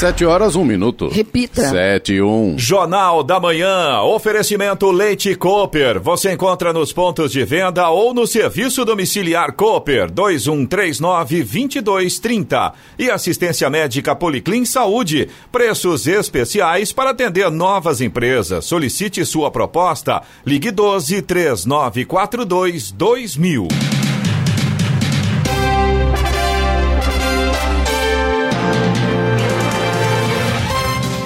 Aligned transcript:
Sete 0.00 0.24
horas, 0.24 0.56
um 0.56 0.64
minuto. 0.64 1.08
Repita. 1.08 1.68
Sete 1.68 2.14
e 2.14 2.22
um. 2.22 2.58
Jornal 2.58 3.22
da 3.22 3.38
Manhã. 3.38 4.00
Oferecimento 4.00 4.90
Leite 4.90 5.34
Cooper. 5.34 6.00
Você 6.00 6.32
encontra 6.32 6.72
nos 6.72 6.90
pontos 6.90 7.30
de 7.30 7.44
venda 7.44 7.86
ou 7.90 8.14
no 8.14 8.26
serviço 8.26 8.82
domiciliar 8.82 9.52
Cooper 9.52 10.10
2139-2230. 10.10 12.72
E 12.98 13.10
assistência 13.10 13.68
médica 13.68 14.16
Policlin 14.16 14.64
Saúde. 14.64 15.28
Preços 15.52 16.06
especiais 16.06 16.94
para 16.94 17.10
atender 17.10 17.50
novas 17.50 18.00
empresas. 18.00 18.64
Solicite 18.64 19.22
sua 19.26 19.50
proposta. 19.50 20.22
Ligue 20.46 20.70
12 20.70 21.20
3942 21.20 22.90
2000. 22.90 23.68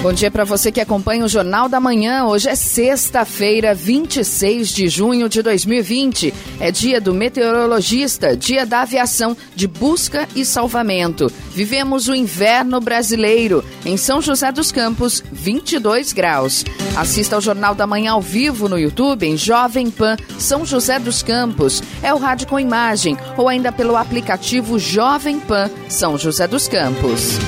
Bom 0.05 0.13
dia 0.13 0.29
para 0.29 0.43
você 0.43 0.71
que 0.71 0.79
acompanha 0.79 1.25
o 1.25 1.27
Jornal 1.27 1.67
da 1.67 1.79
Manhã. 1.79 2.25
Hoje 2.25 2.47
é 2.47 2.53
sexta-feira, 2.53 3.73
26 3.73 4.69
de 4.69 4.87
junho 4.87 5.27
de 5.27 5.41
2020. 5.41 6.31
É 6.59 6.69
dia 6.69 7.01
do 7.01 7.11
meteorologista, 7.11 8.37
dia 8.37 8.67
da 8.67 8.81
aviação 8.81 9.35
de 9.55 9.67
busca 9.67 10.29
e 10.35 10.45
salvamento. 10.45 11.25
Vivemos 11.51 12.07
o 12.07 12.13
inverno 12.13 12.79
brasileiro. 12.79 13.65
Em 13.83 13.97
São 13.97 14.21
José 14.21 14.51
dos 14.51 14.71
Campos, 14.71 15.23
22 15.31 16.13
graus. 16.13 16.63
Assista 16.95 17.37
ao 17.37 17.41
Jornal 17.41 17.73
da 17.73 17.87
Manhã 17.87 18.11
ao 18.11 18.21
vivo 18.21 18.69
no 18.69 18.77
YouTube 18.77 19.25
em 19.25 19.35
Jovem 19.35 19.89
Pan 19.89 20.17
São 20.37 20.63
José 20.63 20.99
dos 20.99 21.23
Campos. 21.23 21.81
É 22.03 22.13
o 22.13 22.19
rádio 22.19 22.47
com 22.47 22.59
imagem 22.59 23.17
ou 23.35 23.49
ainda 23.49 23.71
pelo 23.71 23.97
aplicativo 23.97 24.77
Jovem 24.77 25.39
Pan 25.39 25.67
São 25.89 26.15
José 26.15 26.47
dos 26.47 26.67
Campos. 26.67 27.39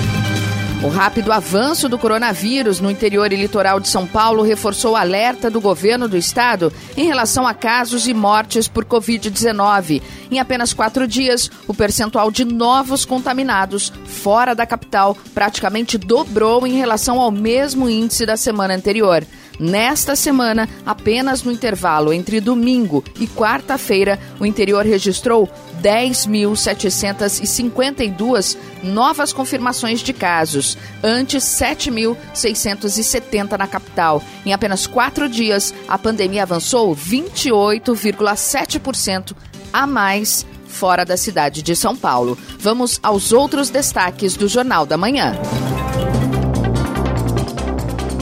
O 0.83 0.89
rápido 0.89 1.33
avanço 1.33 1.89
do 1.89 1.97
coronavírus 1.97 2.80
no 2.80 2.92
interior 2.92 3.33
e 3.33 3.36
litoral 3.36 3.80
de 3.80 3.89
São 3.89 4.06
Paulo 4.06 4.44
reforçou 4.44 4.92
o 4.92 4.95
alerta 4.95 5.50
do 5.50 5.59
governo 5.59 6.08
do 6.08 6.16
estado 6.16 6.72
em 6.95 7.08
relação 7.08 7.47
a 7.47 7.53
casos 7.53 8.08
e 8.08 8.14
mortes 8.14 8.67
por 8.67 8.86
Covid-19. 8.86 10.03
Em 10.30 10.39
apenas 10.39 10.73
quatro 10.73 11.08
dias, 11.08 11.50
o 11.67 11.73
percentual 11.73 12.30
de 12.30 12.45
novos 12.45 13.06
contaminados 13.06 13.92
fora 14.06 14.53
da 14.53 14.67
capital 14.67 15.17
praticamente 15.34 15.97
dobrou 15.97 16.66
em 16.67 16.73
relação 16.73 17.19
ao 17.19 17.31
mesmo 17.31 17.89
índice 17.89 18.23
da 18.23 18.38
semana 18.38 18.75
anterior. 18.75 19.25
Nesta 19.59 20.16
semana, 20.16 20.69
apenas 20.86 21.41
no 21.44 21.52
intervalo 21.52 22.13
entre 22.13 22.39
domingo 22.39 23.03
e 23.19 23.27
quarta-feira, 23.27 24.17
o 24.39 24.45
interior 24.45 24.86
registrou 24.86 25.50
10.752 25.81 28.55
novas 28.83 29.33
confirmações 29.33 30.02
de 30.02 30.13
casos, 30.13 30.78
antes 31.03 31.44
7.670 31.44 33.58
na 33.58 33.66
capital. 33.67 34.22
Em 34.45 34.53
apenas 34.53 34.85
quatro 34.85 35.28
dias, 35.28 35.73
a 35.88 35.97
pandemia 35.97 36.44
avançou 36.44 36.95
28,7% 36.95 39.35
a 39.73 39.88
mais 39.88 40.45
fora 40.67 41.03
da 41.03 41.17
cidade 41.17 41.63
de 41.63 41.75
São 41.75 41.95
Paulo. 41.95 42.38
Vamos 42.59 43.00
aos 43.02 43.31
outros 43.31 43.69
destaques 43.69 44.35
do 44.35 44.47
Jornal 44.47 44.85
da 44.85 44.97
Manhã. 44.97 45.33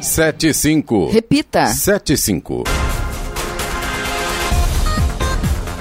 75. 0.05 1.11
Repita. 1.11 1.67
75. 1.67 2.84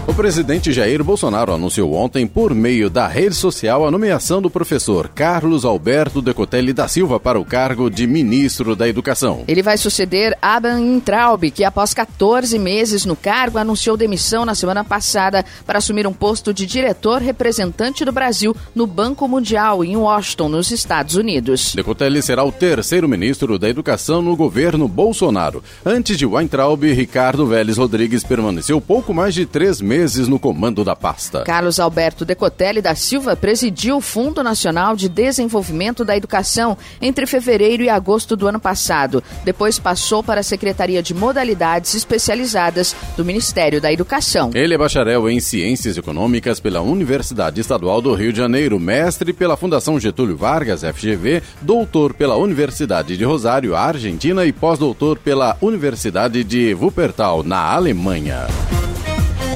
O 0.06 0.14
presidente 0.14 0.74
Jair 0.74 1.02
Bolsonaro 1.02 1.54
anunciou 1.54 1.94
ontem, 1.94 2.28
por 2.28 2.54
meio 2.54 2.90
da 2.90 3.08
rede 3.08 3.36
social, 3.36 3.88
a 3.88 3.90
nomeação 3.90 4.42
do 4.42 4.50
professor 4.50 5.08
Carlos 5.08 5.64
Alberto 5.64 6.22
Decotelli 6.22 6.74
da 6.74 6.90
Silva 6.90 7.22
para 7.22 7.40
o 7.40 7.46
cargo 7.46 7.90
de 7.90 8.06
ministro 8.06 8.76
da 8.76 8.88
Educação. 8.88 9.46
Ele 9.48 9.64
vai 9.64 9.78
suceder 9.78 10.38
Aban 10.42 10.82
Intraub, 10.82 11.50
que 11.50 11.64
após 11.64 11.94
14 11.94 12.60
meses 12.60 13.06
no 13.06 13.16
cargo 13.16 13.58
anunciou 13.58 13.96
demissão 13.96 14.46
na 14.46 14.54
semana 14.54 14.84
passada 14.84 15.46
para 15.66 15.78
assumir 15.78 16.06
um 16.06 16.14
posto 16.14 16.54
de 16.54 16.66
diretor 16.66 17.22
representante 17.22 18.04
do 18.04 18.12
Brasil 18.12 18.54
no 18.76 18.86
Banco 18.86 19.26
Mundial 19.26 19.86
em 19.86 19.96
Washington, 19.96 20.50
nos 20.50 20.70
Estados 20.70 21.16
Unidos. 21.16 21.74
Decotelli 21.74 22.22
será 22.22 22.44
o 22.44 22.52
terceiro 22.52 23.08
ministro 23.08 23.58
da 23.58 23.70
Educação 23.70 24.22
no 24.22 24.36
governo 24.36 24.86
Bolsonaro. 24.86 25.64
Antes 25.86 26.18
de 26.18 26.26
Weintraub, 26.26 26.84
Ricardo 26.92 27.48
Vélez 27.48 27.78
Rodrigues 27.78 28.24
permaneceu 28.24 28.82
pouco 28.82 29.14
mais 29.14 29.34
de 29.34 29.46
três 29.46 29.80
meses 29.80 29.93
meses 29.94 30.28
no 30.28 30.40
comando 30.40 30.84
da 30.84 30.96
pasta. 30.96 31.44
Carlos 31.44 31.80
Alberto 31.80 32.26
Decotelli 32.26 32.82
da 32.82 32.96
Silva 32.96 33.36
presidiu 33.36 33.98
o 33.98 34.02
Fundo 34.02 34.42
Nacional 34.42 34.96
de 34.96 35.08
Desenvolvimento 35.08 36.04
da 36.04 36.18
Educação 36.18 36.76
entre 37.00 37.28
fevereiro 37.28 37.84
e 37.84 37.90
agosto 37.90 38.36
do 38.36 38.48
ano 38.48 38.60
passado. 38.60 39.24
Depois 39.46 39.78
passou 39.78 40.24
para 40.24 40.40
a 40.40 40.44
Secretaria 40.44 41.04
de 41.04 41.14
Modalidades 41.14 41.94
Especializadas 41.94 42.96
do 43.16 43.24
Ministério 43.24 43.80
da 43.80 43.94
Educação. 43.94 44.50
Ele 44.56 44.74
é 44.74 44.78
bacharel 44.78 45.30
em 45.30 45.40
Ciências 45.40 45.96
Econômicas 45.96 46.60
pela 46.60 46.82
Universidade 46.82 47.62
Estadual 47.62 48.02
do 48.02 48.16
Rio 48.16 48.34
de 48.34 48.40
Janeiro, 48.40 48.80
mestre 48.80 49.32
pela 49.32 49.56
Fundação 49.56 50.00
Getúlio 50.00 50.36
Vargas, 50.36 50.82
FGV, 50.82 51.44
doutor 51.62 52.16
pela 52.16 52.36
Universidade 52.36 53.16
de 53.16 53.24
Rosário, 53.24 53.76
Argentina 53.76 54.44
e 54.44 54.52
pós-doutor 54.52 55.20
pela 55.20 55.56
Universidade 55.62 56.44
de 56.44 56.74
Wuppertal, 56.74 57.44
na 57.44 57.60
Alemanha. 57.60 58.48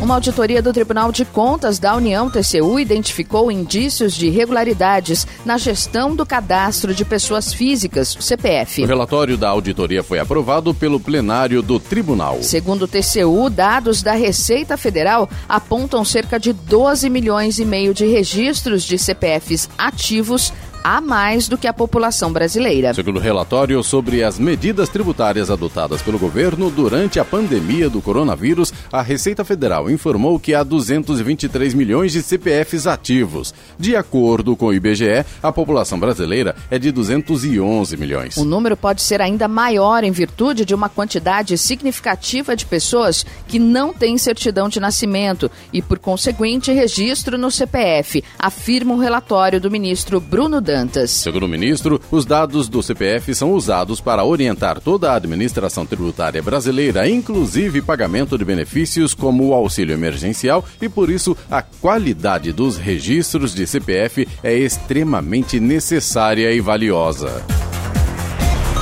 Uma 0.01 0.15
auditoria 0.15 0.61
do 0.61 0.71
Tribunal 0.71 1.11
de 1.11 1.25
Contas 1.25 1.79
da 1.79 1.95
União, 1.95 2.29
TCU, 2.29 2.79
identificou 2.79 3.51
indícios 3.51 4.13
de 4.13 4.27
irregularidades 4.27 5.25
na 5.43 5.57
gestão 5.57 6.15
do 6.15 6.25
cadastro 6.25 6.93
de 6.93 7.03
pessoas 7.03 7.51
físicas, 7.51 8.15
CPF. 8.19 8.83
O 8.83 8.87
relatório 8.87 9.37
da 9.37 9.49
auditoria 9.49 10.03
foi 10.03 10.19
aprovado 10.19 10.73
pelo 10.73 10.99
plenário 10.99 11.61
do 11.61 11.79
tribunal. 11.79 12.41
Segundo 12.43 12.83
o 12.83 12.87
TCU, 12.87 13.49
dados 13.49 14.03
da 14.03 14.13
Receita 14.13 14.77
Federal 14.77 15.27
apontam 15.49 16.05
cerca 16.05 16.39
de 16.39 16.53
12 16.53 17.09
milhões 17.09 17.57
e 17.57 17.65
meio 17.65 17.93
de 17.93 18.05
registros 18.05 18.83
de 18.83 18.97
CPFs 18.99 19.67
ativos 19.77 20.53
a 20.89 21.01
mais 21.01 21.49
do 21.49 21.57
que 21.57 21.67
a 21.67 21.73
população 21.73 22.31
brasileira. 22.31 22.93
Segundo 22.93 23.17
o 23.17 23.21
relatório 23.21 23.83
sobre 23.83 24.23
as 24.23 24.39
medidas 24.39 24.87
tributárias 24.87 25.51
adotadas 25.51 26.01
pelo 26.01 26.17
governo 26.17 26.71
durante 26.71 27.19
a 27.19 27.25
pandemia 27.25 27.89
do 27.89 28.01
coronavírus, 28.01 28.71
a 28.89 29.01
Receita 29.01 29.43
Federal 29.43 29.89
informou 29.91 30.39
que 30.39 30.55
há 30.55 30.63
223 30.63 31.73
milhões 31.73 32.13
de 32.13 32.21
CPFs 32.21 32.87
ativos. 32.87 33.53
De 33.77 33.97
acordo 33.97 34.55
com 34.55 34.67
o 34.67 34.73
IBGE, 34.73 35.25
a 35.43 35.51
população 35.51 35.99
brasileira 35.99 36.55
é 36.71 36.79
de 36.79 36.89
211 36.89 37.97
milhões. 37.97 38.37
O 38.37 38.45
número 38.45 38.77
pode 38.77 39.01
ser 39.01 39.21
ainda 39.21 39.45
maior 39.45 40.05
em 40.05 40.11
virtude 40.11 40.63
de 40.63 40.73
uma 40.73 40.87
quantidade 40.87 41.57
significativa 41.57 42.55
de 42.55 42.65
pessoas 42.65 43.25
que 43.45 43.59
não 43.59 43.91
têm 43.91 44.17
certidão 44.17 44.69
de 44.69 44.79
nascimento 44.79 45.51
e, 45.73 45.81
por 45.81 45.99
conseguinte, 45.99 46.71
registro 46.71 47.37
no 47.37 47.51
CPF, 47.51 48.23
afirma 48.39 48.93
um 48.93 48.99
relatório 48.99 49.59
do 49.59 49.69
ministro 49.69 50.21
Bruno 50.21 50.61
Dantas. 50.77 51.09
Segundo 51.09 51.43
o 51.43 51.49
ministro, 51.49 51.99
os 52.11 52.23
dados 52.23 52.69
do 52.69 52.83
CPF 52.83 53.33
são 53.33 53.51
usados 53.53 53.99
para 53.99 54.23
orientar 54.23 54.79
toda 54.79 55.11
a 55.11 55.15
administração 55.15 55.87
tributária 55.87 56.41
brasileira, 56.43 57.09
inclusive 57.09 57.81
pagamento 57.81 58.37
de 58.37 58.45
benefícios 58.45 59.15
como 59.15 59.47
o 59.47 59.53
auxílio 59.55 59.93
emergencial, 59.93 60.63
e 60.79 60.87
por 60.87 61.09
isso 61.09 61.35
a 61.49 61.63
qualidade 61.63 62.51
dos 62.51 62.77
registros 62.77 63.55
de 63.55 63.65
CPF 63.65 64.27
é 64.43 64.53
extremamente 64.53 65.59
necessária 65.59 66.51
e 66.51 66.61
valiosa. 66.61 67.43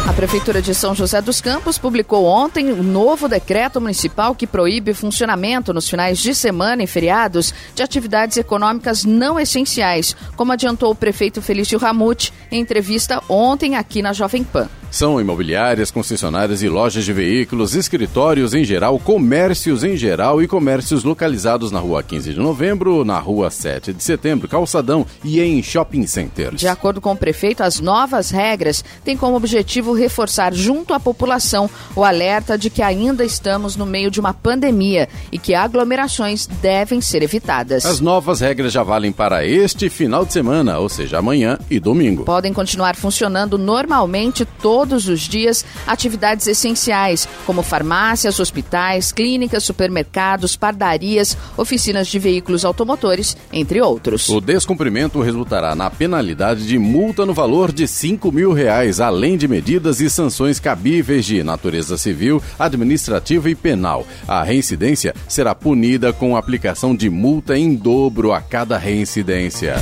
A 0.07 0.13
Prefeitura 0.13 0.61
de 0.61 0.75
São 0.75 0.93
José 0.93 1.19
dos 1.19 1.41
Campos 1.41 1.79
publicou 1.79 2.25
ontem 2.25 2.71
um 2.71 2.83
novo 2.83 3.27
decreto 3.27 3.81
municipal 3.81 4.35
que 4.35 4.45
proíbe 4.45 4.91
o 4.91 4.95
funcionamento 4.95 5.73
nos 5.73 5.89
finais 5.89 6.19
de 6.19 6.35
semana 6.35 6.83
e 6.83 6.87
feriados 6.87 7.51
de 7.73 7.81
atividades 7.81 8.37
econômicas 8.37 9.03
não 9.03 9.39
essenciais, 9.39 10.15
como 10.35 10.51
adiantou 10.51 10.91
o 10.91 10.95
prefeito 10.95 11.41
Felício 11.41 11.79
Ramute 11.79 12.31
em 12.51 12.61
entrevista 12.61 13.19
ontem 13.27 13.75
aqui 13.75 14.03
na 14.03 14.13
Jovem 14.13 14.43
Pan. 14.43 14.69
São 14.95 15.19
imobiliárias, 15.19 15.91
concessionárias 15.91 16.63
e 16.63 16.69
lojas 16.69 17.03
de 17.03 17.11
veículos, 17.11 17.75
escritórios 17.75 18.53
em 18.53 18.63
geral, 18.63 18.97
comércios 18.97 19.83
em 19.83 19.97
geral 19.97 20.41
e 20.41 20.47
comércios 20.47 21.03
localizados 21.03 21.69
na 21.69 21.81
rua 21.81 22.01
15 22.01 22.33
de 22.33 22.39
novembro, 22.39 23.03
na 23.03 23.19
rua 23.19 23.51
7 23.51 23.91
de 23.91 24.01
setembro, 24.01 24.47
calçadão 24.47 25.05
e 25.21 25.41
em 25.41 25.61
shopping 25.61 26.07
centers. 26.07 26.61
De 26.61 26.69
acordo 26.69 27.01
com 27.01 27.11
o 27.11 27.17
prefeito, 27.17 27.61
as 27.61 27.81
novas 27.81 28.29
regras 28.29 28.85
têm 29.03 29.17
como 29.17 29.35
objetivo 29.35 29.91
reforçar 29.91 30.53
junto 30.53 30.93
à 30.93 30.99
população 30.99 31.69
o 31.93 32.01
alerta 32.01 32.57
de 32.57 32.69
que 32.69 32.81
ainda 32.81 33.25
estamos 33.25 33.75
no 33.75 33.85
meio 33.85 34.09
de 34.09 34.21
uma 34.21 34.33
pandemia 34.33 35.09
e 35.29 35.37
que 35.37 35.53
aglomerações 35.53 36.47
devem 36.47 37.01
ser 37.01 37.21
evitadas. 37.21 37.85
As 37.85 37.99
novas 37.99 38.39
regras 38.39 38.71
já 38.71 38.81
valem 38.81 39.11
para 39.11 39.45
este 39.45 39.89
final 39.89 40.25
de 40.25 40.31
semana, 40.31 40.79
ou 40.79 40.87
seja, 40.87 41.17
amanhã 41.17 41.59
e 41.69 41.81
domingo. 41.81 42.23
Podem 42.23 42.53
continuar 42.53 42.95
funcionando 42.95 43.57
normalmente 43.57 44.45
todos 44.45 44.84
todos 44.85 45.07
os 45.07 45.21
dias 45.21 45.65
atividades 45.87 46.45
essenciais, 46.45 47.27
como 47.43 47.63
farmácias, 47.63 48.39
hospitais, 48.39 49.11
clínicas, 49.11 49.63
supermercados, 49.63 50.55
pardarias, 50.55 51.35
oficinas 51.57 52.07
de 52.07 52.19
veículos 52.19 52.63
automotores, 52.63 53.35
entre 53.51 53.81
outros. 53.81 54.29
O 54.29 54.39
descumprimento 54.39 55.21
resultará 55.21 55.73
na 55.73 55.89
penalidade 55.89 56.67
de 56.67 56.77
multa 56.77 57.25
no 57.25 57.33
valor 57.33 57.71
de 57.71 57.87
5 57.87 58.31
mil 58.31 58.53
reais, 58.53 58.99
além 58.99 59.37
de 59.37 59.47
medidas 59.47 59.99
e 59.99 60.09
sanções 60.09 60.59
cabíveis 60.59 61.25
de 61.25 61.41
natureza 61.41 61.97
civil, 61.97 62.41
administrativa 62.59 63.49
e 63.49 63.55
penal. 63.55 64.05
A 64.27 64.43
reincidência 64.43 65.15
será 65.27 65.55
punida 65.55 66.13
com 66.13 66.37
aplicação 66.37 66.95
de 66.95 67.09
multa 67.09 67.57
em 67.57 67.73
dobro 67.73 68.31
a 68.31 68.39
cada 68.39 68.77
reincidência. 68.77 69.77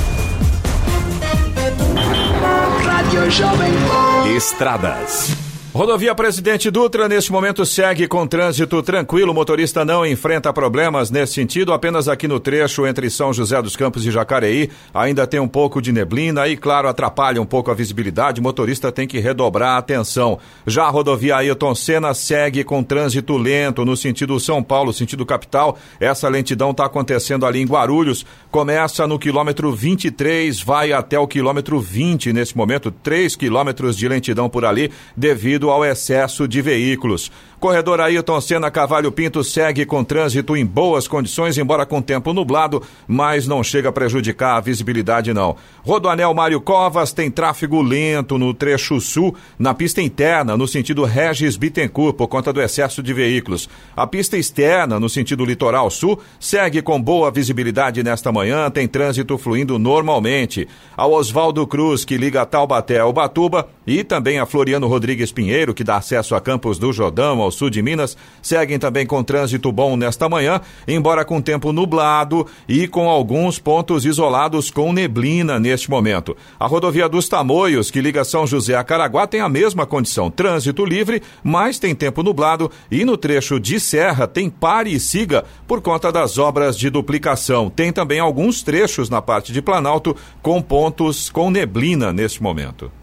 Rádio 2.85 3.29
Jovem 3.31 4.12
Estradas. 4.25 5.42
Rodovia 5.73 6.13
Presidente 6.13 6.69
Dutra, 6.69 7.09
neste 7.09 7.31
momento, 7.31 7.65
segue 7.65 8.07
com 8.07 8.27
trânsito 8.27 8.83
tranquilo. 8.83 9.31
O 9.31 9.33
motorista 9.33 9.83
não 9.83 10.05
enfrenta 10.05 10.53
problemas 10.53 11.09
nesse 11.09 11.33
sentido. 11.33 11.73
Apenas 11.73 12.07
aqui 12.07 12.27
no 12.27 12.39
trecho 12.39 12.85
entre 12.85 13.09
São 13.09 13.33
José 13.33 13.59
dos 13.59 13.75
Campos 13.75 14.05
e 14.05 14.11
Jacareí 14.11 14.69
ainda 14.93 15.25
tem 15.25 15.39
um 15.39 15.47
pouco 15.47 15.81
de 15.81 15.91
neblina 15.91 16.47
e, 16.47 16.55
claro, 16.55 16.87
atrapalha 16.87 17.41
um 17.41 17.45
pouco 17.45 17.71
a 17.71 17.73
visibilidade. 17.73 18.39
O 18.39 18.43
motorista 18.43 18.91
tem 18.91 19.07
que 19.07 19.17
redobrar 19.17 19.71
a 19.71 19.77
atenção. 19.79 20.37
Já 20.67 20.83
a 20.83 20.89
rodovia 20.91 21.37
Ailton 21.37 21.73
Senna 21.73 22.13
segue 22.13 22.63
com 22.63 22.83
trânsito 22.83 23.35
lento 23.35 23.83
no 23.83 23.97
sentido 23.97 24.39
São 24.39 24.61
Paulo, 24.61 24.93
sentido 24.93 25.25
capital. 25.25 25.79
Essa 25.99 26.29
lentidão 26.29 26.69
está 26.69 26.85
acontecendo 26.85 27.47
ali 27.47 27.59
em 27.59 27.65
Guarulhos. 27.65 28.23
Começa 28.51 29.07
no 29.07 29.17
quilômetro 29.17 29.71
23, 29.71 30.61
vai 30.61 30.93
até 30.93 31.17
o 31.17 31.27
quilômetro 31.27 31.79
20 31.79 32.31
nesse 32.31 32.55
momento. 32.55 32.91
3 32.91 33.35
quilômetros 33.35 33.97
de 33.97 34.07
lentidão 34.07 34.47
por 34.47 34.65
ali 34.65 34.91
devido 35.17 35.62
devido 35.63 35.69
ao 35.69 35.85
excesso 35.85 36.47
de 36.47 36.61
veículos. 36.61 37.31
Corredor 37.63 38.01
Ailton 38.01 38.41
Senna 38.41 38.69
Cavalho 38.69 39.09
Pinto 39.09 39.41
segue 39.41 39.85
com 39.85 40.03
trânsito 40.03 40.53
em 40.53 40.65
boas 40.65 41.07
condições, 41.07 41.57
embora 41.57 41.85
com 41.85 42.01
tempo 42.01 42.33
nublado, 42.33 42.83
mas 43.07 43.47
não 43.47 43.63
chega 43.63 43.87
a 43.87 43.91
prejudicar 43.91 44.57
a 44.57 44.59
visibilidade 44.59 45.33
não. 45.33 45.55
Rodoanel 45.81 46.33
Mário 46.33 46.59
Covas 46.59 47.13
tem 47.13 47.31
tráfego 47.31 47.81
lento 47.81 48.37
no 48.37 48.53
trecho 48.53 48.99
sul, 48.99 49.33
na 49.57 49.73
pista 49.73 50.01
interna, 50.01 50.57
no 50.57 50.67
sentido 50.67 51.05
Regis 51.05 51.55
Bittencourt, 51.55 52.17
por 52.17 52.27
conta 52.27 52.51
do 52.51 52.61
excesso 52.61 53.01
de 53.01 53.13
veículos. 53.13 53.69
A 53.95 54.05
pista 54.05 54.37
externa, 54.37 54.99
no 54.99 55.07
sentido 55.07 55.45
litoral 55.45 55.89
sul, 55.89 56.19
segue 56.41 56.81
com 56.81 57.01
boa 57.01 57.31
visibilidade 57.31 58.03
nesta 58.03 58.29
manhã, 58.29 58.69
tem 58.69 58.89
trânsito 58.89 59.37
fluindo 59.37 59.79
normalmente. 59.79 60.67
A 60.97 61.07
Oswaldo 61.07 61.65
Cruz, 61.65 62.03
que 62.03 62.17
liga 62.17 62.45
Taubaté 62.45 62.99
ao 62.99 63.13
Batuba, 63.13 63.69
e 63.87 64.03
também 64.03 64.37
a 64.37 64.45
Floriano 64.45 64.87
Rodrigues 64.87 65.31
Pinheiro, 65.31 65.52
que 65.73 65.83
dá 65.83 65.97
acesso 65.97 66.33
a 66.33 66.41
Campos 66.41 66.79
do 66.79 66.91
Jordão, 66.91 67.41
ao 67.41 67.51
sul 67.51 67.69
de 67.69 67.81
Minas, 67.81 68.17
seguem 68.41 68.79
também 68.79 69.05
com 69.05 69.23
trânsito 69.23 69.71
bom 69.71 69.95
nesta 69.95 70.27
manhã, 70.27 70.59
embora 70.87 71.23
com 71.23 71.39
tempo 71.39 71.71
nublado 71.71 72.47
e 72.67 72.87
com 72.87 73.07
alguns 73.07 73.59
pontos 73.59 74.03
isolados 74.03 74.71
com 74.71 74.91
neblina 74.91 75.59
neste 75.59 75.91
momento. 75.91 76.35
A 76.59 76.65
rodovia 76.65 77.07
dos 77.07 77.29
Tamoios, 77.29 77.91
que 77.91 78.01
liga 78.01 78.23
São 78.23 78.47
José 78.47 78.75
a 78.75 78.83
Caraguá, 78.83 79.27
tem 79.27 79.41
a 79.41 79.49
mesma 79.49 79.85
condição, 79.85 80.31
trânsito 80.31 80.83
livre, 80.83 81.21
mas 81.43 81.77
tem 81.77 81.93
tempo 81.93 82.23
nublado 82.23 82.71
e 82.89 83.05
no 83.05 83.15
trecho 83.15 83.59
de 83.59 83.79
serra 83.79 84.25
tem 84.27 84.49
pare 84.49 84.91
e 84.91 84.99
siga 84.99 85.45
por 85.67 85.81
conta 85.81 86.11
das 86.11 86.39
obras 86.39 86.75
de 86.75 86.89
duplicação. 86.89 87.69
Tem 87.69 87.93
também 87.93 88.19
alguns 88.19 88.63
trechos 88.63 89.07
na 89.07 89.21
parte 89.21 89.53
de 89.53 89.61
Planalto 89.61 90.15
com 90.41 90.61
pontos 90.61 91.29
com 91.29 91.51
neblina 91.51 92.11
neste 92.11 92.41
momento. 92.41 93.02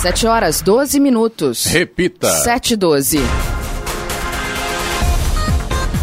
7 0.00 0.28
horas 0.28 0.62
12 0.62 1.00
minutos. 1.00 1.66
Repita. 1.66 2.30
7 2.30 2.74
e 2.74 2.76
12. 2.76 3.18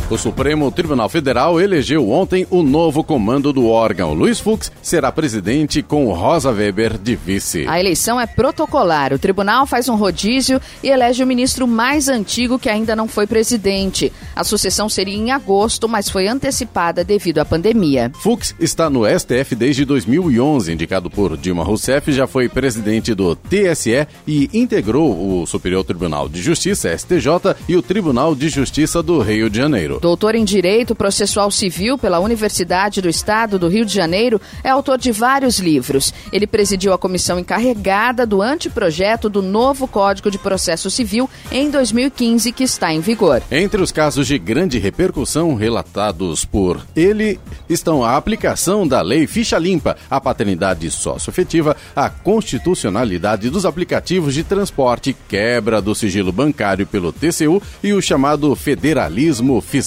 O 0.07 0.19
Supremo 0.19 0.71
Tribunal 0.71 1.09
Federal 1.09 1.59
elegeu 1.59 2.11
ontem 2.11 2.45
o 2.51 2.61
novo 2.61 3.03
comando 3.03 3.51
do 3.51 3.67
órgão. 3.67 4.13
Luiz 4.13 4.39
Fux 4.39 4.71
será 4.79 5.11
presidente 5.11 5.81
com 5.81 6.13
Rosa 6.13 6.51
Weber 6.51 6.95
de 6.95 7.15
vice. 7.15 7.65
A 7.67 7.79
eleição 7.79 8.21
é 8.21 8.27
protocolar. 8.27 9.11
O 9.13 9.17
tribunal 9.17 9.65
faz 9.65 9.89
um 9.89 9.95
rodízio 9.95 10.61
e 10.83 10.89
elege 10.89 11.23
o 11.23 11.27
ministro 11.27 11.67
mais 11.67 12.07
antigo 12.07 12.59
que 12.59 12.69
ainda 12.69 12.95
não 12.95 13.07
foi 13.07 13.25
presidente. 13.25 14.13
A 14.35 14.43
sucessão 14.43 14.87
seria 14.87 15.15
em 15.15 15.31
agosto, 15.31 15.89
mas 15.89 16.07
foi 16.07 16.27
antecipada 16.27 17.03
devido 17.03 17.39
à 17.39 17.45
pandemia. 17.45 18.11
Fux 18.13 18.53
está 18.59 18.91
no 18.91 19.05
STF 19.07 19.55
desde 19.55 19.85
2011, 19.85 20.71
indicado 20.71 21.09
por 21.09 21.35
Dilma 21.35 21.63
Rousseff, 21.63 22.11
já 22.11 22.27
foi 22.27 22.47
presidente 22.47 23.15
do 23.15 23.35
TSE 23.35 24.07
e 24.27 24.51
integrou 24.53 25.41
o 25.41 25.47
Superior 25.47 25.83
Tribunal 25.83 26.29
de 26.29 26.43
Justiça, 26.43 26.95
STJ, 26.95 27.55
e 27.67 27.75
o 27.75 27.81
Tribunal 27.81 28.35
de 28.35 28.49
Justiça 28.49 29.01
do 29.01 29.19
Rio 29.19 29.49
de 29.49 29.57
Janeiro. 29.57 29.94
Janeiro. 29.95 29.99
Doutor 29.99 30.35
em 30.35 30.43
Direito 30.43 30.95
Processual 30.95 31.49
Civil 31.51 31.97
pela 31.97 32.19
Universidade 32.19 33.01
do 33.01 33.09
Estado 33.09 33.57
do 33.57 33.67
Rio 33.67 33.85
de 33.85 33.93
Janeiro, 33.93 34.39
é 34.63 34.69
autor 34.69 34.97
de 34.97 35.11
vários 35.11 35.59
livros. 35.59 36.13
Ele 36.31 36.47
presidiu 36.47 36.93
a 36.93 36.97
comissão 36.97 37.39
encarregada 37.39 38.25
do 38.25 38.41
anteprojeto 38.41 39.29
do 39.29 39.41
novo 39.41 39.87
Código 39.87 40.29
de 40.29 40.37
Processo 40.37 40.89
Civil 40.89 41.29
em 41.51 41.69
2015, 41.69 42.51
que 42.51 42.63
está 42.63 42.93
em 42.93 42.99
vigor. 42.99 43.41
Entre 43.51 43.81
os 43.81 43.91
casos 43.91 44.27
de 44.27 44.37
grande 44.37 44.79
repercussão 44.79 45.55
relatados 45.55 46.45
por 46.45 46.85
ele 46.95 47.39
estão 47.69 48.03
a 48.03 48.15
aplicação 48.15 48.87
da 48.87 49.01
Lei 49.01 49.27
Ficha 49.27 49.57
Limpa, 49.57 49.97
a 50.09 50.19
paternidade 50.19 50.89
socioafetiva, 50.91 51.75
a 51.95 52.09
constitucionalidade 52.09 53.49
dos 53.49 53.65
aplicativos 53.65 54.33
de 54.33 54.43
transporte, 54.43 55.15
quebra 55.27 55.81
do 55.81 55.95
sigilo 55.95 56.31
bancário 56.31 56.85
pelo 56.85 57.11
TCU 57.11 57.61
e 57.83 57.93
o 57.93 58.01
chamado 58.01 58.55
federalismo 58.55 59.61
fiscal. 59.61 59.84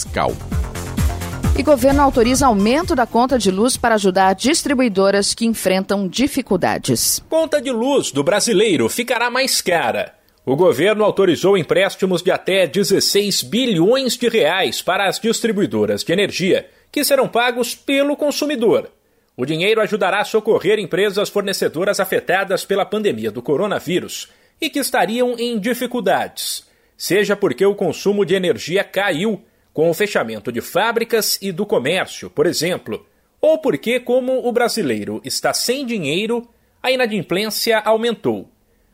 E 1.59 1.63
governo 1.63 2.03
autoriza 2.03 2.47
aumento 2.47 2.95
da 2.95 3.05
conta 3.05 3.37
de 3.37 3.51
luz 3.51 3.77
para 3.77 3.97
ajudar 3.97 4.33
distribuidoras 4.35 5.35
que 5.35 5.45
enfrentam 5.45 6.07
dificuldades. 6.07 7.21
Conta 7.29 7.61
de 7.61 7.73
luz 7.73 8.13
do 8.13 8.23
brasileiro 8.23 8.89
ficará 8.89 9.29
mais 9.29 9.61
cara. 9.61 10.15
O 10.47 10.55
governo 10.55 11.05
autorizou 11.05 11.59
empréstimos 11.59 12.23
de 12.23 12.31
até 12.31 12.67
16 12.67 13.43
bilhões 13.43 14.17
de 14.17 14.29
reais 14.29 14.81
para 14.81 15.09
as 15.09 15.19
distribuidoras 15.19 16.05
de 16.05 16.13
energia, 16.13 16.71
que 16.91 17.05
serão 17.05 17.29
pagos 17.29 17.75
pelo 17.75 18.17
consumidor. 18.17 18.91
O 19.37 19.45
dinheiro 19.45 19.81
ajudará 19.81 20.21
a 20.21 20.25
socorrer 20.25 20.79
empresas 20.79 21.29
fornecedoras 21.29 22.01
afetadas 22.01 22.65
pela 22.65 22.87
pandemia 22.87 23.31
do 23.31 23.43
coronavírus 23.43 24.29
e 24.61 24.71
que 24.71 24.79
estariam 24.79 25.37
em 25.39 25.59
dificuldades, 25.59 26.67
seja 26.97 27.37
porque 27.37 27.67
o 27.67 27.75
consumo 27.75 28.25
de 28.25 28.35
energia 28.35 28.83
caiu 28.83 29.43
com 29.79 29.89
o 29.89 29.95
fechamento 29.95 30.51
de 30.51 30.61
fábricas 30.61 31.39
e 31.41 31.53
do 31.53 31.65
comércio, 31.65 32.29
por 32.29 32.47
exemplo, 32.47 33.07
ou 33.41 33.59
porque, 33.59 34.01
como 34.01 34.45
o 34.45 34.51
brasileiro 34.51 35.21
está 35.25 35.55
sem 35.55 35.87
dinheiro, 35.87 36.49
a 36.83 36.91
inadimplência 36.91 37.79
aumentou. 37.79 38.51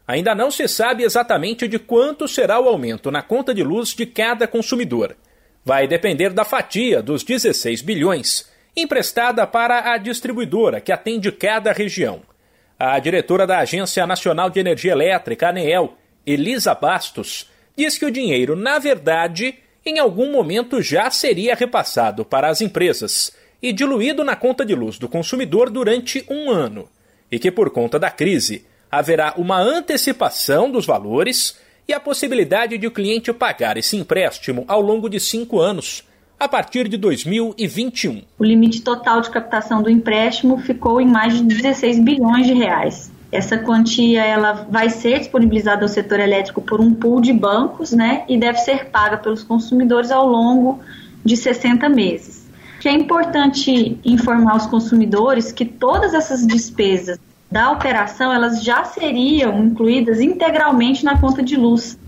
Ainda 0.07 0.35
não 0.35 0.51
se 0.51 0.69
sabe 0.69 1.03
exatamente 1.03 1.67
de 1.67 1.79
quanto 1.79 2.29
será 2.29 2.61
o 2.61 2.69
aumento 2.69 3.11
na 3.11 3.23
conta 3.23 3.55
de 3.55 3.63
luz 3.63 3.95
de 3.95 4.05
cada 4.05 4.47
consumidor. 4.47 5.17
Vai 5.65 5.89
depender 5.89 6.35
da 6.35 6.45
fatia 6.45 7.03
dos 7.03 7.25
16 7.25 7.81
bilhões 7.81 8.53
emprestada 8.77 9.47
para 9.47 9.91
a 9.91 9.97
distribuidora 9.97 10.83
que 10.83 10.93
atende 10.93 11.33
cada 11.33 11.73
região. 11.73 12.21
A 12.79 12.99
diretora 12.99 13.47
da 13.47 13.61
Agência 13.61 14.07
Nacional 14.07 14.51
de 14.51 14.61
Energia 14.61 14.93
Elétrica, 14.93 15.49
ANEEL, 15.49 15.97
Elisa 16.27 16.75
Bastos, 16.75 17.51
diz 17.75 17.97
que 17.97 18.05
o 18.05 18.11
dinheiro, 18.11 18.55
na 18.55 18.79
verdade, 18.79 19.64
em 19.87 19.99
algum 19.99 20.33
momento 20.33 20.81
já 20.81 21.11
seria 21.11 21.55
repassado 21.55 22.25
para 22.25 22.49
as 22.49 22.61
empresas 22.61 23.33
e 23.63 23.73
diluído 23.73 24.25
na 24.25 24.37
conta 24.37 24.65
de 24.65 24.75
luz 24.75 24.99
do 24.99 25.09
consumidor 25.09 25.71
durante 25.71 26.25
um 26.29 26.51
ano, 26.51 26.89
e 27.31 27.39
que 27.39 27.51
por 27.51 27.71
conta 27.71 27.99
da 27.99 28.11
crise 28.11 28.67
haverá 28.91 29.35
uma 29.37 29.59
antecipação 29.59 30.71
dos 30.71 30.87
valores 30.87 31.59
e 31.87 31.93
a 31.93 32.01
possibilidade 32.01 32.79
de 32.79 32.87
o 32.87 32.91
cliente 32.91 33.33
pagar 33.33 33.77
esse 33.77 33.97
empréstimo 33.97 34.65
ao 34.69 34.81
longo 34.81 35.09
de 35.09 35.21
cinco 35.21 35.61
anos, 35.61 36.05
a 36.39 36.49
partir 36.49 36.89
de 36.89 36.97
2021. 36.97 38.23
O 38.39 38.45
limite 38.45 38.83
total 38.83 39.21
de 39.21 39.31
captação 39.31 39.83
do 39.83 39.91
empréstimo 39.91 40.59
ficou 40.59 41.01
em 41.01 41.07
mais 41.07 41.35
de 41.35 41.43
16 41.43 42.01
bilhões 42.01 42.47
de 42.47 42.55
reais. 42.55 43.14
Essa 43.35 43.59
quantia 43.59 44.23
ela 44.25 44.67
vai 44.71 44.89
ser 44.89 45.19
disponibilizada 45.19 45.85
ao 45.85 45.89
setor 45.89 46.21
elétrico 46.21 46.63
por 46.63 46.81
um 46.81 46.95
pool 46.95 47.21
de 47.21 47.33
bancos, 47.33 47.93
né, 47.93 48.25
e 48.29 48.39
deve 48.39 48.59
ser 48.59 48.91
paga 48.91 49.17
pelos 49.17 49.43
consumidores 49.43 50.13
ao 50.13 50.27
longo 50.27 50.81
de 51.25 51.37
60 51.37 51.89
meses. 51.89 52.45
É 52.85 52.93
importante 52.93 53.99
informar 54.05 54.57
os 54.57 54.67
consumidores 54.67 55.51
que 55.51 55.65
todas 55.65 56.13
essas 56.13 56.47
despesas 56.47 57.19
da 57.51 57.71
operação 57.71 58.33
elas 58.33 58.63
já 58.63 58.85
seriam 58.85 59.65
incluídas 59.65 60.21
integralmente 60.21 61.05
na 61.05 61.19
conta 61.19 61.43
de 61.43 61.57
luz 61.57 61.99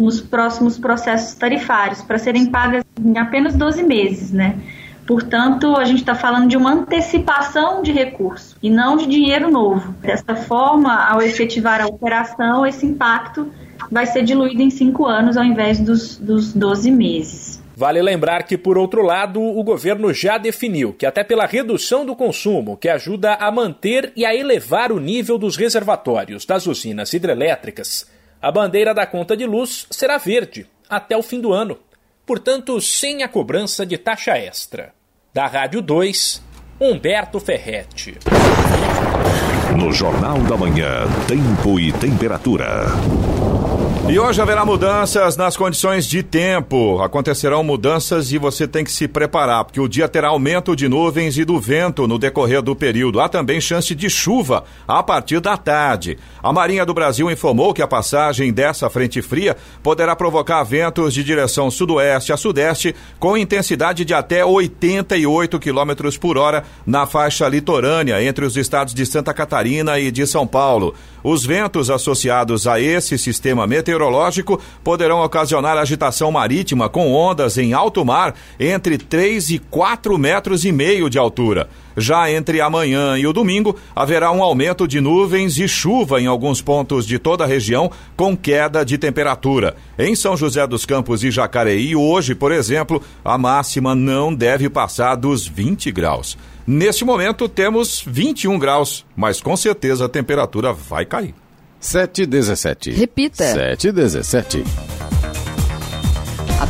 nos 0.00 0.20
próximos 0.20 0.78
processos 0.78 1.34
tarifários 1.34 2.02
para 2.02 2.18
serem 2.18 2.46
pagas 2.46 2.82
em 2.98 3.18
apenas 3.18 3.54
12 3.54 3.82
meses, 3.82 4.32
né? 4.32 4.56
Portanto, 5.06 5.76
a 5.76 5.84
gente 5.84 6.00
está 6.00 6.14
falando 6.14 6.48
de 6.48 6.56
uma 6.56 6.72
antecipação 6.72 7.82
de 7.82 7.92
recurso 7.92 8.56
e 8.62 8.70
não 8.70 8.96
de 8.96 9.06
dinheiro 9.06 9.50
novo. 9.50 9.92
Dessa 10.00 10.36
forma, 10.36 10.94
ao 10.94 11.20
efetivar 11.20 11.80
a 11.80 11.86
operação, 11.86 12.64
esse 12.64 12.86
impacto 12.86 13.50
vai 13.90 14.06
ser 14.06 14.22
diluído 14.22 14.62
em 14.62 14.70
cinco 14.70 15.06
anos 15.06 15.36
ao 15.36 15.44
invés 15.44 15.80
dos, 15.80 16.16
dos 16.16 16.52
12 16.52 16.90
meses. 16.90 17.62
Vale 17.74 18.00
lembrar 18.00 18.44
que, 18.44 18.56
por 18.56 18.78
outro 18.78 19.02
lado, 19.02 19.40
o 19.40 19.62
governo 19.64 20.12
já 20.12 20.38
definiu 20.38 20.92
que, 20.92 21.06
até 21.06 21.24
pela 21.24 21.46
redução 21.46 22.04
do 22.04 22.14
consumo, 22.14 22.76
que 22.76 22.88
ajuda 22.88 23.34
a 23.34 23.50
manter 23.50 24.12
e 24.14 24.24
a 24.24 24.34
elevar 24.34 24.92
o 24.92 25.00
nível 25.00 25.38
dos 25.38 25.56
reservatórios 25.56 26.44
das 26.44 26.66
usinas 26.66 27.12
hidrelétricas, 27.12 28.06
a 28.40 28.52
bandeira 28.52 28.94
da 28.94 29.06
conta 29.06 29.36
de 29.36 29.46
luz 29.46 29.86
será 29.90 30.18
verde 30.18 30.66
até 30.88 31.16
o 31.16 31.22
fim 31.22 31.40
do 31.40 31.52
ano 31.52 31.78
portanto 32.32 32.80
sem 32.80 33.22
a 33.22 33.28
cobrança 33.28 33.84
de 33.84 33.98
taxa 33.98 34.38
extra. 34.38 34.94
Da 35.34 35.46
Rádio 35.46 35.82
2, 35.82 36.42
Humberto 36.80 37.38
Ferretti. 37.38 38.16
No 39.78 39.92
Jornal 39.92 40.38
da 40.38 40.56
Manhã, 40.56 41.04
Tempo 41.28 41.78
e 41.78 41.92
Temperatura. 41.92 42.86
E 44.12 44.18
hoje 44.18 44.42
haverá 44.42 44.62
mudanças 44.62 45.38
nas 45.38 45.56
condições 45.56 46.04
de 46.04 46.22
tempo. 46.22 47.00
Acontecerão 47.00 47.64
mudanças 47.64 48.30
e 48.30 48.36
você 48.36 48.68
tem 48.68 48.84
que 48.84 48.92
se 48.92 49.08
preparar, 49.08 49.64
porque 49.64 49.80
o 49.80 49.88
dia 49.88 50.06
terá 50.06 50.28
aumento 50.28 50.76
de 50.76 50.86
nuvens 50.86 51.38
e 51.38 51.46
do 51.46 51.58
vento 51.58 52.06
no 52.06 52.18
decorrer 52.18 52.60
do 52.60 52.76
período. 52.76 53.20
Há 53.20 53.28
também 53.30 53.58
chance 53.58 53.94
de 53.94 54.10
chuva 54.10 54.64
a 54.86 55.02
partir 55.02 55.40
da 55.40 55.56
tarde. 55.56 56.18
A 56.42 56.52
Marinha 56.52 56.84
do 56.84 56.92
Brasil 56.92 57.30
informou 57.30 57.72
que 57.72 57.80
a 57.80 57.88
passagem 57.88 58.52
dessa 58.52 58.90
frente 58.90 59.22
fria 59.22 59.56
poderá 59.82 60.14
provocar 60.14 60.62
ventos 60.62 61.14
de 61.14 61.24
direção 61.24 61.70
sudoeste 61.70 62.34
a 62.34 62.36
sudeste 62.36 62.94
com 63.18 63.34
intensidade 63.34 64.04
de 64.04 64.12
até 64.12 64.44
88 64.44 65.58
km 65.58 66.18
por 66.20 66.36
hora 66.36 66.64
na 66.84 67.06
faixa 67.06 67.48
litorânea 67.48 68.22
entre 68.22 68.44
os 68.44 68.58
estados 68.58 68.92
de 68.92 69.06
Santa 69.06 69.32
Catarina 69.32 69.98
e 69.98 70.10
de 70.10 70.26
São 70.26 70.46
Paulo. 70.46 70.94
Os 71.24 71.44
ventos 71.46 71.88
associados 71.88 72.66
a 72.66 72.80
esse 72.80 73.16
sistema 73.16 73.66
meteorológico 73.66 74.60
poderão 74.82 75.22
ocasionar 75.22 75.78
agitação 75.78 76.32
marítima 76.32 76.88
com 76.88 77.12
ondas 77.12 77.56
em 77.58 77.72
alto 77.72 78.04
mar 78.04 78.34
entre 78.58 78.98
3 78.98 79.50
e 79.50 79.58
4 79.58 80.18
metros 80.18 80.64
e 80.64 80.72
meio 80.72 81.08
de 81.08 81.18
altura. 81.18 81.68
Já 81.96 82.30
entre 82.30 82.60
amanhã 82.60 83.18
e 83.18 83.26
o 83.26 83.32
domingo, 83.32 83.76
haverá 83.94 84.32
um 84.32 84.42
aumento 84.42 84.88
de 84.88 85.00
nuvens 85.00 85.58
e 85.58 85.68
chuva 85.68 86.20
em 86.20 86.26
alguns 86.26 86.62
pontos 86.62 87.06
de 87.06 87.18
toda 87.18 87.44
a 87.44 87.46
região, 87.46 87.90
com 88.16 88.36
queda 88.36 88.84
de 88.84 88.96
temperatura. 88.96 89.76
Em 89.98 90.14
São 90.14 90.36
José 90.36 90.66
dos 90.66 90.86
Campos 90.86 91.22
e 91.22 91.30
Jacareí, 91.30 91.94
hoje, 91.94 92.34
por 92.34 92.50
exemplo, 92.50 93.02
a 93.24 93.36
máxima 93.36 93.94
não 93.94 94.34
deve 94.34 94.70
passar 94.70 95.16
dos 95.16 95.46
20 95.46 95.90
graus. 95.92 96.38
Neste 96.66 97.04
momento 97.04 97.48
temos 97.48 98.02
21 98.06 98.58
graus, 98.58 99.04
mas 99.16 99.40
com 99.40 99.56
certeza 99.56 100.04
a 100.06 100.08
temperatura 100.08 100.72
vai 100.72 101.04
cair. 101.04 101.34
717. 101.80 102.92
Repita. 102.92 103.44
717. 103.44 104.64
A 105.00 105.21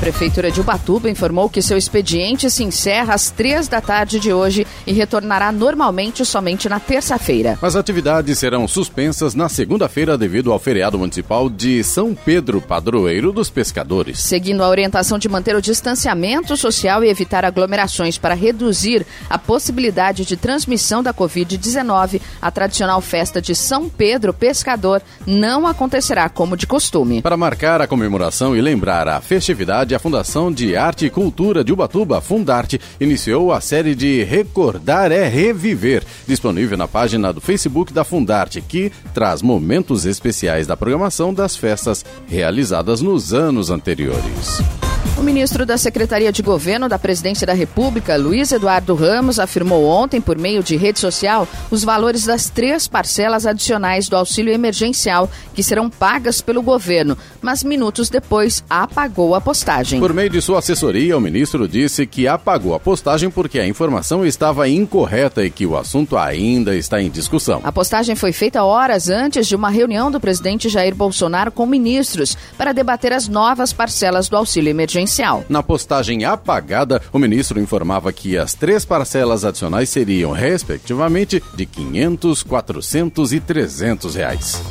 Prefeitura 0.02 0.50
de 0.50 0.61
Ubatuba 0.61 1.09
informou 1.09 1.49
que 1.49 1.62
seu 1.62 1.78
expediente 1.78 2.50
se 2.50 2.64
encerra 2.64 3.14
às 3.14 3.30
três 3.30 3.68
da 3.68 3.80
tarde 3.80 4.18
de 4.18 4.32
hoje 4.32 4.66
e 4.85 4.92
retornará 4.92 5.52
normalmente 5.52 6.25
somente 6.25 6.68
na 6.68 6.80
terça-feira. 6.80 7.56
As 7.62 7.76
atividades 7.76 8.37
serão 8.37 8.66
suspensas 8.66 9.32
na 9.32 9.49
segunda-feira 9.49 10.18
devido 10.18 10.52
ao 10.52 10.59
feriado 10.59 10.99
municipal 10.99 11.49
de 11.49 11.85
São 11.85 12.16
Pedro, 12.16 12.61
padroeiro 12.61 13.30
dos 13.30 13.49
pescadores. 13.49 14.18
Seguindo 14.18 14.64
a 14.64 14.68
orientação 14.68 15.21
de 15.21 15.28
manter 15.28 15.54
o 15.54 15.62
distanciamento 15.62 16.56
social 16.56 17.04
e 17.04 17.09
evitar 17.09 17.44
aglomerações 17.44 18.18
para 18.18 18.35
reduzir 18.35 19.06
a 19.30 19.38
possibilidade 19.38 20.25
de 20.25 20.37
transmissão 20.37 21.00
da 21.00 21.14
Covid-19, 21.14 22.21
a 22.40 22.50
tradicional 22.50 23.00
festa 23.00 23.40
de 23.40 23.54
São 23.54 23.88
Pedro 23.88 24.35
Pescador 24.35 25.00
não 25.25 25.64
acontecerá 25.64 26.28
como 26.28 26.56
de 26.56 26.66
costume. 26.66 27.23
Para 27.23 27.37
marcar 27.37 27.80
a 27.80 27.87
comemoração 27.87 28.56
e 28.56 28.61
lembrar 28.61 29.06
a 29.06 29.21
festividade, 29.21 29.92
a 29.95 29.99
Fundação 29.99 30.53
de 30.53 30.77
Arte 30.77 31.07
e 31.07 31.11
Cultura 31.11 31.65
de 31.65 31.73
Ubatuba, 31.73 32.21
Fundarte, 32.21 32.81
iniciou 33.01 33.53
a 33.53 33.61
série 33.61 33.95
de 33.95 34.23
Recordar 34.23 35.11
é 35.11 35.27
Reviver, 35.29 36.03
disponível 36.27 36.77
na 36.77 36.87
página 36.89 37.33
do 37.33 37.41
Facebook 37.41 37.93
da 37.93 38.05
Fundarte, 38.05 38.61
que 38.61 38.93
traz 39.15 39.43
momentos 39.43 40.05
especiais 40.07 40.67
da 40.67 40.77
programação 40.77 41.33
das 41.33 41.57
festas 41.57 42.05
realizadas 42.27 43.01
nos 43.01 43.33
anos 43.35 43.71
anteriores. 43.71 44.61
Ministro 45.23 45.64
da 45.64 45.79
Secretaria 45.79 46.33
de 46.33 46.43
Governo 46.43 46.88
da 46.88 46.99
Presidência 46.99 47.47
da 47.47 47.52
República, 47.52 48.17
Luiz 48.17 48.50
Eduardo 48.50 48.95
Ramos, 48.95 49.38
afirmou 49.38 49.85
ontem, 49.85 50.21
por 50.21 50.37
meio 50.37 50.62
de 50.62 50.76
rede 50.76 50.99
social, 50.99 51.47
os 51.71 51.85
valores 51.85 52.25
das 52.25 52.49
três 52.49 52.88
parcelas 52.88 53.47
adicionais 53.47 54.09
do 54.09 54.17
auxílio 54.17 54.52
emergencial 54.52 55.31
que 55.55 55.62
serão 55.62 55.88
pagas 55.88 56.41
pelo 56.41 56.62
governo, 56.62 57.17
mas 57.41 57.62
minutos 57.62 58.09
depois 58.09 58.64
apagou 58.69 59.35
a 59.35 59.41
postagem. 59.41 60.00
Por 60.00 60.12
meio 60.12 60.31
de 60.31 60.43
sua 60.43 60.59
assessoria, 60.59 61.17
o 61.17 61.21
ministro 61.21 61.69
disse 61.69 62.07
que 62.07 62.26
apagou 62.26 62.75
a 62.75 62.81
postagem 62.81 63.31
porque 63.31 63.61
a 63.61 63.67
informação 63.67 64.26
estava 64.26 64.69
incorreta 64.69 65.45
e 65.45 65.50
que 65.50 65.67
o 65.67 65.76
assunto 65.76 66.17
ainda 66.17 66.75
está 66.75 67.00
em 67.00 67.11
discussão. 67.11 67.61
A 67.62 67.71
postagem 67.71 68.17
foi 68.17 68.33
feita 68.33 68.64
horas 68.64 69.09
antes 69.09 69.47
de 69.47 69.55
uma 69.55 69.71
reunião 69.71 70.11
do 70.11 70.19
presidente 70.19 70.69
Jair 70.69 70.95
Bolsonaro 70.95 71.52
com 71.52 71.67
ministros 71.67 72.37
para 72.59 72.73
debater 72.73 73.12
as 73.12 73.29
novas 73.29 73.73
parcelas 73.73 74.29
do 74.29 74.37
auxílio 74.37 74.71
emergencial. 74.71 75.12
Na 75.49 75.62
postagem 75.62 76.25
apagada, 76.25 77.02
o 77.12 77.19
ministro 77.19 77.61
informava 77.61 78.12
que 78.12 78.38
as 78.38 78.54
três 78.54 78.85
parcelas 78.85 79.45
adicionais 79.45 79.88
seriam, 79.88 80.33
respectivamente, 80.33 81.42
de 81.54 81.66
500, 81.66 82.42
400 82.42 83.33
e 83.33 83.40
300 83.40 84.14
reais. 84.14 84.62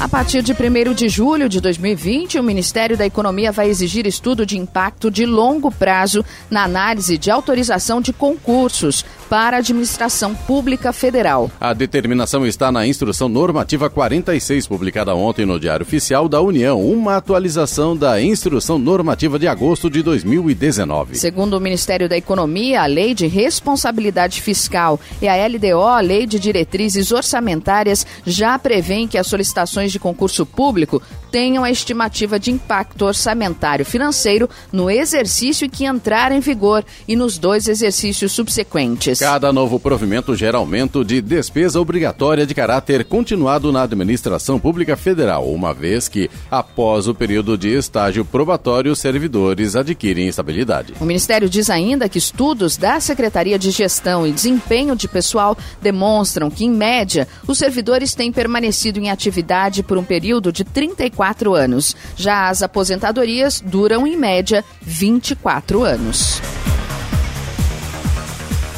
A 0.00 0.08
partir 0.08 0.42
de 0.42 0.52
1 0.54 0.94
de 0.94 1.10
julho 1.10 1.46
de 1.46 1.60
2020, 1.60 2.38
o 2.38 2.42
Ministério 2.42 2.96
da 2.96 3.04
Economia 3.04 3.52
vai 3.52 3.68
exigir 3.68 4.06
estudo 4.06 4.46
de 4.46 4.56
impacto 4.56 5.10
de 5.10 5.26
longo 5.26 5.70
prazo 5.70 6.24
na 6.50 6.64
análise 6.64 7.18
de 7.18 7.30
autorização 7.30 8.00
de 8.00 8.10
concursos 8.10 9.04
para 9.30 9.58
a 9.58 9.60
administração 9.60 10.34
pública 10.34 10.92
federal. 10.92 11.48
A 11.60 11.72
determinação 11.72 12.44
está 12.44 12.72
na 12.72 12.84
Instrução 12.84 13.28
Normativa 13.28 13.88
46, 13.88 14.66
publicada 14.66 15.14
ontem 15.14 15.46
no 15.46 15.60
Diário 15.60 15.86
Oficial 15.86 16.28
da 16.28 16.40
União, 16.40 16.84
uma 16.84 17.16
atualização 17.16 17.96
da 17.96 18.20
Instrução 18.20 18.76
Normativa 18.76 19.38
de 19.38 19.46
agosto 19.46 19.88
de 19.88 20.02
2019. 20.02 21.14
Segundo 21.14 21.56
o 21.56 21.60
Ministério 21.60 22.08
da 22.08 22.16
Economia, 22.16 22.82
a 22.82 22.86
Lei 22.86 23.14
de 23.14 23.28
Responsabilidade 23.28 24.42
Fiscal 24.42 24.98
e 25.22 25.28
a 25.28 25.46
LDO, 25.46 25.80
a 25.80 26.00
Lei 26.00 26.26
de 26.26 26.40
Diretrizes 26.40 27.12
Orçamentárias, 27.12 28.04
já 28.26 28.58
prevêem 28.58 29.06
que 29.06 29.16
as 29.16 29.28
solicitações 29.28 29.92
de 29.92 30.00
concurso 30.00 30.44
público 30.44 31.00
tenham 31.30 31.62
a 31.62 31.70
estimativa 31.70 32.38
de 32.38 32.50
impacto 32.50 33.04
orçamentário 33.04 33.84
financeiro 33.84 34.48
no 34.72 34.90
exercício 34.90 35.70
que 35.70 35.84
entrar 35.84 36.32
em 36.32 36.40
vigor 36.40 36.84
e 37.06 37.14
nos 37.14 37.38
dois 37.38 37.68
exercícios 37.68 38.32
subsequentes. 38.32 39.20
Cada 39.20 39.52
novo 39.52 39.78
provimento 39.78 40.34
gera 40.34 40.58
aumento 40.58 41.04
de 41.04 41.20
despesa 41.20 41.80
obrigatória 41.80 42.46
de 42.46 42.54
caráter 42.54 43.04
continuado 43.04 43.70
na 43.70 43.82
administração 43.82 44.58
pública 44.58 44.96
federal, 44.96 45.50
uma 45.52 45.72
vez 45.72 46.08
que, 46.08 46.30
após 46.50 47.06
o 47.06 47.14
período 47.14 47.56
de 47.56 47.68
estágio 47.68 48.24
probatório, 48.24 48.92
os 48.92 48.98
servidores 48.98 49.76
adquirem 49.76 50.28
estabilidade. 50.28 50.94
O 51.00 51.04
Ministério 51.04 51.48
diz 51.48 51.70
ainda 51.70 52.08
que 52.08 52.18
estudos 52.18 52.76
da 52.76 52.98
Secretaria 53.00 53.58
de 53.58 53.70
Gestão 53.70 54.26
e 54.26 54.32
Desempenho 54.32 54.96
de 54.96 55.06
Pessoal 55.06 55.56
demonstram 55.80 56.50
que, 56.50 56.64
em 56.64 56.70
média, 56.70 57.28
os 57.46 57.58
servidores 57.58 58.14
têm 58.14 58.32
permanecido 58.32 58.98
em 58.98 59.10
atividade 59.10 59.82
por 59.82 59.98
um 59.98 60.04
período 60.04 60.52
de 60.52 60.64
34 60.64 61.19
anos. 61.54 61.96
Já 62.16 62.48
as 62.48 62.62
aposentadorias 62.62 63.60
duram, 63.60 64.06
em 64.06 64.16
média, 64.16 64.64
24 64.82 65.82
anos. 65.82 66.40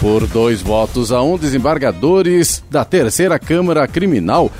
Por 0.00 0.26
dois 0.26 0.60
votos 0.60 1.12
a 1.12 1.22
um, 1.22 1.38
desembargadores 1.38 2.62
da 2.68 2.84
Terceira 2.84 3.38
Câmara 3.38 3.86
Criminal 3.86 4.50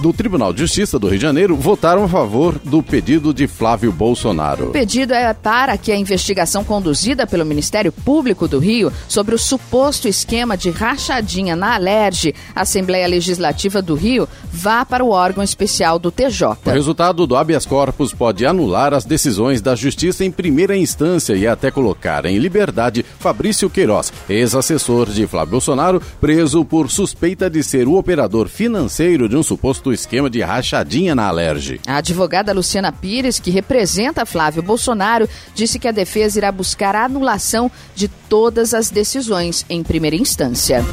do 0.00 0.12
Tribunal 0.12 0.52
de 0.52 0.60
Justiça 0.60 0.98
do 0.98 1.08
Rio 1.08 1.18
de 1.18 1.22
Janeiro 1.22 1.56
votaram 1.56 2.04
a 2.04 2.08
favor 2.08 2.58
do 2.64 2.82
pedido 2.82 3.34
de 3.34 3.48
Flávio 3.48 3.90
Bolsonaro. 3.90 4.68
O 4.68 4.70
pedido 4.70 5.12
é 5.12 5.32
para 5.34 5.76
que 5.76 5.90
a 5.90 5.96
investigação 5.96 6.62
conduzida 6.62 7.26
pelo 7.26 7.44
Ministério 7.44 7.90
Público 7.90 8.46
do 8.46 8.58
Rio 8.58 8.92
sobre 9.08 9.34
o 9.34 9.38
suposto 9.38 10.06
esquema 10.06 10.56
de 10.56 10.70
rachadinha 10.70 11.56
na 11.56 11.74
Alerj, 11.74 12.32
Assembleia 12.54 13.08
Legislativa 13.08 13.82
do 13.82 13.94
Rio, 13.94 14.28
vá 14.52 14.84
para 14.84 15.04
o 15.04 15.10
órgão 15.10 15.42
especial 15.42 15.98
do 15.98 16.12
TJ. 16.12 16.58
O 16.64 16.70
resultado 16.70 17.26
do 17.26 17.36
habeas 17.36 17.66
corpus 17.66 18.14
pode 18.14 18.46
anular 18.46 18.94
as 18.94 19.04
decisões 19.04 19.60
da 19.60 19.74
Justiça 19.74 20.24
em 20.24 20.30
primeira 20.30 20.76
instância 20.76 21.34
e 21.34 21.46
até 21.46 21.70
colocar 21.70 22.24
em 22.24 22.38
liberdade 22.38 23.04
Fabrício 23.18 23.68
Queiroz, 23.68 24.12
ex-assessor 24.28 25.10
de 25.10 25.26
Flávio 25.26 25.52
Bolsonaro, 25.52 26.00
preso 26.20 26.64
por 26.64 26.88
suspeita 26.88 27.50
de 27.50 27.62
ser 27.62 27.88
o 27.88 27.96
operador 27.96 28.48
financeiro 28.48 29.28
de 29.28 29.36
um 29.36 29.42
suposto 29.42 29.87
do 29.88 29.94
esquema 29.94 30.28
de 30.28 30.42
rachadinha 30.42 31.14
na 31.14 31.26
Alerj. 31.26 31.80
A 31.86 31.96
advogada 31.96 32.52
Luciana 32.52 32.92
Pires, 32.92 33.40
que 33.40 33.50
representa 33.50 34.26
Flávio 34.26 34.62
Bolsonaro, 34.62 35.28
disse 35.54 35.78
que 35.78 35.88
a 35.88 35.92
defesa 35.92 36.38
irá 36.38 36.52
buscar 36.52 36.94
a 36.94 37.04
anulação 37.04 37.70
de 37.94 38.06
todas 38.06 38.74
as 38.74 38.90
decisões 38.90 39.64
em 39.68 39.82
primeira 39.82 40.16
instância. 40.16 40.84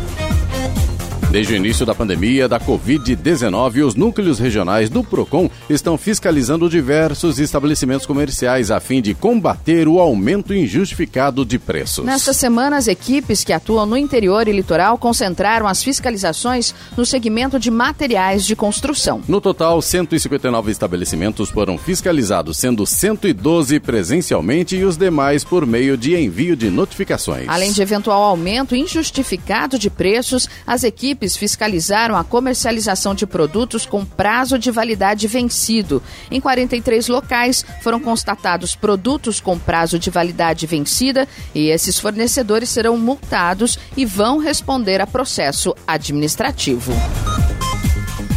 Desde 1.36 1.52
o 1.52 1.58
início 1.58 1.86
da 1.86 1.94
pandemia 1.94 2.48
da 2.48 2.62
Covid-19, 2.62 3.86
os 3.86 3.94
núcleos 3.94 4.40
regionais 4.40 4.90
do 4.90 5.04
PROCON 5.04 5.50
estão 5.70 5.98
fiscalizando 5.98 6.70
diversos 6.70 7.40
estabelecimentos 7.40 8.06
comerciais 8.06 8.72
a 8.72 8.80
fim 8.80 9.02
de 9.02 9.14
combater 9.14 9.86
o 9.86 10.00
aumento 10.00 10.54
injustificado 10.54 11.44
de 11.44 11.60
preços. 11.60 12.06
Nesta 12.06 12.32
semana, 12.32 12.78
as 12.78 12.88
equipes 12.88 13.44
que 13.44 13.52
atuam 13.52 13.86
no 13.86 13.98
interior 13.98 14.48
e 14.48 14.54
litoral 14.54 14.98
concentraram 14.98 15.68
as 15.68 15.84
fiscalizações 15.84 16.74
no 16.96 17.06
segmento 17.06 17.60
de 17.60 17.70
materiais 17.70 18.46
de 18.46 18.56
construção. 18.56 19.22
No 19.28 19.42
total, 19.42 19.82
159 19.82 20.72
estabelecimentos 20.72 21.50
foram 21.50 21.78
fiscalizados, 21.78 22.56
sendo 22.56 22.86
112 22.86 23.78
presencialmente 23.82 24.78
e 24.78 24.86
os 24.86 24.96
demais 24.96 25.44
por 25.44 25.66
meio 25.66 25.98
de 25.98 26.16
envio 26.16 26.56
de 26.56 26.70
notificações. 26.70 27.50
Além 27.50 27.74
de 27.74 27.82
eventual 27.82 28.24
aumento 28.24 28.74
injustificado 28.74 29.78
de 29.78 29.90
preços, 29.90 30.48
as 30.66 30.86
equipes 30.86 31.25
equipes 31.26 31.36
fiscalizaram 31.36 32.16
a 32.16 32.24
comercialização 32.24 33.16
de 33.16 33.26
produtos 33.26 33.86
com 33.86 34.06
prazo 34.06 34.60
de 34.60 34.70
validade 34.70 35.28
vencido. 35.28 36.02
Em 36.30 36.40
43 36.40 37.08
locais 37.08 37.66
foram 37.82 38.00
constatados 38.00 38.76
produtos 38.76 39.40
com 39.40 39.58
prazo 39.58 39.98
de 39.98 40.10
validade 40.10 40.68
vencida 40.68 41.28
e 41.54 41.70
esses 41.70 42.00
fornecedores 42.00 42.70
serão 42.70 42.98
multados 42.98 43.80
e 43.98 44.06
vão 44.06 44.38
responder 44.38 45.02
a 45.02 45.08
processo 45.08 45.76
administrativo. 45.88 46.94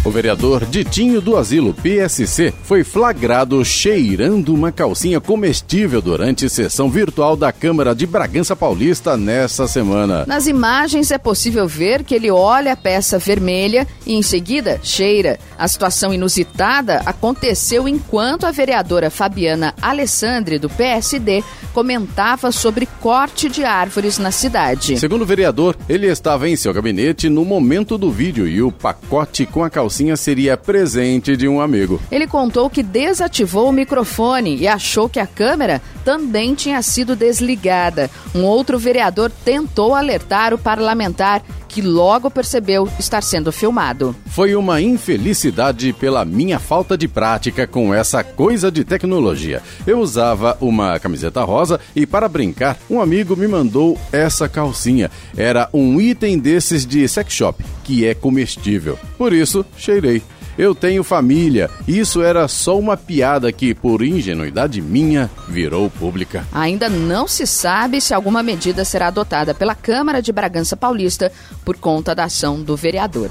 O 0.04 0.11
vereador 0.11 0.64
Ditinho 0.64 1.20
do 1.20 1.37
Asilo, 1.37 1.74
PSC, 1.74 2.54
foi 2.62 2.84
flagrado 2.84 3.62
cheirando 3.64 4.54
uma 4.54 4.70
calcinha 4.70 5.20
comestível 5.20 6.00
durante 6.00 6.48
sessão 6.48 6.88
virtual 6.88 7.37
da 7.37 7.52
Câmara 7.52 7.94
de 7.94 8.06
Bragança 8.06 8.54
Paulista 8.54 9.16
nesta 9.16 9.66
semana. 9.66 10.24
Nas 10.26 10.46
imagens 10.46 11.11
é 11.11 11.18
possível 11.18 11.66
ver 11.66 12.04
que 12.04 12.14
ele 12.14 12.30
olha 12.30 12.72
a 12.72 12.76
peça 12.76 13.18
vermelha 13.18 13.87
e 14.06 14.14
em 14.14 14.22
seguida 14.22 14.80
cheira. 14.82 15.38
A 15.58 15.66
situação 15.66 16.14
inusitada 16.14 17.02
aconteceu 17.04 17.88
enquanto 17.88 18.44
a 18.44 18.52
vereadora 18.52 19.11
Fabiana 19.11 19.74
Alessandri, 19.82 20.58
do 20.58 20.70
PSD, 20.70 21.42
comentava 21.74 22.52
sobre 22.52 22.87
corte 23.00 23.48
de 23.48 23.64
árvores 23.64 24.16
na 24.18 24.30
cidade. 24.30 24.98
Segundo 24.98 25.22
o 25.22 25.26
vereador, 25.26 25.76
ele 25.88 26.06
estava 26.06 26.48
em 26.48 26.56
seu 26.56 26.72
gabinete 26.72 27.28
no 27.28 27.44
momento 27.44 27.98
do 27.98 28.11
vídeo 28.11 28.46
e 28.46 28.62
o 28.62 28.70
pacote 28.70 29.44
com 29.44 29.64
a 29.64 29.70
calcinha 29.70 29.88
seria 30.16 30.56
presente 30.56 31.37
de 31.37 31.48
um 31.48 31.61
amigo. 31.61 32.00
Ele 32.11 32.26
contou 32.26 32.70
que 32.70 32.82
desativou 32.82 33.68
o 33.68 33.72
microfone 33.72 34.56
e 34.56 34.66
achou 34.66 35.08
que 35.08 35.20
a 35.20 35.26
câmera 35.26 35.80
também 36.04 36.54
tinha 36.54 36.80
sido 36.82 37.14
desligada. 37.14 38.11
Um 38.34 38.44
outro 38.44 38.78
vereador 38.78 39.30
tentou 39.44 39.94
alertar 39.94 40.54
o 40.54 40.58
parlamentar 40.58 41.42
que 41.68 41.82
logo 41.82 42.30
percebeu 42.30 42.88
estar 42.98 43.22
sendo 43.22 43.52
filmado. 43.52 44.16
Foi 44.26 44.56
uma 44.56 44.80
infelicidade 44.80 45.92
pela 45.92 46.24
minha 46.24 46.58
falta 46.58 46.96
de 46.96 47.06
prática 47.06 47.66
com 47.66 47.92
essa 47.92 48.24
coisa 48.24 48.70
de 48.70 48.84
tecnologia. 48.84 49.62
Eu 49.87 50.00
usava 50.00 50.56
uma 50.61 50.98
camiseta 50.98 51.44
rosa 51.44 51.78
e, 51.94 52.06
para 52.06 52.28
brincar, 52.28 52.78
um 52.88 53.00
amigo 53.00 53.37
me 53.37 53.46
mandou 53.46 53.98
essa 54.11 54.48
calcinha. 54.48 55.11
Era 55.37 55.68
um 55.72 56.00
item 56.00 56.38
desses 56.38 56.87
de 56.87 57.06
sex 57.06 57.32
shop, 57.32 57.62
que 57.84 58.06
é 58.06 58.14
comestível. 58.14 58.98
Por 59.18 59.32
isso, 59.32 59.64
cheirei. 59.76 60.22
Eu 60.58 60.74
tenho 60.74 61.04
família. 61.04 61.70
Isso 61.86 62.20
era 62.20 62.48
só 62.48 62.76
uma 62.76 62.96
piada 62.96 63.52
que, 63.52 63.72
por 63.72 64.02
ingenuidade 64.02 64.82
minha, 64.82 65.30
virou 65.48 65.88
pública. 65.88 66.44
Ainda 66.52 66.88
não 66.88 67.28
se 67.28 67.46
sabe 67.46 68.00
se 68.00 68.12
alguma 68.12 68.42
medida 68.42 68.84
será 68.84 69.06
adotada 69.06 69.54
pela 69.54 69.76
Câmara 69.76 70.20
de 70.20 70.32
Bragança 70.32 70.76
Paulista 70.76 71.30
por 71.64 71.76
conta 71.76 72.12
da 72.12 72.24
ação 72.24 72.60
do 72.60 72.76
vereador. 72.76 73.30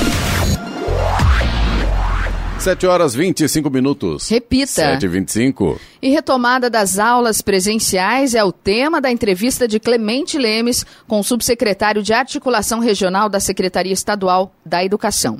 7 2.61 2.85
horas 2.85 3.15
25 3.15 3.71
minutos. 3.71 4.29
Repita. 4.29 4.67
7 4.67 5.03
e 5.03 5.07
25 5.07 5.81
E 5.99 6.09
retomada 6.09 6.69
das 6.69 6.99
aulas 6.99 7.41
presenciais 7.41 8.35
é 8.35 8.43
o 8.43 8.51
tema 8.51 9.01
da 9.01 9.09
entrevista 9.09 9.67
de 9.67 9.79
Clemente 9.79 10.37
Lemes 10.37 10.85
com 11.07 11.19
o 11.19 11.23
subsecretário 11.23 12.03
de 12.03 12.13
Articulação 12.13 12.79
Regional 12.79 13.27
da 13.29 13.39
Secretaria 13.39 13.91
Estadual 13.91 14.53
da 14.63 14.85
Educação. 14.85 15.39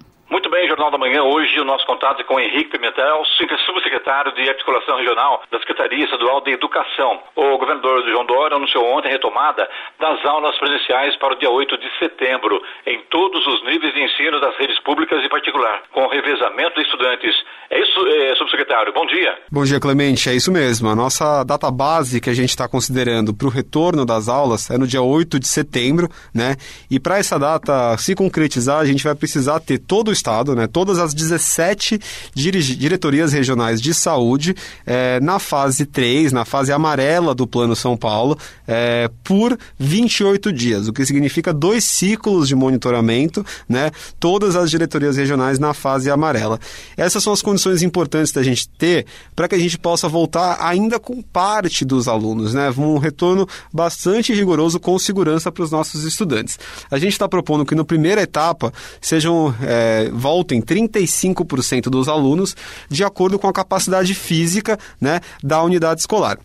Jornal 0.71 0.89
da 0.89 0.97
Manhã. 0.97 1.21
Hoje 1.23 1.60
o 1.60 1.65
nosso 1.65 1.86
contato 1.86 2.21
é 2.21 2.23
com 2.23 2.39
Henrique 2.39 2.71
Pimentel, 2.71 3.25
subsecretário 3.65 4.31
de 4.31 4.47
Articulação 4.47 4.95
Regional 4.95 5.43
da 5.51 5.60
Secretaria 5.60 6.05
Estadual 6.05 6.39
de 6.39 6.51
Educação. 6.51 7.19
O 7.36 7.57
governador 7.57 8.07
João 8.07 8.25
Dória 8.25 8.55
anunciou 8.55 8.86
ontem 8.86 9.10
a 9.10 9.12
retomada 9.12 9.67
das 9.99 10.23
aulas 10.23 10.57
presenciais 10.57 11.17
para 11.17 11.34
o 11.34 11.38
dia 11.38 11.49
8 11.49 11.77
de 11.77 11.99
setembro, 11.99 12.62
em 12.88 13.01
todos 13.10 13.45
os 13.45 13.65
níveis 13.65 13.93
de 13.93 14.01
ensino 14.01 14.39
das 14.39 14.55
redes 14.55 14.79
públicas 14.79 15.21
e 15.21 15.27
particular, 15.27 15.84
com 15.91 16.07
revezamento 16.07 16.75
de 16.75 16.84
estudantes. 16.84 17.36
É 17.69 17.81
isso, 17.81 18.07
é, 18.07 18.36
subsecretário. 18.36 18.93
Bom 18.93 19.05
dia. 19.07 19.38
Bom 19.51 19.63
dia, 19.65 19.79
Clemente. 19.79 20.29
É 20.29 20.34
isso 20.34 20.53
mesmo. 20.53 20.88
A 20.88 20.95
nossa 20.95 21.43
data 21.43 21.69
base 21.69 22.21
que 22.21 22.29
a 22.29 22.34
gente 22.34 22.49
está 22.49 22.69
considerando 22.69 23.34
para 23.34 23.47
o 23.47 23.51
retorno 23.51 24.05
das 24.05 24.29
aulas 24.29 24.69
é 24.69 24.77
no 24.77 24.88
dia 24.88 25.01
8 25.01 25.38
de 25.38 25.47
setembro, 25.47 26.07
né? 26.34 26.55
E 26.89 26.97
para 26.97 27.17
essa 27.17 27.38
data 27.38 27.97
se 27.97 28.15
concretizar, 28.15 28.79
a 28.79 28.86
gente 28.86 29.03
vai 29.03 29.15
precisar 29.15 29.60
ter 29.60 29.77
todo 29.77 30.10
o 30.10 30.12
Estado, 30.13 30.55
né, 30.55 30.61
todas 30.67 30.97
as 31.00 31.13
17 31.13 32.00
diretorias 32.34 33.32
regionais 33.32 33.82
de 33.82 33.93
saúde 33.93 34.56
é, 34.86 35.19
na 35.19 35.39
fase 35.39 35.86
3, 35.86 36.32
na 36.32 36.45
fase 36.45 36.71
amarela 36.71 37.36
do 37.36 37.45
Plano 37.45 37.76
São 37.76 37.95
Paulo, 37.95 38.38
é, 38.67 39.10
por 39.24 39.58
28 39.78 40.52
dias, 40.52 40.88
o 40.88 40.93
que 40.93 41.06
significa 41.06 41.54
dois 41.54 41.84
ciclos 41.84 42.47
de 42.47 42.56
monitoramento, 42.56 43.45
né, 43.67 43.91
todas 44.19 44.56
as 44.56 44.69
diretorias 44.69 45.17
regionais 45.17 45.60
na 45.60 45.74
fase 45.74 46.10
amarela. 46.10 46.60
Essas 46.97 47.24
são 47.24 47.34
as 47.34 47.41
condições 47.41 47.84
importantes 47.84 48.32
da 48.32 48.43
gente 48.43 48.67
ter 48.69 49.06
para 49.36 49.47
que 49.47 49.56
a 49.56 49.60
gente 49.60 49.78
possa 49.78 50.08
voltar 50.08 50.58
ainda 50.60 51.00
com 51.00 51.21
parte 51.21 51.86
dos 51.86 52.08
alunos, 52.08 52.54
né, 52.54 52.71
um 52.78 52.97
retorno 52.97 53.47
bastante 53.71 54.34
rigoroso 54.34 54.80
com 54.80 54.97
segurança 54.97 55.52
para 55.52 55.63
os 55.63 55.71
nossos 55.71 56.04
estudantes. 56.04 56.58
A 56.89 56.97
gente 56.97 57.13
está 57.13 57.28
propondo 57.28 57.65
que 57.65 57.76
no 57.76 57.86
primeira 57.86 58.21
etapa 58.21 58.74
sejam 59.02 59.54
é, 59.62 60.10
voltem 60.52 60.62
35% 60.62 61.84
dos 61.84 62.08
alunos 62.08 62.56
de 62.90 63.04
acordo 63.04 63.40
com 63.40 63.48
a 63.48 63.54
capacidade 63.54 64.14
física 64.14 64.78
né, 65.00 65.22
da 65.42 65.64
unidade 65.64 66.02
escolar. 66.02 66.38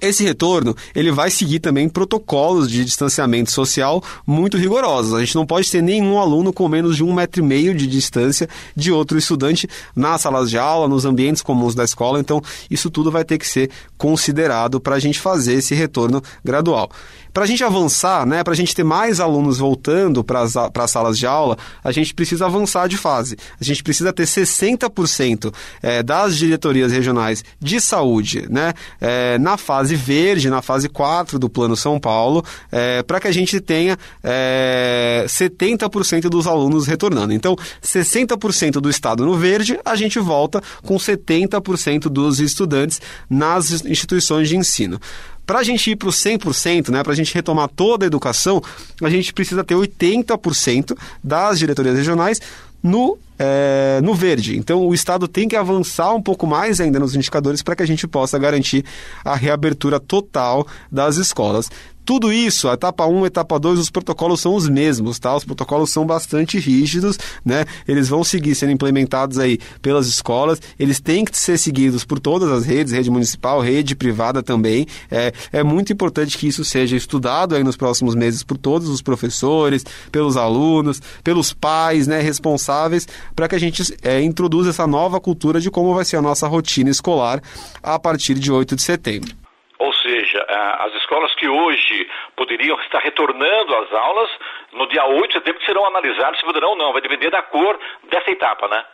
Esse 0.00 0.24
retorno 0.24 0.76
ele 0.94 1.10
vai 1.10 1.30
seguir 1.30 1.60
também 1.60 1.88
protocolos 1.88 2.68
de 2.68 2.84
distanciamento 2.84 3.50
social 3.50 4.02
muito 4.26 4.56
rigorosos. 4.56 5.14
A 5.14 5.20
gente 5.20 5.36
não 5.36 5.46
pode 5.46 5.70
ter 5.70 5.82
nenhum 5.82 6.18
aluno 6.18 6.52
com 6.52 6.68
menos 6.68 6.96
de 6.96 7.04
um 7.04 7.12
metro 7.12 7.42
e 7.42 7.46
meio 7.46 7.74
de 7.74 7.86
distância 7.86 8.48
de 8.74 8.90
outro 8.90 9.18
estudante 9.18 9.68
nas 9.94 10.20
salas 10.20 10.50
de 10.50 10.58
aula, 10.58 10.88
nos 10.88 11.04
ambientes 11.04 11.42
comuns 11.42 11.74
da 11.74 11.84
escola. 11.84 12.18
Então, 12.18 12.42
isso 12.68 12.90
tudo 12.90 13.10
vai 13.10 13.24
ter 13.24 13.38
que 13.38 13.46
ser 13.46 13.70
considerado 13.96 14.80
para 14.80 14.96
a 14.96 15.00
gente 15.00 15.20
fazer 15.20 15.54
esse 15.54 15.74
retorno 15.74 16.22
gradual. 16.44 16.90
Para 17.32 17.44
a 17.44 17.46
gente 17.46 17.62
avançar, 17.62 18.26
né, 18.26 18.42
para 18.42 18.52
a 18.52 18.56
gente 18.56 18.74
ter 18.74 18.84
mais 18.84 19.20
alunos 19.20 19.58
voltando 19.58 20.24
para 20.24 20.42
as 20.42 20.90
salas 20.90 21.18
de 21.18 21.26
aula, 21.26 21.56
a 21.82 21.92
gente 21.92 22.14
precisa 22.14 22.46
avançar 22.46 22.88
de 22.88 22.96
fase. 22.96 23.36
A 23.60 23.64
gente 23.64 23.82
precisa 23.82 24.12
ter 24.12 24.24
60% 24.24 25.52
é, 25.82 26.02
das 26.02 26.36
diretorias 26.36 26.92
regionais 26.92 27.44
de 27.60 27.80
saúde 27.80 28.46
né, 28.50 28.72
é, 29.00 29.38
na 29.38 29.56
fase 29.56 29.94
verde, 29.94 30.50
na 30.50 30.62
fase 30.62 30.88
4 30.88 31.38
do 31.38 31.48
Plano 31.48 31.76
São 31.76 31.98
Paulo, 31.98 32.44
é, 32.70 33.02
para 33.02 33.20
que 33.20 33.28
a 33.28 33.32
gente 33.32 33.60
tenha 33.60 33.96
é, 34.22 35.24
70% 35.28 36.28
dos 36.28 36.46
alunos 36.46 36.86
retornando. 36.86 37.32
Então, 37.32 37.56
60% 37.82 38.72
do 38.80 38.90
estado 38.90 39.24
no 39.24 39.34
verde, 39.34 39.78
a 39.84 39.94
gente 39.96 40.18
volta 40.18 40.62
com 40.84 40.96
70% 40.96 42.08
dos 42.08 42.40
estudantes 42.40 43.00
nas 43.28 43.84
instituições 43.84 44.48
de 44.48 44.56
ensino. 44.56 45.00
Para 45.48 45.60
a 45.60 45.62
gente 45.62 45.90
ir 45.90 45.96
para 45.96 46.10
o 46.10 46.12
100%, 46.12 46.90
né, 46.90 47.02
para 47.02 47.14
a 47.14 47.16
gente 47.16 47.32
retomar 47.32 47.70
toda 47.74 48.04
a 48.04 48.06
educação, 48.06 48.62
a 49.02 49.08
gente 49.08 49.32
precisa 49.32 49.64
ter 49.64 49.74
80% 49.74 50.94
das 51.24 51.58
diretorias 51.58 51.96
regionais 51.96 52.38
no, 52.82 53.18
é, 53.38 54.00
no 54.02 54.14
verde. 54.14 54.56
Então, 54.56 54.86
o 54.86 54.94
Estado 54.94 55.28
tem 55.28 55.48
que 55.48 55.56
avançar 55.56 56.14
um 56.14 56.22
pouco 56.22 56.46
mais 56.46 56.80
ainda 56.80 56.98
nos 56.98 57.14
indicadores 57.14 57.62
para 57.62 57.76
que 57.76 57.82
a 57.82 57.86
gente 57.86 58.06
possa 58.06 58.38
garantir 58.38 58.84
a 59.24 59.34
reabertura 59.34 60.00
total 60.00 60.66
das 60.90 61.16
escolas. 61.16 61.70
Tudo 62.08 62.32
isso, 62.32 62.70
a 62.70 62.72
etapa 62.72 63.04
1, 63.04 63.24
a 63.24 63.26
etapa 63.26 63.58
2, 63.58 63.78
os 63.78 63.90
protocolos 63.90 64.40
são 64.40 64.54
os 64.54 64.66
mesmos, 64.66 65.18
tá? 65.18 65.36
Os 65.36 65.44
protocolos 65.44 65.90
são 65.90 66.06
bastante 66.06 66.58
rígidos, 66.58 67.18
né? 67.44 67.66
Eles 67.86 68.08
vão 68.08 68.24
seguir 68.24 68.54
sendo 68.54 68.72
implementados 68.72 69.38
aí 69.38 69.58
pelas 69.82 70.06
escolas, 70.06 70.58
eles 70.78 71.00
têm 71.00 71.22
que 71.22 71.38
ser 71.38 71.58
seguidos 71.58 72.06
por 72.06 72.18
todas 72.18 72.50
as 72.50 72.64
redes, 72.64 72.94
rede 72.94 73.10
municipal, 73.10 73.60
rede 73.60 73.94
privada 73.94 74.42
também. 74.42 74.86
É, 75.10 75.34
é 75.52 75.62
muito 75.62 75.92
importante 75.92 76.38
que 76.38 76.48
isso 76.48 76.64
seja 76.64 76.96
estudado 76.96 77.54
aí 77.54 77.62
nos 77.62 77.76
próximos 77.76 78.14
meses 78.14 78.42
por 78.42 78.56
todos 78.56 78.88
os 78.88 79.02
professores, 79.02 79.84
pelos 80.10 80.38
alunos, 80.38 81.02
pelos 81.22 81.52
pais, 81.52 82.06
né, 82.06 82.22
responsáveis, 82.22 83.06
para 83.34 83.48
que 83.48 83.54
a 83.54 83.58
gente 83.58 83.82
é, 84.02 84.20
introduza 84.20 84.70
essa 84.70 84.86
nova 84.86 85.20
cultura 85.20 85.60
de 85.60 85.70
como 85.70 85.94
vai 85.94 86.04
ser 86.04 86.16
a 86.16 86.22
nossa 86.22 86.46
rotina 86.46 86.90
escolar 86.90 87.40
a 87.82 87.98
partir 87.98 88.34
de 88.34 88.50
8 88.50 88.76
de 88.76 88.82
setembro. 88.82 89.30
Ou 89.78 89.92
seja, 89.94 90.44
as 90.80 90.92
escolas 90.94 91.34
que 91.36 91.48
hoje 91.48 92.08
poderiam 92.36 92.80
estar 92.80 92.98
retornando 92.98 93.74
às 93.76 93.92
aulas, 93.92 94.30
no 94.72 94.88
dia 94.88 95.04
8 95.04 95.28
de 95.28 95.32
setembro 95.34 95.64
serão 95.64 95.86
analisadas 95.86 96.38
se 96.38 96.44
poderão 96.44 96.70
ou 96.70 96.76
não. 96.76 96.92
Vai 96.92 97.00
depender 97.00 97.30
da 97.30 97.42
cor 97.42 97.78
dessa 98.10 98.30
etapa, 98.30 98.66
né? 98.68 98.84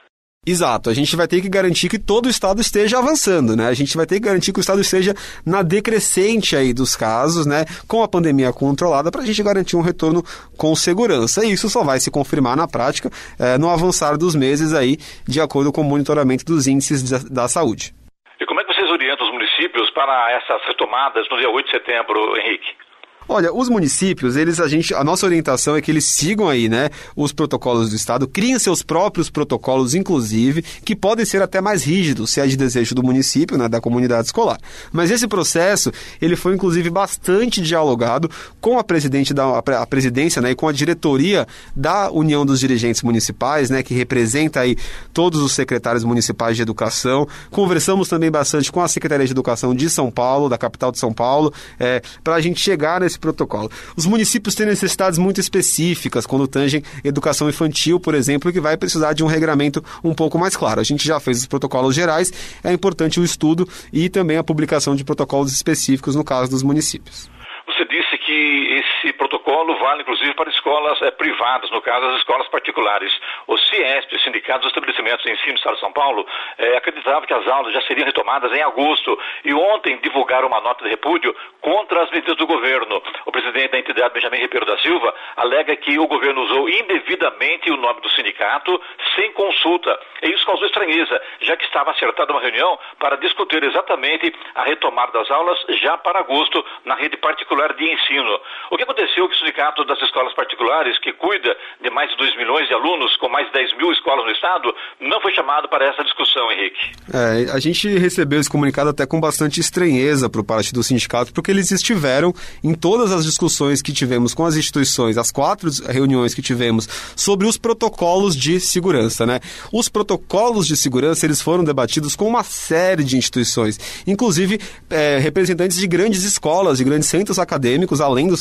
Exato, 0.46 0.90
a 0.90 0.94
gente 0.94 1.16
vai 1.16 1.26
ter 1.26 1.40
que 1.40 1.48
garantir 1.48 1.88
que 1.88 1.98
todo 1.98 2.26
o 2.26 2.28
estado 2.28 2.60
esteja 2.60 2.98
avançando, 2.98 3.56
né? 3.56 3.66
A 3.66 3.72
gente 3.72 3.96
vai 3.96 4.04
ter 4.04 4.16
que 4.16 4.26
garantir 4.26 4.52
que 4.52 4.58
o 4.58 4.60
estado 4.60 4.80
esteja 4.80 5.14
na 5.44 5.62
decrescente 5.62 6.54
aí 6.54 6.74
dos 6.74 6.94
casos, 6.94 7.46
né? 7.46 7.64
Com 7.88 8.02
a 8.02 8.08
pandemia 8.08 8.52
controlada, 8.52 9.10
para 9.10 9.22
a 9.22 9.26
gente 9.26 9.42
garantir 9.42 9.76
um 9.76 9.80
retorno 9.80 10.22
com 10.58 10.74
segurança. 10.76 11.44
E 11.46 11.52
isso 11.52 11.70
só 11.70 11.82
vai 11.82 11.98
se 11.98 12.10
confirmar 12.10 12.56
na 12.56 12.68
prática 12.68 13.10
é, 13.38 13.56
no 13.56 13.70
avançar 13.70 14.18
dos 14.18 14.34
meses 14.34 14.74
aí, 14.74 14.98
de 15.26 15.40
acordo 15.40 15.72
com 15.72 15.80
o 15.80 15.84
monitoramento 15.84 16.44
dos 16.44 16.66
índices 16.66 17.08
da, 17.08 17.42
da 17.42 17.48
saúde. 17.48 17.94
E 18.38 18.44
como 18.44 18.60
é 18.60 18.64
que 18.64 18.74
vocês 18.74 18.90
orientam 18.90 19.26
os 19.26 19.32
municípios 19.32 19.90
para 19.90 20.30
essas 20.32 20.62
retomadas 20.66 21.26
no 21.30 21.38
dia 21.38 21.48
8 21.48 21.64
de 21.64 21.70
setembro, 21.70 22.36
Henrique? 22.36 22.83
Olha, 23.28 23.52
os 23.54 23.68
municípios, 23.68 24.36
eles 24.36 24.60
a 24.60 24.68
gente, 24.68 24.92
a 24.94 25.02
nossa 25.02 25.24
orientação 25.24 25.76
é 25.76 25.80
que 25.80 25.90
eles 25.90 26.04
sigam 26.04 26.48
aí, 26.48 26.68
né, 26.68 26.90
os 27.16 27.32
protocolos 27.32 27.90
do 27.90 27.96
estado, 27.96 28.28
criem 28.28 28.58
seus 28.58 28.82
próprios 28.82 29.30
protocolos 29.30 29.94
inclusive, 29.94 30.62
que 30.84 30.94
podem 30.94 31.24
ser 31.24 31.40
até 31.40 31.60
mais 31.60 31.82
rígidos, 31.82 32.30
se 32.30 32.40
é 32.40 32.46
de 32.46 32.56
desejo 32.56 32.94
do 32.94 33.02
município, 33.02 33.56
né, 33.56 33.68
da 33.68 33.80
comunidade 33.80 34.26
escolar. 34.26 34.58
Mas 34.92 35.10
esse 35.10 35.26
processo, 35.26 35.90
ele 36.20 36.36
foi 36.36 36.54
inclusive 36.54 36.90
bastante 36.90 37.62
dialogado 37.62 38.30
com 38.60 38.78
a 38.78 38.84
presidente 38.84 39.32
da 39.32 39.58
a 39.58 39.86
presidência, 39.86 40.42
né, 40.42 40.50
e 40.50 40.54
com 40.54 40.68
a 40.68 40.72
diretoria 40.72 41.46
da 41.74 42.10
União 42.10 42.44
dos 42.44 42.60
Dirigentes 42.60 43.02
Municipais, 43.02 43.70
né, 43.70 43.82
que 43.82 43.94
representa 43.94 44.60
aí 44.60 44.76
todos 45.12 45.40
os 45.40 45.52
secretários 45.52 46.04
municipais 46.04 46.56
de 46.56 46.62
educação. 46.62 47.26
Conversamos 47.50 48.08
também 48.08 48.30
bastante 48.30 48.70
com 48.70 48.82
a 48.82 48.88
Secretaria 48.88 49.26
de 49.26 49.32
Educação 49.32 49.74
de 49.74 49.88
São 49.88 50.10
Paulo, 50.10 50.48
da 50.48 50.58
capital 50.58 50.92
de 50.92 50.98
São 50.98 51.12
Paulo, 51.12 51.52
é, 51.78 52.02
para 52.22 52.34
a 52.34 52.40
gente 52.40 52.60
chegar 52.60 53.00
nesse 53.00 53.13
esse 53.14 53.18
protocolo. 53.18 53.70
Os 53.96 54.06
municípios 54.06 54.54
têm 54.54 54.66
necessidades 54.66 55.18
muito 55.18 55.40
específicas 55.40 56.26
quando 56.26 56.46
tangem 56.46 56.82
educação 57.02 57.48
infantil, 57.48 57.98
por 57.98 58.14
exemplo, 58.14 58.52
que 58.52 58.60
vai 58.60 58.76
precisar 58.76 59.12
de 59.12 59.24
um 59.24 59.26
regramento 59.26 59.82
um 60.02 60.14
pouco 60.14 60.38
mais 60.38 60.56
claro. 60.56 60.80
A 60.80 60.84
gente 60.84 61.06
já 61.06 61.18
fez 61.18 61.38
os 61.38 61.46
protocolos 61.46 61.94
gerais, 61.94 62.32
é 62.62 62.72
importante 62.72 63.20
o 63.20 63.24
estudo 63.24 63.68
e 63.92 64.08
também 64.08 64.36
a 64.36 64.44
publicação 64.44 64.94
de 64.94 65.04
protocolos 65.04 65.52
específicos 65.52 66.14
no 66.14 66.24
caso 66.24 66.50
dos 66.50 66.62
municípios. 66.62 67.30
Você 67.66 67.84
disse 67.86 68.18
que 68.18 68.24
que 68.26 68.80
esse 69.04 69.12
protocolo 69.12 69.76
vale 69.76 70.02
inclusive 70.02 70.32
para 70.34 70.48
escolas 70.48 71.00
é, 71.02 71.10
privadas, 71.10 71.70
no 71.70 71.82
caso 71.82 72.06
as 72.06 72.16
escolas 72.16 72.48
particulares. 72.48 73.12
O 73.46 73.56
CIESP, 73.58 74.22
Sindicato 74.22 74.60
dos 74.60 74.68
Estabelecimentos 74.68 75.22
de 75.22 75.32
Ensino 75.32 75.52
do 75.52 75.58
Estado 75.58 75.74
de 75.74 75.80
São 75.80 75.92
Paulo, 75.92 76.26
é, 76.56 76.76
acreditava 76.76 77.26
que 77.26 77.34
as 77.34 77.46
aulas 77.46 77.74
já 77.74 77.82
seriam 77.82 78.06
retomadas 78.06 78.50
em 78.52 78.62
agosto 78.62 79.18
e 79.44 79.52
ontem 79.52 79.98
divulgaram 79.98 80.48
uma 80.48 80.60
nota 80.60 80.84
de 80.84 80.90
repúdio 80.90 81.36
contra 81.60 82.02
as 82.02 82.10
medidas 82.10 82.36
do 82.36 82.46
governo. 82.46 83.02
O 83.26 83.32
presidente 83.32 83.72
da 83.72 83.78
entidade, 83.78 84.14
Benjamin 84.14 84.38
Ribeiro 84.38 84.66
da 84.66 84.78
Silva, 84.78 85.14
alega 85.36 85.76
que 85.76 85.98
o 85.98 86.06
governo 86.06 86.42
usou 86.42 86.68
indevidamente 86.68 87.70
o 87.70 87.76
nome 87.76 88.00
do 88.00 88.10
sindicato 88.10 88.80
sem 89.14 89.32
consulta. 89.32 89.98
E 90.22 90.30
isso 90.30 90.46
causou 90.46 90.66
estranheza, 90.66 91.20
já 91.40 91.56
que 91.56 91.64
estava 91.64 91.90
acertada 91.90 92.32
uma 92.32 92.40
reunião 92.40 92.78
para 92.98 93.16
discutir 93.16 93.62
exatamente 93.62 94.34
a 94.54 94.62
retomada 94.62 95.12
das 95.12 95.30
aulas 95.30 95.58
já 95.80 95.96
para 95.98 96.20
agosto 96.20 96.64
na 96.84 96.94
rede 96.94 97.16
particular 97.18 97.74
de 97.74 97.92
ensino. 97.92 98.40
O 98.70 98.76
que 98.76 98.84
aconteceu 98.94 99.28
que 99.28 99.34
o 99.34 99.38
Sindicato 99.38 99.84
das 99.84 100.00
Escolas 100.00 100.32
Particulares, 100.34 100.98
que 101.00 101.12
cuida 101.12 101.54
de 101.82 101.90
mais 101.90 102.08
de 102.10 102.16
2 102.16 102.36
milhões 102.36 102.68
de 102.68 102.74
alunos, 102.74 103.16
com 103.16 103.28
mais 103.28 103.46
de 103.48 103.52
10 103.52 103.76
mil 103.76 103.92
escolas 103.92 104.24
no 104.24 104.30
estado, 104.30 104.72
não 105.00 105.20
foi 105.20 105.32
chamado 105.32 105.68
para 105.68 105.84
essa 105.86 106.02
discussão, 106.04 106.50
Henrique. 106.52 106.92
É, 107.12 107.52
a 107.52 107.58
gente 107.58 107.88
recebeu 107.98 108.40
esse 108.40 108.48
comunicado 108.48 108.90
até 108.90 109.04
com 109.04 109.20
bastante 109.20 109.60
estranheza 109.60 110.30
por 110.30 110.44
parte 110.44 110.72
do 110.72 110.82
sindicato, 110.82 111.32
porque 111.32 111.50
eles 111.50 111.70
estiveram 111.72 112.32
em 112.62 112.74
todas 112.74 113.10
as 113.10 113.24
discussões 113.24 113.82
que 113.82 113.92
tivemos 113.92 114.32
com 114.32 114.46
as 114.46 114.56
instituições, 114.56 115.18
as 115.18 115.32
quatro 115.32 115.68
reuniões 115.88 116.34
que 116.34 116.42
tivemos 116.42 116.86
sobre 117.16 117.46
os 117.46 117.58
protocolos 117.58 118.36
de 118.36 118.60
segurança, 118.60 119.26
né? 119.26 119.40
Os 119.72 119.88
protocolos 119.88 120.66
de 120.66 120.76
segurança, 120.76 121.26
eles 121.26 121.42
foram 121.42 121.64
debatidos 121.64 122.14
com 122.14 122.28
uma 122.28 122.44
série 122.44 123.02
de 123.02 123.16
instituições, 123.16 123.78
inclusive 124.06 124.60
é, 124.88 125.18
representantes 125.18 125.76
de 125.76 125.86
grandes 125.86 126.22
escolas, 126.22 126.78
de 126.78 126.84
grandes 126.84 127.08
centros 127.08 127.38
acadêmicos, 127.38 128.00
além 128.00 128.28
do 128.28 128.36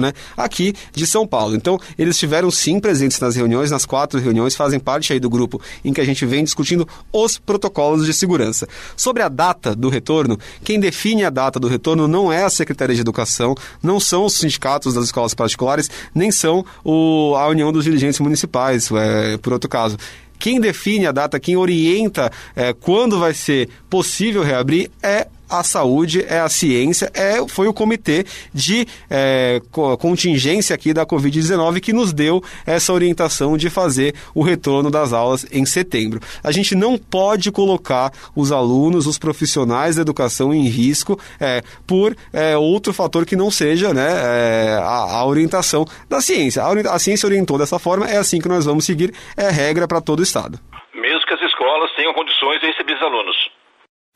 né, 0.00 0.12
aqui 0.36 0.74
de 0.92 1.06
São 1.06 1.26
Paulo. 1.26 1.54
Então, 1.54 1.78
eles 1.98 2.16
estiveram 2.16 2.50
sim 2.50 2.80
presentes 2.80 3.18
nas 3.20 3.36
reuniões, 3.36 3.70
nas 3.70 3.84
quatro 3.84 4.20
reuniões, 4.20 4.54
fazem 4.54 4.78
parte 4.78 5.12
aí 5.12 5.20
do 5.20 5.30
grupo 5.30 5.60
em 5.84 5.92
que 5.92 6.00
a 6.00 6.04
gente 6.04 6.24
vem 6.26 6.44
discutindo 6.44 6.86
os 7.12 7.38
protocolos 7.38 8.06
de 8.06 8.12
segurança. 8.12 8.68
Sobre 8.96 9.22
a 9.22 9.28
data 9.28 9.74
do 9.74 9.88
retorno, 9.88 10.38
quem 10.64 10.78
define 10.78 11.24
a 11.24 11.30
data 11.30 11.58
do 11.58 11.68
retorno 11.68 12.06
não 12.08 12.32
é 12.32 12.44
a 12.44 12.50
Secretaria 12.50 12.94
de 12.94 13.00
Educação, 13.00 13.54
não 13.82 13.98
são 13.98 14.24
os 14.24 14.34
sindicatos 14.34 14.94
das 14.94 15.04
escolas 15.04 15.34
particulares, 15.34 15.90
nem 16.14 16.30
são 16.30 16.64
o, 16.84 17.34
a 17.36 17.46
União 17.48 17.72
dos 17.72 17.84
Dirigentes 17.84 18.20
Municipais, 18.20 18.90
é, 18.92 19.36
por 19.38 19.52
outro 19.52 19.68
caso. 19.68 19.96
Quem 20.38 20.60
define 20.60 21.06
a 21.06 21.12
data, 21.12 21.38
quem 21.38 21.56
orienta 21.56 22.32
é, 22.56 22.72
quando 22.72 23.18
vai 23.18 23.32
ser 23.32 23.68
possível 23.88 24.42
reabrir 24.42 24.90
é 25.00 25.28
a 25.48 25.62
saúde, 25.62 26.24
é 26.28 26.40
a 26.40 26.48
ciência, 26.48 27.10
é, 27.14 27.46
foi 27.46 27.68
o 27.68 27.74
comitê 27.74 28.24
de 28.52 28.86
é, 29.10 29.60
contingência 29.98 30.74
aqui 30.74 30.94
da 30.94 31.04
Covid-19 31.04 31.80
que 31.80 31.92
nos 31.92 32.12
deu 32.12 32.42
essa 32.66 32.92
orientação 32.92 33.56
de 33.56 33.68
fazer 33.68 34.14
o 34.34 34.42
retorno 34.42 34.90
das 34.90 35.12
aulas 35.12 35.46
em 35.52 35.64
setembro. 35.66 36.20
A 36.42 36.50
gente 36.50 36.74
não 36.74 36.96
pode 36.96 37.50
colocar 37.50 38.10
os 38.34 38.50
alunos, 38.50 39.06
os 39.06 39.18
profissionais 39.18 39.96
da 39.96 40.02
educação 40.02 40.54
em 40.54 40.66
risco 40.68 41.18
é, 41.38 41.62
por 41.86 42.16
é, 42.32 42.56
outro 42.56 42.92
fator 42.92 43.26
que 43.26 43.36
não 43.36 43.50
seja 43.50 43.92
né, 43.92 44.08
é, 44.08 44.78
a, 44.78 45.18
a, 45.18 45.26
orientação 45.26 45.84
da 46.08 46.20
ciência. 46.20 46.62
A, 46.62 46.94
a 46.94 46.98
ciência 46.98 47.26
orientou 47.26 47.58
dessa 47.58 47.78
forma, 47.78 48.08
é 48.08 48.16
assim 48.16 48.40
que 48.40 48.48
nós 48.48 48.64
vamos 48.64 48.84
seguir, 48.84 49.12
é 49.36 49.50
regra 49.50 49.86
para 49.86 50.00
todo 50.00 50.20
o 50.20 50.22
Estado. 50.22 50.58
Mesmo 50.94 51.26
que 51.26 51.34
as 51.34 51.42
escolas 51.42 51.90
tenham 51.94 52.12
condições 52.14 52.60
de 52.60 52.66
receber 52.66 52.94
os 52.94 53.02
alunos 53.02 53.61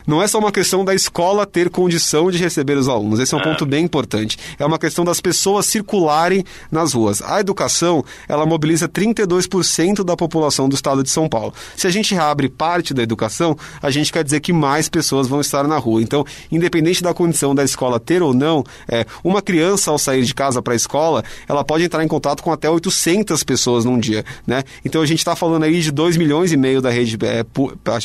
não 0.07 0.23
é 0.23 0.27
só 0.27 0.39
uma 0.39 0.53
questão 0.53 0.85
da 0.85 0.95
escola 0.95 1.45
ter 1.45 1.69
condição 1.69 2.31
de 2.31 2.37
receber 2.37 2.77
os 2.77 2.87
alunos. 2.87 3.19
Esse 3.19 3.33
é 3.33 3.37
um 3.37 3.41
é. 3.41 3.43
ponto 3.43 3.65
bem 3.65 3.83
importante. 3.83 4.37
É 4.57 4.65
uma 4.65 4.79
questão 4.79 5.03
das 5.03 5.19
pessoas 5.19 5.65
circularem 5.65 6.45
nas 6.71 6.93
ruas. 6.93 7.21
A 7.21 7.41
educação, 7.41 8.05
ela 8.27 8.45
mobiliza 8.45 8.87
32% 8.87 10.05
da 10.05 10.15
população 10.15 10.69
do 10.69 10.75
estado 10.75 11.03
de 11.03 11.09
São 11.09 11.27
Paulo. 11.27 11.53
Se 11.75 11.85
a 11.85 11.89
gente 11.89 12.15
reabre 12.15 12.47
parte 12.47 12.93
da 12.93 13.03
educação, 13.03 13.57
a 13.81 13.91
gente 13.91 14.13
quer 14.13 14.23
dizer 14.23 14.39
que 14.39 14.53
mais 14.53 14.87
pessoas 14.87 15.27
vão 15.27 15.41
estar 15.41 15.67
na 15.67 15.77
rua. 15.77 16.01
Então, 16.01 16.25
independente 16.49 17.03
da 17.03 17.13
condição 17.13 17.53
da 17.53 17.65
escola 17.65 17.99
ter 17.99 18.23
ou 18.23 18.33
não, 18.33 18.63
é, 18.87 19.05
uma 19.23 19.41
criança 19.41 19.91
ao 19.91 19.97
sair 19.97 20.23
de 20.23 20.33
casa 20.33 20.61
para 20.61 20.71
a 20.71 20.75
escola, 20.75 21.23
ela 21.49 21.65
pode 21.65 21.83
entrar 21.83 22.03
em 22.03 22.07
contato 22.07 22.41
com 22.41 22.51
até 22.51 22.69
800 22.69 23.43
pessoas 23.43 23.83
num 23.83 23.99
dia, 23.99 24.23
né? 24.45 24.63
Então 24.85 25.01
a 25.01 25.05
gente 25.05 25.19
está 25.19 25.35
falando 25.35 25.63
aí 25.63 25.81
de 25.81 25.91
2 25.91 26.15
milhões 26.15 26.53
e 26.53 26.57
meio 26.57 26.81
da 26.81 26.89
rede 26.89 27.17
é, 27.23 27.45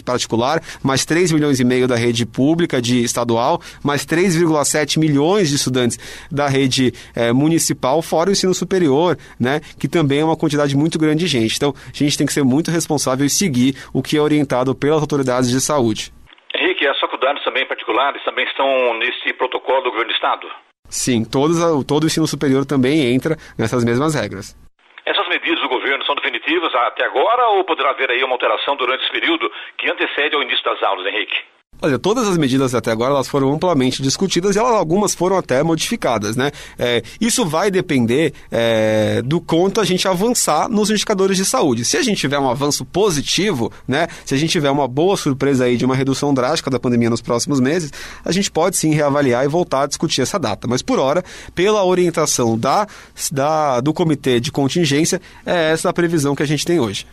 particular, 0.05 0.61
mais 0.83 1.05
3 1.05 1.31
milhões 1.31 1.61
e 1.61 1.65
meio 1.65 1.87
da 1.93 1.97
rede 1.97 2.25
pública 2.25 2.81
de 2.81 3.05
estadual, 3.05 3.61
mais 3.85 4.07
3,7 4.07 4.99
milhões 4.99 5.51
de 5.51 5.57
estudantes 5.57 5.99
da 6.31 6.49
rede 6.49 6.93
é, 7.15 7.33
municipal, 7.33 8.01
fora 8.01 8.31
o 8.31 8.33
ensino 8.33 8.55
superior, 8.55 9.17
né, 9.39 9.61
que 9.79 9.87
também 9.87 10.21
é 10.21 10.25
uma 10.25 10.37
quantidade 10.37 10.75
muito 10.75 10.99
grande 10.99 11.21
de 11.21 11.27
gente. 11.27 11.57
Então, 11.57 11.75
a 11.77 11.97
gente 11.97 12.17
tem 12.17 12.27
que 12.27 12.33
ser 12.33 12.45
muito 12.45 12.71
responsável 12.71 13.27
e 13.27 13.31
seguir 13.31 13.77
o 13.93 14.03
que 14.03 14.17
é 14.17 14.21
orientado 14.21 14.75
pelas 14.75 15.03
autoridades 15.03 15.51
de 15.51 15.61
saúde. 15.61 16.13
Henrique, 16.55 16.87
as 16.87 16.99
faculdades 16.99 17.45
também 17.45 17.67
particulares 17.67 18.23
também 18.25 18.47
estão 18.47 18.67
nesse 18.99 19.33
protocolo 19.35 19.83
do 19.83 19.91
governo 19.91 20.11
do 20.11 20.15
Estado? 20.15 20.49
Sim, 20.89 21.25
todos, 21.25 21.59
todo 21.87 22.05
o 22.05 22.07
ensino 22.07 22.27
superior 22.27 22.65
também 22.65 23.15
entra 23.15 23.37
nessas 23.59 23.85
mesmas 23.85 24.15
regras. 24.15 24.57
Essas 25.05 25.27
medidas 25.29 25.61
do 25.61 25.69
governo 25.69 26.05
são 26.05 26.15
definitivas 26.15 26.73
até 26.75 27.05
agora 27.05 27.49
ou 27.49 27.65
poderá 27.65 27.91
haver 27.91 28.11
aí 28.11 28.23
uma 28.23 28.35
alteração 28.35 28.77
durante 28.77 29.03
esse 29.03 29.13
período 29.13 29.51
que 29.77 29.91
antecede 29.91 30.35
ao 30.35 30.43
início 30.43 30.65
das 30.65 30.83
aulas, 30.83 31.07
Henrique? 31.07 31.35
Olha, 31.85 31.99
todas 31.99 32.29
as 32.29 32.39
medidas 32.39 32.77
até 32.77 32.93
agora 32.93 33.13
elas 33.13 33.27
foram 33.27 33.53
amplamente 33.53 34.01
discutidas 34.01 34.55
e 34.55 34.59
elas, 34.61 34.73
algumas 34.73 35.17
foram 35.17 35.37
até 35.37 35.65
modificadas, 35.65 36.37
né? 36.37 36.53
É, 36.79 37.03
isso 37.21 37.45
vai 37.45 37.73
depender 37.73 38.33
é, 38.53 39.21
do 39.23 39.41
quanto 39.41 39.81
a 39.81 39.85
gente 39.85 40.07
avançar 40.07 40.69
nos 40.69 40.91
indicadores 40.91 41.37
de 41.37 41.45
saúde. 41.45 41.85
Se 41.85 41.97
a 41.97 42.03
gente 42.03 42.19
tiver 42.19 42.39
um 42.39 42.49
avanço 42.49 42.85
positivo, 42.85 43.73
né? 43.89 44.07
Se 44.25 44.33
a 44.33 44.39
gente 44.39 44.51
tiver 44.51 44.71
uma 44.71 44.87
boa 44.87 45.17
surpresa 45.17 45.65
aí 45.65 45.77
de 45.77 45.85
uma 45.85 45.97
redução 45.97 46.33
drástica 46.33 46.71
da 46.71 46.79
pandemia 46.79 47.11
nos 47.11 47.21
próximos 47.21 47.59
meses, 47.59 47.93
a 48.25 48.31
gente 48.31 48.49
pode 48.49 48.77
sim 48.77 48.95
reavaliar 48.95 49.45
e 49.45 49.49
voltar 49.49 49.83
a 49.83 49.87
discutir 49.87 50.23
essa 50.23 50.39
data. 50.39 50.69
Mas 50.69 50.83
por 50.83 51.01
hora, 51.01 51.25
pela 51.53 51.85
orientação 51.85 52.57
da, 52.57 52.87
da 53.33 53.81
do 53.81 53.93
comitê 53.93 54.39
de 54.39 54.53
contingência, 54.53 55.21
é 55.45 55.73
essa 55.73 55.89
a 55.89 55.93
previsão 55.93 56.37
que 56.37 56.45
a 56.45 56.47
gente 56.47 56.65
tem 56.65 56.79
hoje 56.79 57.07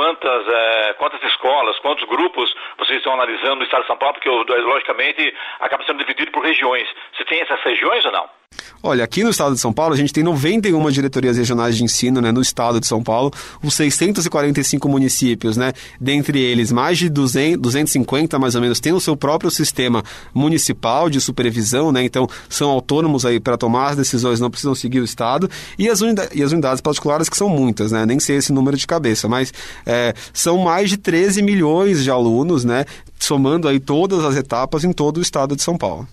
quantas, 0.00 0.48
é, 0.48 0.94
quantas 0.94 1.22
escolas, 1.24 1.78
quantos 1.80 2.08
grupos 2.08 2.54
vocês 2.78 2.96
estão 2.96 3.12
analisando 3.12 3.56
no 3.56 3.64
estado 3.64 3.82
de 3.82 3.86
São 3.86 3.98
Paulo, 3.98 4.14
porque 4.14 4.30
logicamente 4.30 5.34
acaba 5.60 5.84
sendo 5.84 5.98
dividido 5.98 6.30
por 6.32 6.42
regiões. 6.42 6.88
Você 7.14 7.24
tem 7.26 7.42
essas 7.42 7.60
regiões 7.60 8.02
ou 8.06 8.12
não? 8.12 8.30
Olha, 8.82 9.04
aqui 9.04 9.22
no 9.22 9.28
estado 9.28 9.52
de 9.54 9.60
São 9.60 9.74
Paulo, 9.74 9.92
a 9.92 9.96
gente 9.96 10.10
tem 10.10 10.24
91 10.24 10.90
diretorias 10.90 11.36
regionais 11.36 11.76
de 11.76 11.84
ensino 11.84 12.18
né, 12.18 12.32
no 12.32 12.40
estado 12.40 12.80
de 12.80 12.86
São 12.86 13.02
Paulo, 13.02 13.30
os 13.62 13.74
645 13.74 14.88
municípios, 14.88 15.54
né, 15.58 15.74
dentre 16.00 16.40
eles 16.40 16.72
mais 16.72 16.96
de 16.96 17.10
200, 17.10 17.60
250 17.60 18.38
mais 18.38 18.54
ou 18.54 18.62
menos, 18.62 18.80
têm 18.80 18.94
o 18.94 19.00
seu 19.00 19.14
próprio 19.14 19.50
sistema 19.50 20.02
municipal 20.32 21.10
de 21.10 21.20
supervisão, 21.20 21.92
né, 21.92 22.02
então 22.02 22.26
são 22.48 22.70
autônomos 22.70 23.26
aí 23.26 23.38
para 23.38 23.58
tomar 23.58 23.90
as 23.90 23.96
decisões, 23.96 24.40
não 24.40 24.50
precisam 24.50 24.74
seguir 24.74 25.00
o 25.00 25.04
estado, 25.04 25.50
e 25.78 25.86
as, 25.86 26.00
unidades, 26.00 26.34
e 26.34 26.42
as 26.42 26.50
unidades 26.50 26.80
particulares 26.80 27.28
que 27.28 27.36
são 27.36 27.50
muitas, 27.50 27.92
né, 27.92 28.06
nem 28.06 28.18
sei 28.18 28.36
esse 28.36 28.50
número 28.50 28.78
de 28.78 28.86
cabeça, 28.86 29.28
mas 29.28 29.52
é, 29.84 30.14
são 30.32 30.56
mais 30.56 30.88
de 30.88 30.96
13 30.96 31.42
milhões 31.42 32.02
de 32.02 32.10
alunos, 32.10 32.64
né, 32.64 32.86
somando 33.18 33.68
aí 33.68 33.78
todas 33.78 34.24
as 34.24 34.36
etapas 34.36 34.84
em 34.84 34.92
todo 34.92 35.18
o 35.18 35.20
estado 35.20 35.54
de 35.54 35.62
São 35.62 35.76
Paulo. 35.76 36.08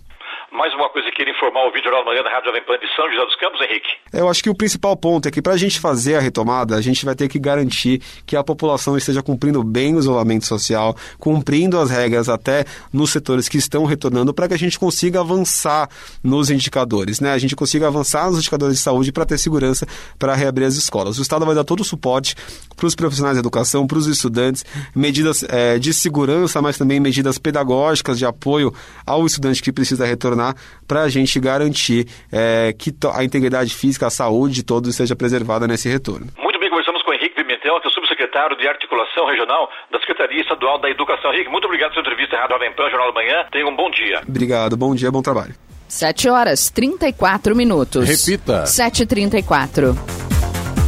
Mais 0.51 0.73
uma 0.73 0.89
coisa 0.89 1.07
que 1.11 1.17
queria 1.17 1.36
informar 1.37 1.67
o 1.67 1.71
vídeo 1.71 1.85
Jornal 1.85 2.03
da 2.03 2.11
Manhã 2.11 2.23
da 2.23 2.31
Rádio 2.31 2.47
Jovem 2.47 2.63
Pan 2.63 2.77
de 2.79 2.95
São 2.95 3.09
José 3.09 3.23
dos 3.23 3.35
Campos, 3.35 3.61
Henrique. 3.61 3.87
Eu 4.11 4.27
acho 4.27 4.43
que 4.43 4.49
o 4.49 4.55
principal 4.55 4.97
ponto 4.97 5.27
é 5.27 5.31
que 5.31 5.41
para 5.41 5.53
a 5.53 5.57
gente 5.57 5.79
fazer 5.79 6.15
a 6.15 6.19
retomada, 6.19 6.75
a 6.75 6.81
gente 6.81 7.05
vai 7.05 7.15
ter 7.15 7.27
que 7.27 7.37
garantir 7.37 8.01
que 8.25 8.35
a 8.35 8.43
população 8.43 8.97
esteja 8.97 9.21
cumprindo 9.21 9.63
bem 9.63 9.95
o 9.95 9.99
isolamento 9.99 10.45
social, 10.45 10.95
cumprindo 11.19 11.79
as 11.79 11.91
regras 11.91 12.27
até 12.27 12.65
nos 12.91 13.11
setores 13.11 13.47
que 13.47 13.57
estão 13.57 13.85
retornando, 13.85 14.33
para 14.33 14.47
que 14.47 14.53
a 14.55 14.57
gente 14.57 14.79
consiga 14.79 15.19
avançar 15.19 15.87
nos 16.23 16.49
indicadores, 16.49 17.19
né? 17.19 17.31
A 17.31 17.37
gente 17.37 17.55
consiga 17.55 17.87
avançar 17.87 18.27
nos 18.29 18.39
indicadores 18.39 18.77
de 18.77 18.81
saúde 18.81 19.11
para 19.11 19.25
ter 19.25 19.37
segurança 19.37 19.85
para 20.17 20.33
reabrir 20.33 20.65
as 20.65 20.75
escolas. 20.75 21.19
O 21.19 21.21
Estado 21.21 21.45
vai 21.45 21.53
dar 21.53 21.63
todo 21.63 21.81
o 21.81 21.85
suporte 21.85 22.35
para 22.75 22.87
os 22.87 22.95
profissionais 22.95 23.35
de 23.35 23.39
educação, 23.39 23.85
para 23.85 23.97
os 23.97 24.07
estudantes, 24.07 24.65
medidas 24.95 25.43
é, 25.49 25.77
de 25.77 25.93
segurança, 25.93 26.61
mas 26.61 26.77
também 26.77 26.99
medidas 26.99 27.37
pedagógicas 27.37 28.17
de 28.17 28.25
apoio 28.25 28.73
ao 29.05 29.25
estudante 29.25 29.61
que 29.61 29.71
precisa 29.71 30.05
retornar, 30.05 30.55
para 30.87 31.03
a 31.03 31.09
gente 31.09 31.36
garantir 31.39 32.07
é, 32.31 32.73
que 32.77 32.93
a 33.13 33.23
integridade 33.23 33.73
física, 33.73 34.07
a 34.07 34.09
saúde 34.09 34.55
de 34.55 34.63
todos 34.63 34.95
seja 34.95 35.15
preservada 35.15 35.67
nesse 35.67 35.89
retorno. 35.89 36.27
Muito 36.37 36.59
bem, 36.59 36.69
conversamos 36.69 37.01
com 37.03 37.11
o 37.11 37.13
Henrique 37.13 37.35
Pimentel, 37.35 37.79
que 37.79 37.87
é 37.87 37.89
o 37.89 37.93
subsecretário 37.93 38.57
de 38.57 38.67
Articulação 38.67 39.25
Regional 39.27 39.69
da 39.91 39.99
Secretaria 39.99 40.41
Estadual 40.41 40.79
da 40.79 40.89
Educação. 40.89 41.33
Henrique, 41.33 41.49
muito 41.49 41.65
obrigado 41.65 41.91
pela 41.91 42.03
sua 42.03 42.11
entrevista 42.11 42.35
à 42.37 42.41
Rádio 42.41 42.55
Jovem 42.55 42.73
Pan, 42.73 42.89
Jornal 42.89 43.13
da 43.13 43.13
Manhã. 43.13 43.45
Tenha 43.51 43.67
um 43.67 43.75
bom 43.75 43.89
dia. 43.91 44.21
Obrigado, 44.27 44.77
bom 44.77 44.95
dia, 44.95 45.11
bom 45.11 45.21
trabalho. 45.21 45.53
7 45.87 46.29
horas 46.29 46.69
34 46.69 47.55
minutos. 47.55 48.07
Repita. 48.07 48.63
7h34. 48.63 50.36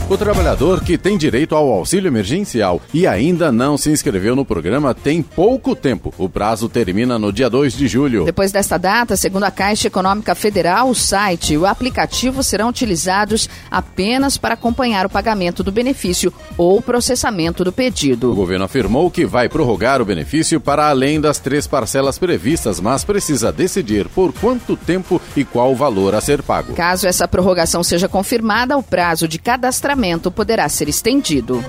O 0.10 0.18
trabalhador 0.18 0.84
que 0.84 0.98
tem 0.98 1.20
direito 1.20 1.54
ao 1.54 1.72
auxílio 1.72 2.08
emergencial 2.08 2.82
e 2.92 3.06
ainda 3.06 3.52
não 3.52 3.78
se 3.78 3.92
inscreveu 3.92 4.36
no 4.36 4.44
programa 4.44 4.92
tem 4.92 5.22
pouco 5.22 5.76
tempo. 5.76 6.12
O 6.18 6.28
prazo 6.28 6.68
termina 6.68 7.20
no 7.20 7.32
dia 7.32 7.48
2 7.48 7.74
de 7.74 7.88
julho. 7.88 8.26
Depois 8.26 8.52
desta 8.52 8.76
data, 8.80 9.16
segundo 9.16 9.44
a 9.44 9.52
Caixa 9.52 9.86
Econômica 9.86 10.34
Federal, 10.34 10.90
o 10.90 10.96
site 10.96 11.54
e 11.54 11.60
o 11.60 11.68
aplicativo 11.68 12.42
serão 12.42 12.70
utilizados 12.70 13.48
apenas 13.70 14.36
para 14.36 14.56
acompanhar 14.56 15.06
o 15.06 15.12
pagamento 15.12 15.62
do 15.62 15.72
benefício 15.72 16.34
ou 16.58 16.82
processamento 16.82 17.64
do 17.64 17.72
pedido. 17.72 18.32
O 18.32 18.36
governo 18.36 18.66
afirmou 18.66 19.12
que 19.12 19.28
vai 19.28 19.48
prorrogar 19.48 20.02
o 20.02 20.06
benefício 20.06 20.60
para 20.60 20.90
além 20.90 21.22
das 21.22 21.38
três 21.38 21.68
parcelas 21.68 22.18
previstas, 22.18 22.80
mas 22.80 23.04
precisa 23.04 23.52
decidir 23.52 24.10
por 24.10 24.34
quanto 24.34 24.76
tempo 24.76 25.22
e 25.38 25.46
qual 25.46 25.76
valor 25.76 26.16
a 26.16 26.20
ser 26.20 26.42
pago. 26.42 26.74
Caso 26.74 27.06
essa 27.06 27.28
prorrogação 27.28 27.84
seja 27.84 28.10
confirmada, 28.10 28.76
o 28.76 28.82
prazo 28.82 29.28
de 29.28 29.38
cadastramento 29.38 29.99
poderá 30.32 30.68
ser 30.70 30.90
estendido. 30.90 31.64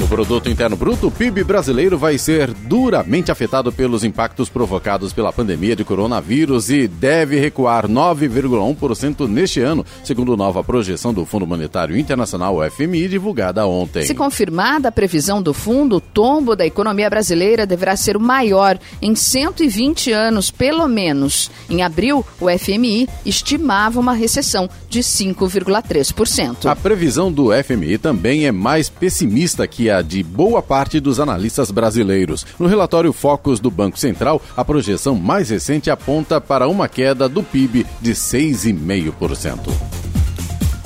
O 0.00 0.08
produto 0.08 0.48
interno 0.48 0.76
bruto, 0.76 1.08
o 1.08 1.10
PIB 1.10 1.44
brasileiro, 1.44 1.98
vai 1.98 2.16
ser 2.16 2.50
duramente 2.52 3.30
afetado 3.30 3.70
pelos 3.70 4.02
impactos 4.02 4.48
provocados 4.48 5.12
pela 5.12 5.30
pandemia 5.30 5.76
de 5.76 5.84
coronavírus 5.84 6.70
e 6.70 6.88
deve 6.88 7.38
recuar 7.38 7.86
9,1% 7.86 9.28
neste 9.28 9.60
ano, 9.60 9.84
segundo 10.02 10.36
nova 10.38 10.64
projeção 10.64 11.12
do 11.12 11.26
Fundo 11.26 11.46
Monetário 11.46 11.98
Internacional, 11.98 12.58
FMI, 12.70 13.08
divulgada 13.08 13.66
ontem. 13.66 14.02
Se 14.02 14.14
confirmada 14.14 14.88
a 14.88 14.92
previsão 14.92 15.42
do 15.42 15.52
fundo, 15.52 15.96
o 15.96 16.00
tombo 16.00 16.56
da 16.56 16.64
economia 16.64 17.10
brasileira 17.10 17.66
deverá 17.66 17.94
ser 17.94 18.16
o 18.16 18.20
maior 18.20 18.78
em 19.02 19.14
120 19.14 20.12
anos, 20.12 20.50
pelo 20.50 20.88
menos. 20.88 21.50
Em 21.68 21.82
abril, 21.82 22.24
o 22.40 22.46
FMI 22.48 23.06
estimava 23.24 24.00
uma 24.00 24.14
recessão 24.14 24.68
de 24.88 25.00
5,3%. 25.00 26.66
A 26.66 26.74
previsão 26.74 27.30
do 27.30 27.50
FMI 27.52 27.98
também 27.98 28.46
é 28.46 28.52
mais 28.52 28.88
pessimista 28.88 29.66
que 29.66 29.89
de 30.02 30.22
boa 30.22 30.62
parte 30.62 31.00
dos 31.00 31.18
analistas 31.18 31.70
brasileiros. 31.70 32.46
No 32.58 32.68
relatório 32.68 33.12
Focus 33.12 33.58
do 33.58 33.70
Banco 33.70 33.98
Central, 33.98 34.40
a 34.56 34.64
projeção 34.64 35.16
mais 35.16 35.50
recente 35.50 35.90
aponta 35.90 36.40
para 36.40 36.68
uma 36.68 36.88
queda 36.88 37.28
do 37.28 37.42
PIB 37.42 37.84
de 38.00 38.12
6,5%. 38.12 40.09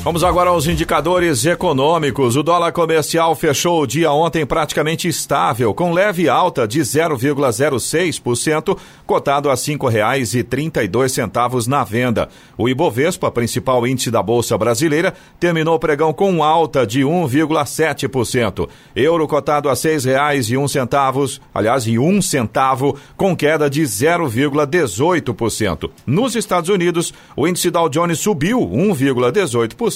Vamos 0.05 0.23
agora 0.23 0.51
aos 0.51 0.67
indicadores 0.67 1.47
econômicos. 1.47 2.37
O 2.37 2.43
dólar 2.43 2.73
comercial 2.73 3.35
fechou 3.35 3.81
o 3.81 3.87
dia 3.87 4.13
ontem 4.13 4.45
praticamente 4.45 5.09
estável, 5.09 5.73
com 5.73 5.95
leve 5.95 6.29
alta 6.29 6.69
de 6.69 6.81
0,06%, 6.81 8.77
cotado 9.07 9.49
a 9.49 9.55
R$ 9.55 9.59
5,32 9.59 11.67
na 11.67 11.83
venda. 11.85 12.29
O 12.59 12.69
Ibovespa, 12.69 13.31
principal 13.31 13.87
índice 13.87 14.11
da 14.11 14.23
Bolsa 14.23 14.59
Brasileira, 14.59 15.15
terminou 15.41 15.77
o 15.77 15.79
pregão 15.79 16.13
com 16.13 16.45
alta 16.45 16.87
de 16.87 17.01
1,7%. 17.01 18.69
Euro 18.95 19.27
cotado 19.27 19.71
a 19.71 19.73
R$ 19.73 19.79
6,01, 19.79 21.41
aliás, 21.55 21.89
em 21.89 21.99
um 21.99 22.21
centavo, 22.21 22.95
com 23.17 23.35
queda 23.35 23.71
de 23.71 23.81
0,18%. 23.81 25.91
Nos 26.07 26.37
Estados 26.37 26.69
Unidos, 26.69 27.15
o 27.35 27.49
índice 27.49 27.71
Dow 27.71 27.89
Jones 27.89 28.21
subiu 28.21 28.61
1,18% 28.61 29.94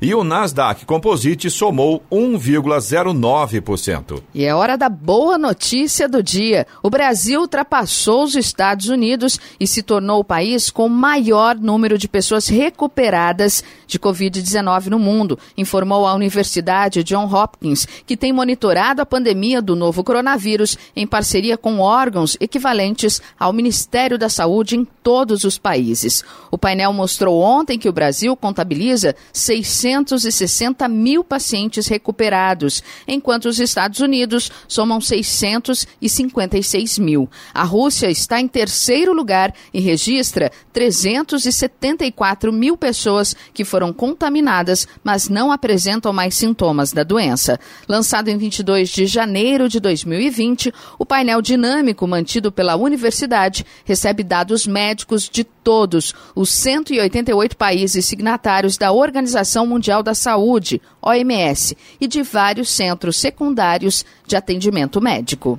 e 0.00 0.14
o 0.14 0.22
Nasdaq 0.22 0.86
Composite 0.86 1.50
somou 1.50 2.02
1,09%. 2.10 4.22
E 4.34 4.44
é 4.44 4.54
hora 4.54 4.76
da 4.76 4.88
boa 4.88 5.36
notícia 5.36 6.08
do 6.08 6.22
dia. 6.22 6.66
O 6.82 6.90
Brasil 6.90 7.40
ultrapassou 7.40 8.24
os 8.24 8.34
Estados 8.34 8.88
Unidos 8.88 9.38
e 9.58 9.66
se 9.66 9.82
tornou 9.82 10.20
o 10.20 10.24
país 10.24 10.70
com 10.70 10.86
o 10.86 10.90
maior 10.90 11.56
número 11.56 11.98
de 11.98 12.08
pessoas 12.08 12.48
recuperadas 12.48 13.62
de 13.86 13.98
Covid-19 13.98 14.86
no 14.86 14.98
mundo, 14.98 15.38
informou 15.56 16.06
a 16.06 16.14
Universidade 16.14 17.04
John 17.04 17.24
Hopkins, 17.24 17.86
que 18.06 18.16
tem 18.16 18.32
monitorado 18.32 19.02
a 19.02 19.06
pandemia 19.06 19.60
do 19.60 19.76
novo 19.76 20.02
coronavírus 20.02 20.78
em 20.96 21.06
parceria 21.06 21.58
com 21.58 21.80
órgãos 21.80 22.36
equivalentes 22.40 23.20
ao 23.38 23.52
Ministério 23.52 24.18
da 24.18 24.28
Saúde 24.28 24.76
em 24.76 24.86
todos 25.02 25.44
os 25.44 25.58
países. 25.58 26.24
O 26.50 26.58
painel 26.58 26.92
mostrou 26.92 27.40
ontem 27.40 27.78
que 27.78 27.88
o 27.88 27.92
Brasil 27.92 28.36
contabiliza 28.36 29.14
660 29.32 30.86
mil 30.88 31.24
pacientes 31.24 31.86
recuperados, 31.86 32.82
enquanto 33.08 33.46
os 33.46 33.58
Estados 33.58 34.00
Unidos 34.00 34.50
somam 34.68 35.00
656 35.00 36.98
mil. 36.98 37.30
A 37.54 37.64
Rússia 37.64 38.10
está 38.10 38.40
em 38.40 38.46
terceiro 38.46 39.14
lugar 39.14 39.54
e 39.72 39.80
registra 39.80 40.52
374 40.72 42.52
mil 42.52 42.76
pessoas 42.76 43.34
que 43.54 43.64
foram 43.64 43.92
contaminadas, 43.92 44.86
mas 45.02 45.28
não 45.28 45.50
apresentam 45.50 46.12
mais 46.12 46.34
sintomas 46.34 46.92
da 46.92 47.02
doença. 47.02 47.58
Lançado 47.88 48.28
em 48.28 48.36
22 48.36 48.90
de 48.90 49.06
janeiro 49.06 49.68
de 49.68 49.80
2020, 49.80 50.72
o 50.98 51.06
painel 51.06 51.40
dinâmico 51.40 52.06
mantido 52.06 52.52
pela 52.52 52.76
universidade 52.76 53.64
recebe 53.84 54.22
dados 54.22 54.66
médicos 54.66 55.28
de 55.28 55.44
todos 55.44 56.12
os 56.34 56.50
188 56.52 57.56
países 57.56 58.04
signatários 58.04 58.76
da 58.76 58.92
Organização 58.92 59.21
Mundial 59.66 60.02
da 60.02 60.14
Saúde, 60.14 60.80
OMS, 61.00 61.76
e 62.00 62.06
de 62.06 62.22
vários 62.22 62.70
centros 62.70 63.16
secundários 63.16 64.04
de 64.26 64.36
atendimento 64.36 65.00
médico. 65.00 65.58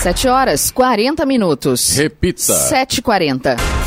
7 0.00 0.28
horas 0.28 0.70
40 0.70 1.26
minutos. 1.26 1.96
Repita. 1.96 2.54
7h40. 2.70 3.77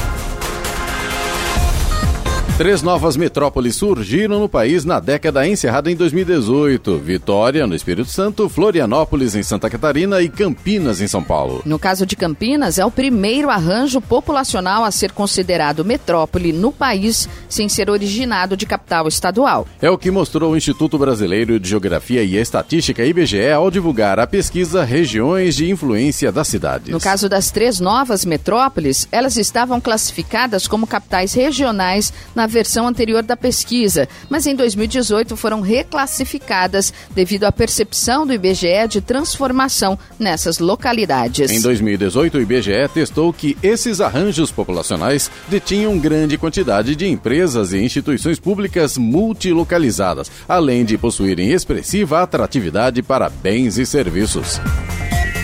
Três 2.61 2.83
novas 2.83 3.17
metrópoles 3.17 3.75
surgiram 3.75 4.39
no 4.39 4.47
país 4.47 4.85
na 4.85 4.99
década 4.99 5.47
encerrada 5.47 5.89
em 5.89 5.95
2018: 5.95 6.99
Vitória, 6.99 7.65
no 7.65 7.73
Espírito 7.73 8.11
Santo, 8.11 8.47
Florianópolis, 8.47 9.33
em 9.33 9.41
Santa 9.41 9.67
Catarina 9.67 10.21
e 10.21 10.29
Campinas, 10.29 11.01
em 11.01 11.07
São 11.07 11.23
Paulo. 11.23 11.63
No 11.65 11.79
caso 11.79 12.05
de 12.05 12.15
Campinas, 12.15 12.77
é 12.77 12.85
o 12.85 12.91
primeiro 12.91 13.49
arranjo 13.49 13.99
populacional 13.99 14.83
a 14.83 14.91
ser 14.91 15.11
considerado 15.11 15.83
metrópole 15.83 16.53
no 16.53 16.71
país 16.71 17.27
sem 17.49 17.67
ser 17.67 17.89
originado 17.89 18.55
de 18.55 18.67
capital 18.67 19.07
estadual. 19.07 19.65
É 19.81 19.89
o 19.89 19.97
que 19.97 20.11
mostrou 20.11 20.51
o 20.51 20.55
Instituto 20.55 20.99
Brasileiro 20.99 21.59
de 21.59 21.67
Geografia 21.67 22.21
e 22.21 22.35
Estatística, 22.35 23.03
IBGE, 23.03 23.49
ao 23.49 23.71
divulgar 23.71 24.19
a 24.19 24.27
pesquisa 24.27 24.83
Regiões 24.83 25.55
de 25.55 25.67
Influência 25.67 26.31
das 26.31 26.47
Cidades. 26.47 26.89
No 26.89 26.99
caso 26.99 27.27
das 27.27 27.49
três 27.49 27.79
novas 27.79 28.23
metrópoles, 28.23 29.07
elas 29.11 29.35
estavam 29.35 29.81
classificadas 29.81 30.67
como 30.67 30.85
capitais 30.85 31.33
regionais 31.33 32.13
na 32.35 32.50
versão 32.51 32.87
anterior 32.87 33.23
da 33.23 33.37
pesquisa, 33.37 34.07
mas 34.29 34.45
em 34.45 34.55
2018 34.55 35.35
foram 35.35 35.61
reclassificadas 35.61 36.93
devido 37.15 37.45
à 37.45 37.51
percepção 37.51 38.27
do 38.27 38.33
IBGE 38.33 38.87
de 38.89 39.01
transformação 39.01 39.97
nessas 40.19 40.59
localidades. 40.59 41.49
Em 41.49 41.61
2018, 41.61 42.37
o 42.37 42.41
IBGE 42.41 42.89
testou 42.93 43.31
que 43.31 43.57
esses 43.63 44.01
arranjos 44.01 44.51
populacionais 44.51 45.31
detinham 45.47 45.97
grande 45.97 46.37
quantidade 46.37 46.95
de 46.95 47.07
empresas 47.07 47.73
e 47.73 47.79
instituições 47.79 48.39
públicas 48.39 48.97
multilocalizadas, 48.97 50.29
além 50.47 50.83
de 50.83 50.97
possuírem 50.97 51.51
expressiva 51.51 52.21
atratividade 52.21 53.01
para 53.01 53.29
bens 53.29 53.77
e 53.77 53.85
serviços. 53.85 54.59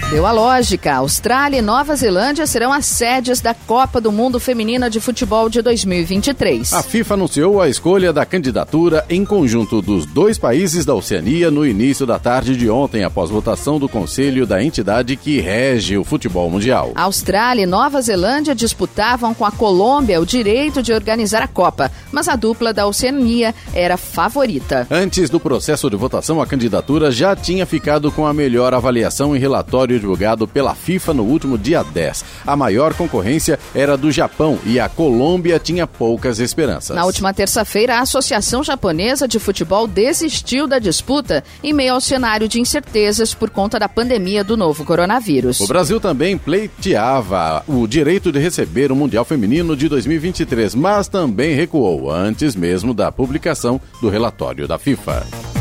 Deu 0.09 0.25
a 0.25 0.31
lógica. 0.31 0.95
Austrália 0.95 1.57
e 1.57 1.61
Nova 1.61 1.93
Zelândia 1.93 2.47
serão 2.47 2.71
as 2.71 2.85
sedes 2.85 3.41
da 3.41 3.53
Copa 3.53 3.99
do 3.99 4.09
Mundo 4.09 4.39
Feminina 4.39 4.89
de 4.89 5.01
Futebol 5.01 5.49
de 5.49 5.61
2023. 5.61 6.71
A 6.71 6.81
FIFA 6.81 7.15
anunciou 7.15 7.61
a 7.61 7.67
escolha 7.67 8.13
da 8.13 8.25
candidatura 8.25 9.05
em 9.09 9.25
conjunto 9.25 9.81
dos 9.81 10.05
dois 10.05 10.37
países 10.37 10.85
da 10.85 10.95
Oceania 10.95 11.51
no 11.51 11.65
início 11.65 12.05
da 12.05 12.17
tarde 12.17 12.55
de 12.55 12.69
ontem, 12.69 13.03
após 13.03 13.29
votação 13.29 13.77
do 13.77 13.89
Conselho 13.89 14.47
da 14.47 14.63
entidade 14.63 15.17
que 15.17 15.41
rege 15.41 15.97
o 15.97 16.05
futebol 16.05 16.49
mundial. 16.49 16.93
A 16.95 17.03
Austrália 17.03 17.63
e 17.63 17.65
Nova 17.65 18.01
Zelândia 18.01 18.55
disputavam 18.55 19.33
com 19.33 19.43
a 19.43 19.51
Colômbia 19.51 20.21
o 20.21 20.25
direito 20.25 20.81
de 20.81 20.93
organizar 20.93 21.41
a 21.41 21.49
Copa, 21.49 21.91
mas 22.13 22.29
a 22.29 22.37
dupla 22.37 22.73
da 22.73 22.87
Oceania 22.87 23.53
era 23.73 23.97
favorita. 23.97 24.87
Antes 24.89 25.29
do 25.29 25.37
processo 25.37 25.89
de 25.89 25.97
votação, 25.97 26.41
a 26.41 26.47
candidatura 26.47 27.11
já 27.11 27.35
tinha 27.35 27.65
ficado 27.65 28.09
com 28.09 28.25
a 28.25 28.33
melhor 28.33 28.73
avaliação 28.73 29.35
em 29.35 29.39
relatório 29.39 29.96
divulgado 29.99 30.47
pela 30.47 30.75
FIFA 30.75 31.13
no 31.13 31.23
último 31.23 31.57
dia 31.57 31.83
10. 31.83 32.25
A 32.45 32.55
maior 32.55 32.93
concorrência 32.93 33.59
era 33.73 33.97
do 33.97 34.11
Japão 34.11 34.59
e 34.65 34.79
a 34.79 34.89
Colômbia 34.89 35.59
tinha 35.59 35.85
poucas 35.85 36.39
esperanças. 36.39 36.95
Na 36.95 37.05
última 37.05 37.33
terça-feira, 37.33 37.97
a 37.97 38.01
Associação 38.01 38.63
Japonesa 38.63 39.27
de 39.27 39.39
Futebol 39.39 39.87
desistiu 39.87 40.67
da 40.67 40.79
disputa 40.79 41.43
em 41.63 41.73
meio 41.73 41.93
ao 41.93 42.01
cenário 42.01 42.47
de 42.47 42.59
incertezas 42.59 43.33
por 43.33 43.49
conta 43.49 43.79
da 43.79 43.89
pandemia 43.89 44.43
do 44.43 44.57
novo 44.57 44.83
coronavírus. 44.85 45.59
O 45.59 45.67
Brasil 45.67 45.99
também 45.99 46.37
pleiteava 46.37 47.63
o 47.67 47.87
direito 47.87 48.31
de 48.31 48.39
receber 48.39 48.91
o 48.91 48.95
Mundial 48.95 49.25
Feminino 49.25 49.75
de 49.75 49.89
2023, 49.89 50.75
mas 50.75 51.07
também 51.07 51.55
recuou 51.55 52.11
antes 52.11 52.55
mesmo 52.55 52.93
da 52.93 53.11
publicação 53.11 53.79
do 54.01 54.09
relatório 54.09 54.67
da 54.67 54.77
FIFA. 54.77 55.56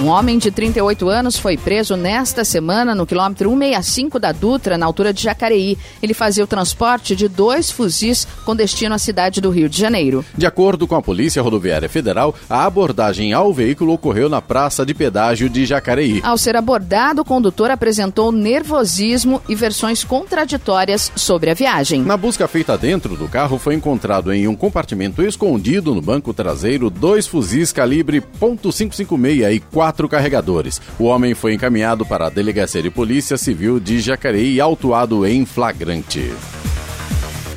Um 0.00 0.06
homem 0.06 0.38
de 0.38 0.52
38 0.52 1.08
anos 1.08 1.36
foi 1.36 1.56
preso 1.56 1.96
nesta 1.96 2.44
semana 2.44 2.94
no 2.94 3.04
quilômetro 3.04 3.50
165 3.50 4.20
da 4.20 4.30
Dutra, 4.30 4.78
na 4.78 4.86
altura 4.86 5.12
de 5.12 5.24
Jacareí. 5.24 5.76
Ele 6.00 6.14
fazia 6.14 6.44
o 6.44 6.46
transporte 6.46 7.16
de 7.16 7.26
dois 7.26 7.68
fuzis 7.68 8.24
com 8.44 8.54
destino 8.54 8.94
à 8.94 8.98
cidade 8.98 9.40
do 9.40 9.50
Rio 9.50 9.68
de 9.68 9.76
Janeiro. 9.76 10.24
De 10.36 10.46
acordo 10.46 10.86
com 10.86 10.94
a 10.94 11.02
Polícia 11.02 11.42
Rodoviária 11.42 11.88
Federal, 11.88 12.32
a 12.48 12.64
abordagem 12.64 13.32
ao 13.32 13.52
veículo 13.52 13.92
ocorreu 13.92 14.28
na 14.28 14.40
praça 14.40 14.86
de 14.86 14.94
pedágio 14.94 15.50
de 15.50 15.66
Jacareí. 15.66 16.20
Ao 16.22 16.38
ser 16.38 16.54
abordado, 16.54 17.22
o 17.22 17.24
condutor 17.24 17.72
apresentou 17.72 18.30
nervosismo 18.30 19.42
e 19.48 19.56
versões 19.56 20.04
contraditórias 20.04 21.10
sobre 21.16 21.50
a 21.50 21.54
viagem. 21.54 22.02
Na 22.02 22.16
busca 22.16 22.46
feita 22.46 22.78
dentro 22.78 23.16
do 23.16 23.26
carro, 23.26 23.58
foi 23.58 23.74
encontrado 23.74 24.32
em 24.32 24.46
um 24.46 24.54
compartimento 24.54 25.24
escondido 25.24 25.92
no 25.92 26.00
banco 26.00 26.32
traseiro 26.32 26.88
dois 26.88 27.26
fuzis 27.26 27.72
calibre 27.72 28.22
.556 28.40 29.56
e 29.56 29.58
quatro 29.58 29.87
quatro 29.88 30.06
carregadores. 30.06 30.82
O 30.98 31.04
homem 31.04 31.34
foi 31.34 31.54
encaminhado 31.54 32.04
para 32.04 32.26
a 32.26 32.30
Delegacia 32.30 32.82
de 32.82 32.90
Polícia 32.90 33.38
Civil 33.38 33.80
de 33.80 34.00
Jacareí 34.00 34.56
e 34.56 34.60
autuado 34.60 35.26
em 35.26 35.46
flagrante. 35.46 36.30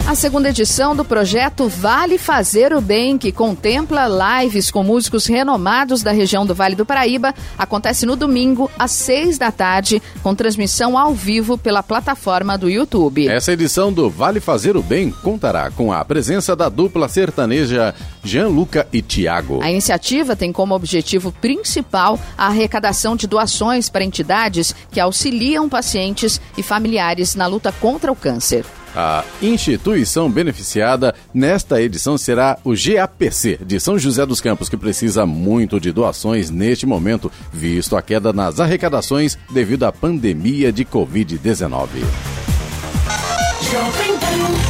A 0.08 0.16
segunda 0.16 0.50
edição 0.50 0.94
do 0.94 1.06
projeto 1.06 1.70
Vale 1.70 2.18
Fazer 2.18 2.74
o 2.74 2.82
Bem, 2.82 3.18
que 3.18 3.32
contempla 3.32 4.08
lives 4.42 4.70
com 4.70 4.84
músicos 4.84 5.26
renomados 5.26 6.02
da 6.04 6.12
região 6.12 6.46
do 6.46 6.56
Vale 6.56 6.76
do 6.76 6.86
Paraíba, 6.86 7.34
acontece 7.58 8.06
no 8.06 8.16
domingo, 8.16 8.70
às 8.78 8.92
seis 8.92 9.38
da 9.38 9.52
tarde, 9.52 10.02
com 10.22 10.36
transmissão 10.36 10.98
ao 10.98 11.14
vivo 11.14 11.58
pela 11.58 11.82
plataforma 11.82 12.58
do 12.58 12.70
YouTube. 12.70 13.28
Essa 13.28 13.54
edição 13.54 13.94
do 13.94 14.10
Vale 14.10 14.42
Fazer 14.42 14.76
o 14.76 14.84
Bem 14.84 15.12
contará 15.12 15.72
com 15.72 15.94
a 15.94 16.04
presença 16.04 16.56
da 16.56 16.68
dupla 16.68 17.08
sertaneja 17.08 17.96
Gianluca 18.22 18.88
e 18.92 19.02
Tiago. 19.02 19.62
A 19.64 19.72
iniciativa 19.72 20.36
tem 20.36 20.52
como 20.52 20.76
objetivo 20.76 21.32
principal 21.32 22.20
a 22.38 22.48
arrecadação 22.48 23.16
de 23.16 23.28
doações 23.28 23.88
para 23.88 24.04
entidades 24.04 24.76
que 24.92 25.00
auxiliam 25.00 25.70
pacientes 25.70 26.42
e 26.58 26.64
familiares 26.64 27.36
na 27.36 27.48
luta 27.48 27.72
contra 27.72 28.12
o 28.12 28.16
câncer. 28.16 28.66
A 28.96 29.24
instituição 29.42 30.30
beneficiada 30.30 31.16
nesta 31.34 31.82
edição 31.82 32.18
será 32.18 32.58
o 32.64 32.74
GAPC 32.76 33.60
de 33.66 33.80
São 33.80 33.98
José 33.98 34.26
dos 34.26 34.42
Campos, 34.42 34.68
que 34.68 34.78
precisa 34.78 35.26
muito 35.26 35.80
de 35.80 35.92
doações 35.92 36.50
neste 36.50 36.86
momento, 36.86 37.32
visto 37.54 37.96
a 37.96 38.02
queda 38.02 38.34
nas 38.34 38.60
arrecadações 38.60 39.38
devido 39.50 39.84
à 39.84 39.92
pandemia 39.92 40.72
de 40.72 40.84
Covid-19. 40.84 41.88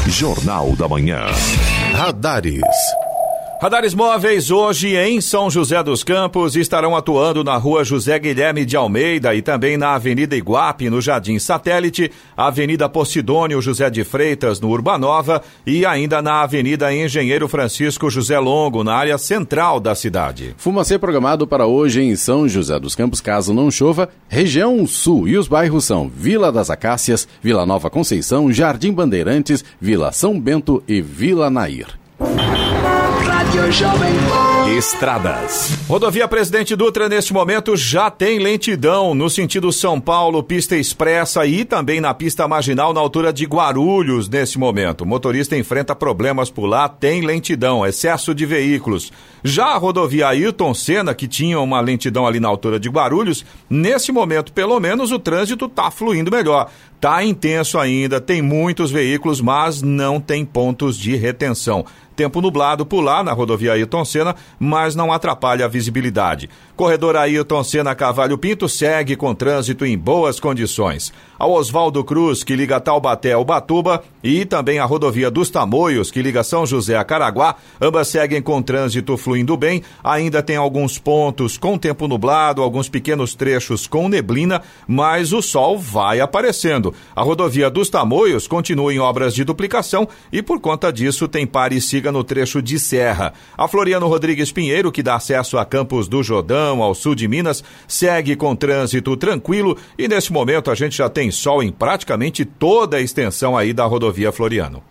Jornal 0.08 0.76
da 0.76 0.88
Manhã. 0.88 1.26
Radares. 1.94 2.62
Radares 3.62 3.94
móveis 3.94 4.50
hoje 4.50 4.96
em 4.96 5.22
São 5.22 5.48
José 5.48 5.84
dos 5.84 6.04
Campos 6.04 6.56
estarão 6.56 6.96
atuando 6.96 7.44
na 7.44 7.56
rua 7.58 7.84
José 7.84 8.18
Guilherme 8.18 8.66
de 8.66 8.76
Almeida 8.76 9.36
e 9.36 9.42
também 9.44 9.78
na 9.78 9.94
Avenida 9.94 10.36
Iguape, 10.36 10.90
no 10.90 11.00
Jardim 11.00 11.38
Satélite, 11.38 12.12
Avenida 12.36 12.90
Posidônio 12.90 13.62
José 13.62 13.88
de 13.92 14.04
Freitas, 14.04 14.60
no 14.60 14.70
Urbanova 14.70 15.44
e 15.64 15.86
ainda 15.86 16.24
na 16.24 16.42
Avenida 16.42 16.92
Engenheiro 16.92 17.48
Francisco 17.48 18.10
José 18.10 18.40
Longo, 18.40 18.84
na 18.84 18.96
área 18.96 19.20
central 19.20 19.80
da 19.80 19.94
cidade. 19.94 20.56
Fumacê 20.58 20.98
programado 20.98 21.46
para 21.46 21.68
hoje 21.68 22.02
em 22.02 22.16
São 22.16 22.50
José 22.50 22.80
dos 22.80 22.96
Campos, 22.96 23.22
caso 23.22 23.54
não 23.54 23.70
chova, 23.70 24.10
região 24.28 24.88
sul 24.88 25.28
e 25.28 25.38
os 25.38 25.48
bairros 25.48 25.86
são 25.86 26.10
Vila 26.10 26.52
das 26.52 26.72
Acácias, 26.72 27.28
Vila 27.44 27.64
Nova 27.64 27.92
Conceição, 27.92 28.52
Jardim 28.52 28.92
Bandeirantes, 28.92 29.64
Vila 29.80 30.12
São 30.12 30.40
Bento 30.40 30.82
e 30.88 31.00
Vila 31.00 31.52
Nair. 31.52 32.02
Estradas. 34.78 35.78
Rodovia 35.88 36.28
Presidente 36.28 36.76
Dutra, 36.76 37.08
neste 37.08 37.32
momento, 37.32 37.78
já 37.78 38.12
tem 38.12 38.38
lentidão 38.38 39.16
no 39.16 39.30
sentido 39.30 39.72
São 39.72 39.98
Paulo, 39.98 40.44
pista 40.44 40.76
expressa 40.76 41.46
e 41.46 41.64
também 41.64 42.02
na 42.02 42.14
pista 42.14 42.46
marginal 42.50 42.94
na 42.94 43.00
altura 43.00 43.32
de 43.32 43.46
Guarulhos, 43.46 44.28
neste 44.28 44.60
momento. 44.60 45.02
O 45.02 45.08
motorista 45.08 45.56
enfrenta 45.56 45.96
problemas 45.96 46.50
por 46.50 46.66
lá, 46.66 46.90
tem 46.90 47.22
lentidão, 47.22 47.86
excesso 47.86 48.36
de 48.36 48.46
veículos. 48.46 49.10
Já 49.42 49.68
a 49.68 49.78
rodovia 49.78 50.28
Ayrton 50.28 50.74
Senna, 50.74 51.16
que 51.16 51.28
tinha 51.28 51.58
uma 51.60 51.80
lentidão 51.80 52.28
ali 52.28 52.42
na 52.42 52.50
altura 52.50 52.78
de 52.78 52.90
Guarulhos, 52.90 53.46
nesse 53.70 54.12
momento, 54.12 54.52
pelo 54.52 54.78
menos, 54.82 55.14
o 55.14 55.20
trânsito 55.20 55.68
está 55.68 55.90
fluindo 55.90 56.30
melhor. 56.30 56.70
Tá 57.00 57.24
intenso 57.24 57.80
ainda, 57.80 58.22
tem 58.22 58.42
muitos 58.44 58.92
veículos, 58.92 59.42
mas 59.42 59.82
não 59.82 60.20
tem 60.20 60.46
pontos 60.46 60.96
de 60.98 61.16
retenção. 61.16 61.84
Tempo 62.22 62.40
nublado 62.40 62.86
por 62.86 63.02
lá 63.02 63.24
na 63.24 63.34
rodovia 63.34 63.74
Ayrton 63.74 64.06
Senna, 64.06 64.36
mas 64.60 64.96
não 64.96 65.12
atrapalha 65.12 65.66
a 65.66 65.68
visibilidade. 65.68 66.52
Corredor 66.76 67.16
Ayrton 67.16 67.64
Senna 67.64 67.96
Cavalho 67.96 68.38
Pinto 68.38 68.70
segue 68.70 69.16
com 69.16 69.34
trânsito 69.34 69.84
em 69.88 69.98
boas 69.98 70.40
condições. 70.40 71.12
A 71.40 71.48
Oswaldo 71.48 72.04
Cruz, 72.04 72.44
que 72.44 72.56
liga 72.56 72.80
Taubaté 72.80 73.34
ao 73.34 73.44
Batuba, 73.44 74.04
e 74.24 74.46
também 74.46 74.78
a 74.78 74.86
rodovia 74.86 75.32
dos 75.32 75.50
Tamoios, 75.50 76.12
que 76.12 76.22
liga 76.22 76.44
São 76.44 76.64
José 76.64 76.96
a 76.96 77.04
Caraguá, 77.04 77.56
ambas 77.82 78.10
seguem 78.10 78.40
com 78.40 78.62
trânsito 78.62 79.18
fluindo 79.18 79.58
bem. 79.58 79.82
Ainda 80.04 80.44
tem 80.44 80.58
alguns 80.58 81.00
pontos 81.00 81.58
com 81.58 81.80
tempo 81.80 82.08
nublado, 82.08 82.62
alguns 82.62 82.88
pequenos 82.88 83.34
trechos 83.34 83.88
com 83.88 84.08
neblina, 84.08 84.62
mas 84.88 85.34
o 85.34 85.42
sol 85.42 85.76
vai 85.80 86.20
aparecendo. 86.20 86.94
A 87.16 87.24
rodovia 87.24 87.72
dos 87.72 87.90
Tamoios 87.90 88.48
continua 88.48 88.94
em 88.94 89.00
obras 89.00 89.34
de 89.34 89.44
duplicação 89.44 90.08
e 90.32 90.44
por 90.44 90.60
conta 90.60 90.94
disso 90.94 91.28
tem 91.28 91.48
pare 91.48 91.78
e 91.78 91.82
siga 91.82 92.11
no 92.12 92.24
trecho 92.24 92.62
de 92.62 92.78
serra. 92.80 93.34
A 93.58 93.68
Floriano 93.68 94.08
Rodrigues 94.08 94.52
Pinheiro, 94.52 94.92
que 94.92 95.04
dá 95.04 95.16
acesso 95.16 95.58
a 95.58 95.66
Campos 95.66 96.08
do 96.08 96.22
Jordão, 96.22 96.82
ao 96.82 96.94
sul 96.94 97.16
de 97.16 97.28
Minas, 97.28 97.64
segue 97.88 98.36
com 98.36 98.56
trânsito 98.56 99.16
tranquilo 99.16 99.78
e 99.98 100.08
nesse 100.08 100.32
momento 100.32 100.70
a 100.70 100.76
gente 100.76 100.98
já 100.98 101.10
tem 101.10 101.32
sol 101.32 101.64
em 101.64 101.72
praticamente 101.72 102.46
toda 102.46 102.98
a 102.98 103.02
extensão 103.02 103.58
aí 103.58 103.74
da 103.74 103.86
rodovia 103.86 104.32
Floriano. 104.32 104.91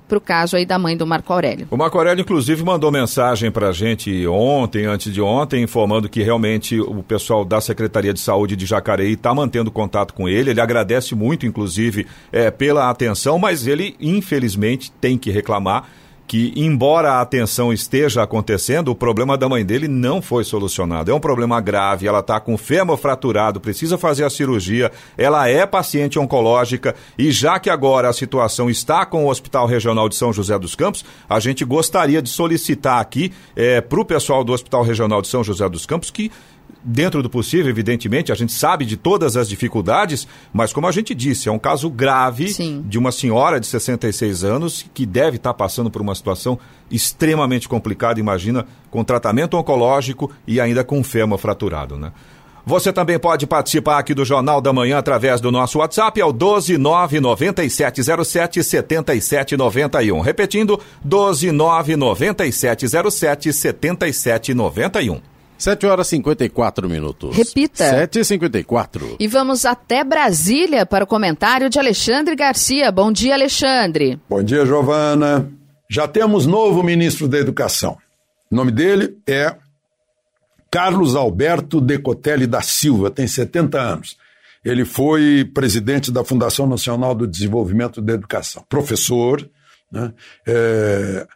para 0.07 0.19
o 0.19 0.21
caso 0.21 0.57
aí 0.57 0.67
da 0.67 0.79
mãe 0.79 0.97
do 0.97 1.07
Marco 1.07 1.33
Aurélio. 1.33 1.67
O 1.71 1.77
Marco 1.77 1.97
Aurélio, 1.97 2.23
inclusive, 2.23 2.63
mandou 2.65 2.91
mensagem 2.91 3.07
mensagem 3.07 3.51
para 3.51 3.69
a 3.69 3.73
gente 3.73 4.27
ontem, 4.27 4.85
antes 4.85 5.13
de 5.13 5.21
ontem, 5.21 5.63
informando 5.63 6.09
que 6.09 6.23
realmente 6.23 6.81
o 6.81 7.03
pessoal 7.03 7.45
da 7.45 7.61
Secretaria 7.61 8.13
de 8.13 8.21
Saúde 8.21 8.57
de 8.57 8.67
Jacareí 8.67 9.13
está 9.13 9.35
mantendo 9.35 9.71
contato 9.71 10.13
com 10.13 10.29
ele. 10.29 10.51
Ele 10.51 10.61
agradece 10.61 11.15
muito, 11.15 11.47
inclusive, 11.47 12.07
é, 12.33 12.51
pela 12.51 12.91
atenção, 12.91 13.39
mas 13.39 13.67
ele, 13.67 13.97
infelizmente, 14.01 14.93
tem 15.01 15.17
que 15.17 15.31
reclamar 15.31 15.89
que, 16.27 16.53
embora 16.57 17.13
a 17.13 17.21
atenção 17.21 17.73
esteja 17.73 18.23
acontecendo, 18.23 18.89
o 18.89 18.95
problema 18.95 19.39
da 19.39 19.49
mãe 19.49 19.65
dele 19.65 19.89
não 19.89 20.21
foi 20.21 20.45
solucionado. 20.45 21.11
É 21.11 21.15
um 21.15 21.21
problema 21.21 21.61
grave, 21.61 22.07
ela 22.07 22.21
está 22.21 22.41
com 22.41 22.59
fêmur 22.59 22.97
fraturado, 22.97 23.61
precisa 23.61 23.97
fazer 23.97 24.25
a 24.25 24.31
cirurgia, 24.31 24.91
ela 25.17 25.49
é 25.49 25.65
paciente 25.65 26.19
oncológica 26.19 26.95
e 27.17 27.31
já 27.31 27.59
que 27.59 27.71
agora 27.71 28.09
a 28.09 28.13
situação 28.13 28.69
está 28.69 29.07
com 29.07 29.25
o 29.25 29.31
Hospital 29.31 29.67
Regional 29.67 30.09
de 30.09 30.17
São 30.17 30.33
José 30.33 30.59
dos 30.59 30.75
Campos, 30.75 31.05
a 31.29 31.39
gente 31.39 31.65
gostaria 31.65 32.21
de 32.21 32.29
solicitar 32.29 33.01
aqui 33.01 33.33
é, 33.55 33.81
para 33.81 34.01
o 34.01 34.05
pessoal 34.05 34.43
do 34.43 34.53
Hospital 34.53 34.83
Regional 34.83 35.23
de 35.23 35.29
São 35.29 35.45
José 35.45 35.69
dos 35.69 35.87
Campos 35.87 36.11
que 36.11 36.31
dentro 36.83 37.23
do 37.23 37.29
possível, 37.29 37.69
evidentemente, 37.69 38.31
a 38.31 38.35
gente 38.35 38.53
sabe 38.53 38.85
de 38.85 38.97
todas 38.97 39.37
as 39.37 39.49
dificuldades, 39.49 40.27
mas 40.53 40.73
como 40.73 40.87
a 40.87 40.93
gente 40.93 41.15
disse, 41.15 41.49
é 41.49 41.53
um 41.53 41.59
caso 41.59 41.91
grave 41.91 42.49
Sim. 42.49 42.85
de 42.87 42.99
uma 42.99 43.11
senhora 43.11 43.59
de 43.59 43.67
66 43.67 44.45
anos 44.45 44.87
que 44.95 45.05
deve 45.05 45.37
estar 45.37 45.55
passando 45.55 45.91
por 45.91 46.01
uma 46.01 46.15
situação 46.15 46.59
extremamente 46.91 47.69
complicada, 47.69 48.21
imagina, 48.21 48.67
com 48.91 49.03
tratamento 49.03 49.57
oncológico 49.57 50.31
e 50.47 50.61
ainda 50.61 50.85
com 50.85 51.03
fêmur 51.03 51.39
fraturado, 51.39 51.99
né? 51.99 52.13
Você 52.69 52.93
também 52.93 53.17
pode 53.17 53.47
participar 53.47 53.99
aqui 53.99 54.13
do 54.13 54.25
Jornal 54.25 54.61
da 54.61 54.73
Manhã 54.73 54.99
através 54.99 55.41
do 55.41 55.53
nosso 55.53 55.79
WhatsApp, 55.79 56.21
é 56.21 56.25
o 56.25 56.33
1299707 56.33 58.65
7791. 58.65 60.21
Repetindo, 60.21 60.81
1299707 61.07 63.53
7791. 63.53 65.36
7 65.59 65.87
horas 65.87 66.07
e 66.09 66.11
54 66.11 66.89
minutos. 66.89 67.35
Repita. 67.35 67.89
7 67.89 68.21
e 68.21 68.25
54 68.25 69.17
E 69.19 69.27
vamos 69.27 69.65
até 69.65 70.05
Brasília 70.05 70.85
para 70.85 71.05
o 71.05 71.07
comentário 71.07 71.71
de 71.71 71.79
Alexandre 71.79 72.37
Garcia. 72.37 72.93
Bom 72.93 73.11
dia, 73.11 73.35
Alexandre. 73.35 74.21
Bom 74.29 74.43
dia, 74.43 74.67
Giovana. 74.67 75.51
Já 75.89 76.07
temos 76.09 76.47
novo 76.47 76.83
ministro 76.83 77.29
da 77.29 77.39
Educação. 77.39 77.97
O 78.51 78.55
nome 78.55 78.71
dele 78.71 79.17
é 79.27 79.55
Carlos 80.71 81.17
Alberto 81.17 81.81
Decotelli 81.81 82.47
da 82.47 82.61
Silva, 82.61 83.11
tem 83.11 83.27
70 83.27 83.81
anos. 83.81 84.17
Ele 84.65 84.85
foi 84.85 85.45
presidente 85.55 86.11
da 86.11 86.25
Fundação 86.25 86.67
Nacional 86.67 87.15
do 87.15 87.27
Desenvolvimento 87.27 88.03
da 88.03 88.13
Educação, 88.15 88.65
professor, 88.69 89.49
né, 89.91 90.13
é, 90.47 91.27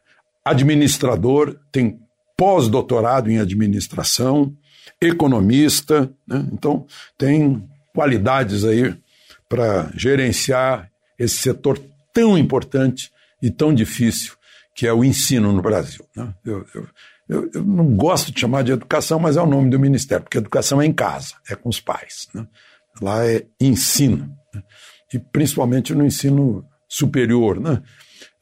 administrador, 0.44 1.56
tem 1.70 1.98
pós-doutorado 2.40 3.30
em 3.30 3.38
administração, 3.38 4.56
economista, 4.98 6.10
né? 6.26 6.48
então 6.50 6.86
tem 7.18 7.68
qualidades 7.94 8.64
aí 8.64 8.96
para 9.46 9.90
gerenciar 9.94 10.90
esse 11.18 11.36
setor 11.36 11.78
tão 12.14 12.38
importante 12.38 13.12
e 13.42 13.50
tão 13.50 13.74
difícil 13.74 14.32
que 14.74 14.86
é 14.86 14.92
o 14.92 15.04
ensino 15.04 15.52
no 15.52 15.60
Brasil. 15.60 16.02
Né? 16.16 16.32
Eu, 16.42 16.64
eu, 16.74 16.88
eu, 17.28 17.50
eu, 17.52 17.62
não 17.62 17.94
gosto 17.94 18.32
de 18.32 18.40
chamar 18.40 18.64
de 18.64 18.72
educação, 18.72 19.18
mas 19.18 19.36
é 19.36 19.42
o 19.42 19.46
nome 19.46 19.68
do 19.68 19.78
ministério, 19.78 20.24
porque 20.24 20.38
educação 20.38 20.80
é 20.80 20.86
em 20.86 20.94
casa, 20.94 21.34
é 21.46 21.54
com 21.54 21.68
os 21.68 21.78
pais. 21.78 22.26
Né? 22.32 22.46
Lá 23.02 23.22
é 23.26 23.44
ensino, 23.60 24.34
né? 24.54 24.62
e 25.12 25.18
principalmente 25.18 25.94
no 25.94 26.06
ensino 26.06 26.64
superior. 26.88 27.60
Né? 27.60 27.82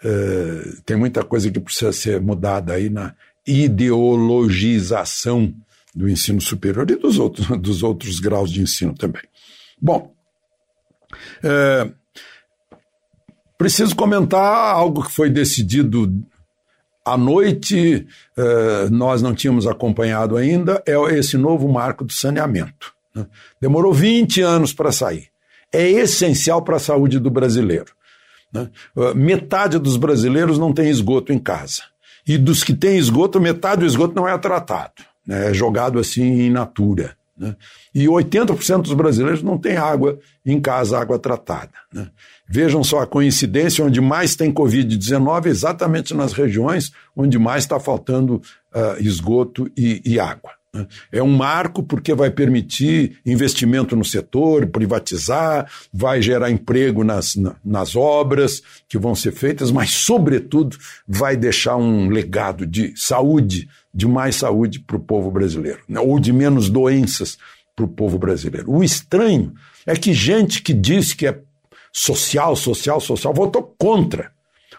É, 0.04 0.62
tem 0.86 0.96
muita 0.96 1.24
coisa 1.24 1.50
que 1.50 1.58
precisa 1.58 1.92
ser 1.92 2.20
mudada 2.20 2.74
aí 2.74 2.88
na 2.88 3.12
ideologização 3.48 5.54
do 5.94 6.08
ensino 6.08 6.40
superior 6.40 6.90
e 6.90 6.96
dos 6.96 7.18
outros, 7.18 7.46
dos 7.58 7.82
outros 7.82 8.20
graus 8.20 8.52
de 8.52 8.62
ensino 8.62 8.94
também. 8.94 9.22
Bom, 9.80 10.12
é, 11.42 11.90
preciso 13.56 13.96
comentar 13.96 14.74
algo 14.74 15.02
que 15.02 15.12
foi 15.12 15.30
decidido 15.30 16.12
à 17.04 17.16
noite, 17.16 18.06
é, 18.36 18.90
nós 18.90 19.22
não 19.22 19.34
tínhamos 19.34 19.66
acompanhado 19.66 20.36
ainda, 20.36 20.82
é 20.86 20.94
esse 21.16 21.38
novo 21.38 21.66
marco 21.68 22.04
do 22.04 22.12
saneamento. 22.12 22.92
Né? 23.14 23.26
Demorou 23.60 23.94
20 23.94 24.42
anos 24.42 24.72
para 24.72 24.92
sair. 24.92 25.28
É 25.72 25.88
essencial 25.88 26.62
para 26.62 26.76
a 26.76 26.80
saúde 26.80 27.18
do 27.18 27.30
brasileiro. 27.30 27.92
Né? 28.52 28.70
Metade 29.14 29.78
dos 29.78 29.96
brasileiros 29.96 30.58
não 30.58 30.72
tem 30.72 30.88
esgoto 30.88 31.32
em 31.32 31.38
casa. 31.38 31.82
E 32.28 32.36
dos 32.36 32.62
que 32.62 32.74
têm 32.74 32.98
esgoto, 32.98 33.40
metade 33.40 33.80
do 33.80 33.86
esgoto 33.86 34.14
não 34.14 34.28
é 34.28 34.36
tratado, 34.36 34.92
né? 35.26 35.50
é 35.50 35.54
jogado 35.54 35.98
assim 35.98 36.42
em 36.42 36.50
natura. 36.50 37.16
Né? 37.38 37.56
E 37.94 38.04
80% 38.04 38.82
dos 38.82 38.92
brasileiros 38.92 39.42
não 39.42 39.56
têm 39.56 39.76
água 39.76 40.18
em 40.44 40.60
casa, 40.60 40.98
água 40.98 41.18
tratada. 41.18 41.72
Né? 41.92 42.08
Vejam 42.46 42.84
só 42.84 43.00
a 43.00 43.06
coincidência, 43.06 43.84
onde 43.84 44.00
mais 44.00 44.36
tem 44.36 44.52
Covid-19 44.52 45.46
exatamente 45.46 46.12
nas 46.14 46.32
regiões 46.32 46.92
onde 47.16 47.38
mais 47.38 47.64
está 47.64 47.80
faltando 47.80 48.42
uh, 48.74 49.00
esgoto 49.00 49.70
e, 49.76 50.02
e 50.04 50.20
água. 50.20 50.57
É 51.10 51.22
um 51.22 51.36
marco 51.36 51.82
porque 51.82 52.14
vai 52.14 52.30
permitir 52.30 53.18
investimento 53.24 53.96
no 53.96 54.04
setor, 54.04 54.66
privatizar, 54.66 55.70
vai 55.92 56.20
gerar 56.20 56.50
emprego 56.50 57.02
nas, 57.02 57.34
nas 57.64 57.96
obras 57.96 58.62
que 58.88 58.98
vão 58.98 59.14
ser 59.14 59.32
feitas, 59.32 59.70
mas, 59.70 59.90
sobretudo, 59.90 60.76
vai 61.06 61.36
deixar 61.36 61.76
um 61.76 62.08
legado 62.08 62.66
de 62.66 62.92
saúde, 62.96 63.68
de 63.92 64.06
mais 64.06 64.36
saúde 64.36 64.80
para 64.80 64.96
o 64.96 65.00
povo 65.00 65.30
brasileiro, 65.30 65.80
né? 65.88 66.00
ou 66.00 66.18
de 66.20 66.32
menos 66.32 66.68
doenças 66.68 67.38
para 67.74 67.84
o 67.84 67.88
povo 67.88 68.18
brasileiro. 68.18 68.70
O 68.70 68.82
estranho 68.82 69.54
é 69.86 69.94
que 69.94 70.12
gente 70.12 70.62
que 70.62 70.74
diz 70.74 71.12
que 71.12 71.26
é 71.26 71.38
social, 71.92 72.54
social, 72.54 73.00
social, 73.00 73.32
votou 73.32 73.74
contra. 73.78 74.30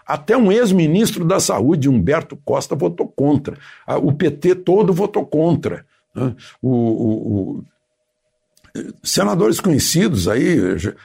Até 0.05 0.35
um 0.35 0.51
ex-ministro 0.51 1.23
da 1.23 1.39
Saúde, 1.39 1.87
Humberto 1.87 2.35
Costa, 2.43 2.75
votou 2.75 3.07
contra. 3.07 3.57
O 4.01 4.11
PT 4.11 4.55
todo 4.55 4.91
votou 4.91 5.25
contra. 5.25 5.85
Né? 6.15 6.35
O, 6.61 6.69
o, 6.69 7.59
o, 7.59 7.65
senadores 9.03 9.59
conhecidos 9.59 10.27
aí, 10.27 10.57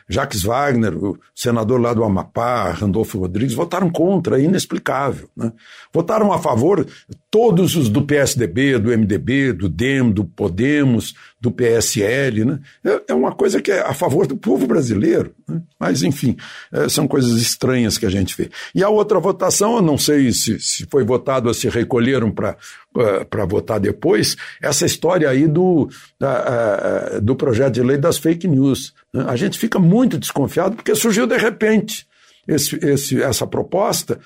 Jacques 0.09 0.43
Wagner, 0.43 0.97
o 0.97 1.19
senador 1.35 1.81
lá 1.81 1.95
do 1.95 2.05
Amapá, 2.05 2.71
Randolfo 2.71 3.19
Rodrigues, 3.19 3.55
votaram 3.55 3.91
contra, 3.91 4.41
inexplicável. 4.41 5.29
Né? 5.37 5.53
Votaram 5.93 6.33
a 6.33 6.39
favor 6.39 6.87
todos 7.35 7.75
os 7.75 7.89
do 7.89 8.01
PSDB, 8.01 8.79
do 8.79 8.97
MDB, 8.97 9.53
do 9.53 9.69
DEM, 9.69 10.13
do 10.13 10.25
Podemos, 10.25 11.17
do 11.41 11.51
PSL. 11.51 12.45
Né? 12.45 12.61
É, 12.85 13.03
é 13.09 13.15
uma 13.15 13.33
coisa 13.33 13.61
que 13.61 13.73
é 13.73 13.81
a 13.81 13.93
favor 13.93 14.25
do 14.25 14.37
povo 14.37 14.69
brasileiro. 14.69 15.35
Né? 15.49 15.61
Mas, 15.77 16.05
enfim, 16.05 16.37
é, 16.71 16.89
são 16.89 17.09
coisas 17.09 17.33
estranhas 17.43 17.99
que 17.99 18.07
a 18.07 18.09
gente 18.09 18.37
vê. 18.37 18.51
E 18.73 18.85
a 18.85 18.89
outra 18.89 19.19
votação, 19.19 19.75
eu 19.75 19.83
não 19.83 19.99
sei 19.99 20.33
se, 20.33 20.61
se 20.61 20.87
foi 20.89 21.03
votado 21.03 21.49
ou 21.49 21.55
se 21.55 21.69
recolheram 21.69 22.31
para 22.31 22.57
uh, 22.97 23.49
votar 23.49 23.81
depois, 23.81 24.37
essa 24.63 24.87
história 24.87 25.29
aí 25.29 25.49
do, 25.49 25.89
uh, 26.23 27.21
do 27.21 27.35
projeto 27.35 27.75
de 27.75 27.83
lei 27.83 27.99
das 27.99 28.17
fake 28.17 28.47
news. 28.47 28.95
Né? 29.13 29.25
A 29.27 29.35
gente 29.35 29.59
fica 29.59 29.81
muito 29.81 30.19
desconfiado 30.19 30.77
porque 30.77 30.95
surgiu 30.95 31.27
de 31.27 31.37
repente 31.37 32.07
esse, 32.47 32.77
esse, 32.85 33.23
essa 33.23 33.47
proposta, 33.47 34.19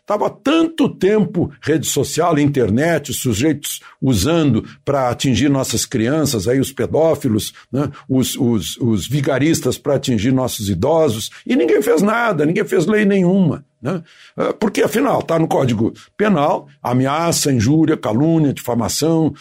estava 0.00 0.28
né? 0.28 0.34
tanto 0.42 0.88
tempo 0.88 1.50
rede 1.62 1.86
social, 1.86 2.38
internet, 2.38 3.12
sujeitos 3.12 3.80
usando 4.00 4.64
para 4.84 5.08
atingir 5.08 5.48
nossas 5.48 5.84
crianças, 5.84 6.48
aí 6.48 6.60
os 6.60 6.72
pedófilos, 6.72 7.52
né? 7.72 7.90
os, 8.08 8.36
os, 8.36 8.76
os 8.78 9.06
vigaristas 9.06 9.78
para 9.78 9.94
atingir 9.94 10.32
nossos 10.32 10.68
idosos, 10.68 11.30
e 11.46 11.56
ninguém 11.56 11.82
fez 11.82 12.02
nada, 12.02 12.44
ninguém 12.44 12.64
fez 12.64 12.86
lei 12.86 13.04
nenhuma. 13.04 13.64
Né? 13.80 14.02
Ah, 14.36 14.52
porque, 14.52 14.82
afinal, 14.82 15.20
está 15.20 15.38
no 15.38 15.48
Código 15.48 15.92
Penal 16.16 16.68
ameaça, 16.82 17.52
injúria, 17.52 17.96
calúnia, 17.96 18.52
difamação, 18.52 19.34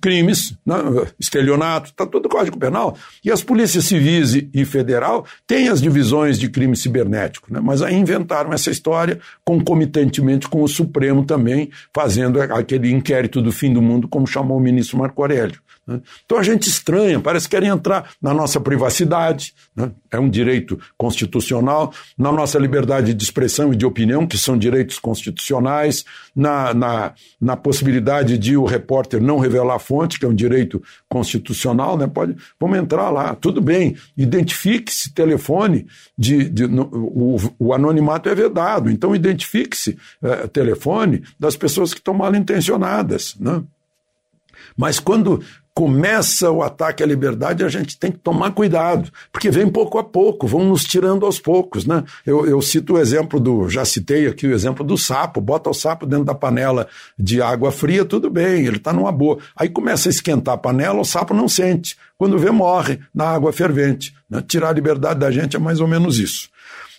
crimes, 0.00 0.56
né? 0.64 0.76
estelionato, 1.18 1.90
está 1.90 2.06
tudo 2.06 2.24
no 2.24 2.28
Código 2.28 2.58
Penal. 2.58 2.96
E 3.24 3.30
as 3.30 3.42
polícias 3.42 3.84
civis 3.84 4.34
e 4.52 4.64
federal 4.64 5.24
têm 5.46 5.68
as 5.68 5.80
divisões 5.80 6.38
de 6.38 6.48
crime 6.48 6.76
cibernético, 6.76 7.52
né? 7.52 7.60
mas 7.62 7.82
aí 7.82 7.94
inventaram 7.94 8.52
essa 8.52 8.70
história 8.70 9.18
concomitantemente 9.44 10.48
com 10.48 10.62
o 10.62 10.68
Supremo 10.68 11.24
também 11.24 11.70
fazendo 11.94 12.40
aquele 12.40 12.90
inquérito 12.90 13.42
do 13.42 13.52
fim 13.52 13.72
do 13.72 13.82
mundo, 13.82 14.08
como 14.08 14.26
chamou 14.26 14.58
o 14.58 14.60
ministro 14.60 14.98
Marco 14.98 15.20
Aurélio. 15.22 15.60
Né? 15.86 16.00
Então 16.24 16.38
a 16.38 16.42
gente 16.42 16.68
estranha, 16.68 17.20
parece 17.20 17.48
que 17.48 17.54
querem 17.54 17.68
entrar 17.68 18.10
na 18.20 18.32
nossa 18.32 18.60
privacidade, 18.60 19.54
né? 19.76 19.92
é 20.10 20.18
um 20.18 20.28
direito 20.28 20.78
constitucional, 20.96 21.92
na 22.16 22.32
nossa 22.32 22.58
liberdade 22.58 23.14
de 23.14 23.24
expressão 23.24 23.72
e 23.72 23.76
de 23.76 23.84
opinião, 23.84 24.26
que 24.26 24.38
são 24.38 24.56
direitos 24.56 24.98
constitucionais, 24.98 26.04
na, 26.34 26.72
na, 26.74 27.14
na 27.40 27.56
possibilidade 27.56 28.38
de 28.38 28.56
o 28.56 28.64
repórter 28.64 29.22
não 29.22 29.38
revelar 29.38 29.76
a 29.76 29.78
fonte, 29.78 30.18
que 30.18 30.24
é 30.24 30.28
um 30.28 30.34
direito 30.34 30.82
constitucional, 31.08 31.96
né? 31.96 32.06
Pode, 32.06 32.36
vamos 32.58 32.78
entrar 32.78 33.10
lá, 33.10 33.34
tudo 33.34 33.60
bem, 33.60 33.96
identifique-se, 34.16 35.12
telefone, 35.12 35.86
de, 36.16 36.48
de 36.48 36.66
no, 36.66 36.84
o, 36.92 37.36
o, 37.58 37.74
anonimato 37.74 38.28
é 38.28 38.34
vedado, 38.34 38.90
então 38.90 39.14
identifique-se 39.14 39.96
é, 40.22 40.46
telefone 40.46 41.22
das 41.38 41.56
pessoas 41.56 41.92
que 41.92 42.00
estão 42.00 42.14
mal 42.14 42.34
intencionadas, 42.34 43.36
né? 43.38 43.62
Mas 44.76 44.98
quando 44.98 45.42
começa 45.74 46.50
o 46.52 46.62
ataque 46.62 47.02
à 47.02 47.06
liberdade, 47.06 47.64
a 47.64 47.68
gente 47.68 47.98
tem 47.98 48.12
que 48.12 48.18
tomar 48.18 48.52
cuidado, 48.52 49.10
porque 49.32 49.50
vem 49.50 49.68
pouco 49.68 49.98
a 49.98 50.04
pouco, 50.04 50.46
vão 50.46 50.64
nos 50.64 50.84
tirando 50.84 51.26
aos 51.26 51.40
poucos, 51.40 51.84
né? 51.84 52.04
Eu, 52.24 52.46
eu, 52.46 52.62
cito 52.62 52.94
o 52.94 52.98
exemplo 52.98 53.40
do, 53.40 53.68
já 53.68 53.84
citei 53.84 54.28
aqui 54.28 54.46
o 54.46 54.52
exemplo 54.52 54.84
do 54.84 54.96
sapo, 54.96 55.40
bota 55.40 55.68
o 55.68 55.74
sapo 55.74 56.06
dentro 56.06 56.24
da 56.24 56.34
panela 56.34 56.86
de 57.18 57.42
água 57.42 57.72
fria, 57.72 58.04
tudo 58.04 58.30
bem, 58.30 58.64
ele 58.66 58.76
está 58.76 58.92
numa 58.92 59.10
boa. 59.10 59.38
Aí 59.56 59.68
começa 59.68 60.08
a 60.08 60.10
esquentar 60.10 60.54
a 60.54 60.58
panela, 60.58 61.00
o 61.00 61.04
sapo 61.04 61.34
não 61.34 61.48
sente. 61.48 61.96
Quando 62.16 62.38
vê, 62.38 62.52
morre 62.52 63.00
na 63.12 63.24
água 63.24 63.52
fervente. 63.52 64.14
Né? 64.30 64.42
Tirar 64.46 64.68
a 64.68 64.72
liberdade 64.72 65.18
da 65.18 65.30
gente 65.30 65.56
é 65.56 65.58
mais 65.58 65.80
ou 65.80 65.88
menos 65.88 66.20
isso. 66.20 66.48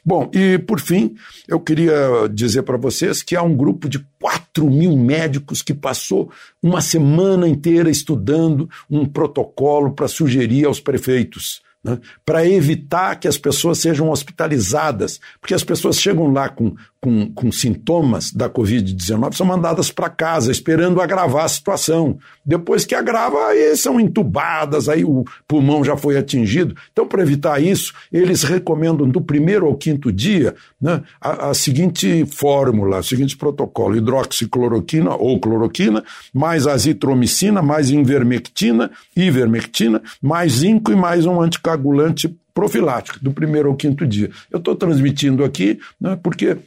Bom, 0.06 0.30
e 0.34 0.60
por 0.60 0.80
fim, 0.80 1.16
eu 1.48 1.60
queria 1.60 2.28
dizer 2.32 2.62
para 2.62 2.78
vocês 2.78 3.24
que 3.24 3.36
há 3.36 3.42
um 3.42 3.56
grupo 3.56 3.90
de 3.90 4.06
4 4.22 4.70
mil 4.70 4.96
médicos 4.96 5.64
que 5.64 5.74
passou 5.74 6.32
uma 6.62 6.80
semana 6.80 7.48
inteira 7.48 7.90
estudando 7.90 8.70
um 8.88 9.06
protocolo 9.06 9.94
para 9.94 10.08
sugerir 10.08 10.66
aos 10.66 10.80
prefeitos 10.80 11.66
né, 11.86 12.00
para 12.26 12.48
evitar 12.48 13.16
que 13.20 13.28
as 13.28 13.38
pessoas 13.38 13.78
sejam 13.78 14.10
hospitalizadas, 14.10 15.22
porque 15.40 15.54
as 15.54 15.64
pessoas 15.64 16.00
chegam 16.00 16.32
lá 16.34 16.50
com, 16.50 16.76
com, 17.06 17.32
com 17.36 17.52
sintomas 17.52 18.32
da 18.32 18.50
Covid-19, 18.50 19.36
são 19.36 19.46
mandadas 19.46 19.92
para 19.92 20.10
casa, 20.10 20.52
esperando 20.52 21.00
agravar 21.00 21.46
a 21.46 21.48
situação. 21.48 22.18
Depois 22.44 22.84
que 22.84 22.96
agrava, 22.96 23.38
aí 23.50 23.78
são 23.78 24.00
entubadas, 24.00 24.90
aí 24.90 25.06
o 25.06 25.24
pulmão 25.48 25.84
já 25.84 25.96
foi 25.96 26.18
atingido. 26.18 26.76
Então, 26.92 27.08
para 27.08 27.22
evitar 27.22 27.62
isso, 27.62 27.94
eles 28.12 28.42
recomendam 28.42 29.08
do 29.08 29.22
primeiro 29.22 29.68
ao 29.68 29.76
quinto 29.76 30.12
dia 30.12 30.56
né, 30.82 31.04
a, 31.22 31.52
a 31.52 31.54
seguinte 31.54 32.26
fórmula, 32.26 32.98
o 32.98 33.04
seguinte 33.04 33.38
protocolo: 33.38 33.96
hidroxicloroquina 33.96 35.14
ou 35.14 35.40
cloroquina, 35.40 36.04
mais 36.34 36.66
azitromicina, 36.66 37.62
mais 37.62 37.92
invermectina, 37.92 38.90
ivermectina, 39.16 40.02
mais 40.20 40.54
zinco 40.54 40.92
e 40.92 40.96
mais 40.96 41.28
um 41.28 41.40
anticoagulante 41.40 41.76
coagulante 41.76 42.36
profilático, 42.56 43.20
do 43.22 43.32
primeiro 43.32 43.70
ao 43.70 43.76
quinto 43.76 44.08
dia. 44.08 44.32
Eu 44.50 44.60
estou 44.60 44.76
transmitindo 44.76 45.44
aqui 45.44 45.78
né, 46.00 46.18
porque 46.24 46.58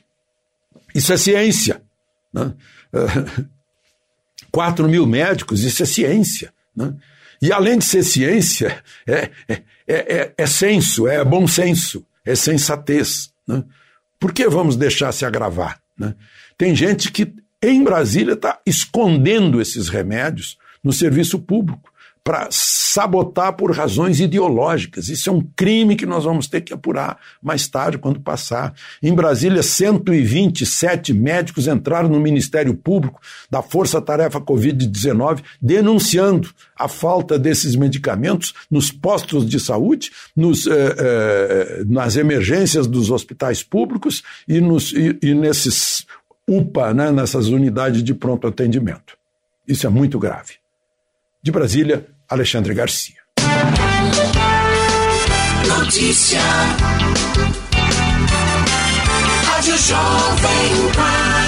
isso 0.99 1.13
é 1.13 1.17
ciência. 1.17 1.83
Né? 2.33 2.53
4 4.51 4.89
mil 4.89 5.07
médicos, 5.07 5.63
isso 5.63 5.83
é 5.83 5.87
ciência. 5.87 6.53
Né? 6.75 6.95
E 7.41 7.53
além 7.53 7.79
de 7.79 7.85
ser 7.85 8.03
ciência, 8.03 8.83
é, 9.07 9.31
é, 9.49 9.63
é, 9.87 10.33
é, 10.37 10.47
senso, 10.47 11.07
é 11.07 11.25
bom 11.25 11.47
senso, 11.47 12.05
é 12.25 12.35
sensatez. 12.35 13.33
Né? 13.47 13.63
Por 14.19 14.33
que 14.33 14.49
vamos 14.49 14.77
deixar 14.77 15.13
se 15.13 15.25
agravar? 15.25 15.81
Né? 15.97 16.15
Tem 16.57 16.75
gente 16.75 17.13
que 17.13 17.33
em 17.63 17.85
Brasília 17.85 18.35
está 18.35 18.61
escondendo 18.67 19.61
esses 19.61 19.89
remédios 19.89 20.59
no 20.83 20.93
serviço 20.93 21.39
público 21.39 21.93
para 22.29 22.49
sabotar 22.51 23.55
por 23.55 23.75
razões 23.75 24.21
ideológicas. 24.21 25.09
Isso 25.09 25.31
é 25.31 25.33
um 25.33 25.41
crime 25.57 25.97
que 25.97 26.05
nós 26.05 26.25
vamos 26.25 26.47
ter 26.47 26.61
que 26.61 26.75
apurar 26.75 27.19
mais 27.43 27.67
tarde, 27.67 27.97
quando 27.97 28.21
passar. 28.21 28.75
Em 29.03 29.15
Brasília, 29.15 29.63
127 29.63 31.15
médicos 31.15 31.67
entraram 31.67 32.11
no 32.11 32.21
Ministério 32.21 32.75
Público 32.75 33.19
da 33.51 33.63
Força 33.63 33.99
Tarefa 33.99 34.43
Covid-19 34.43 35.43
denunciando 35.59 36.51
a 36.79 36.87
falta 36.87 37.39
desses 37.39 37.75
medicamentos 37.75 38.53
nos 38.71 38.93
postos 38.93 39.49
de 39.49 39.59
saúde, 39.59 40.11
nos, 40.37 40.67
eh, 40.67 40.97
eh, 40.99 41.83
nas 41.87 42.19
emergências 42.19 42.87
dos 42.87 43.11
hospitais 43.11 43.63
públicos 43.63 44.23
e, 44.47 44.61
nos, 44.61 44.93
e, 44.93 45.19
e 45.23 45.33
nesses 45.33 46.05
UPA, 46.47 46.93
né, 46.93 47.11
nessas 47.11 47.49
unidades 47.49 48.03
de 48.03 48.13
pronto 48.13 48.47
atendimento. 48.47 49.17
Isso 49.67 49.87
é 49.87 49.89
muito 49.89 50.19
grave. 50.19 50.57
De 51.43 51.51
Brasília, 51.51 52.07
Alexandre 52.31 52.75
Garcia. 52.75 53.17
Notícia. 55.67 56.41
Rádio 59.47 59.79
Jovem 59.79 60.93
Pan. 60.95 61.48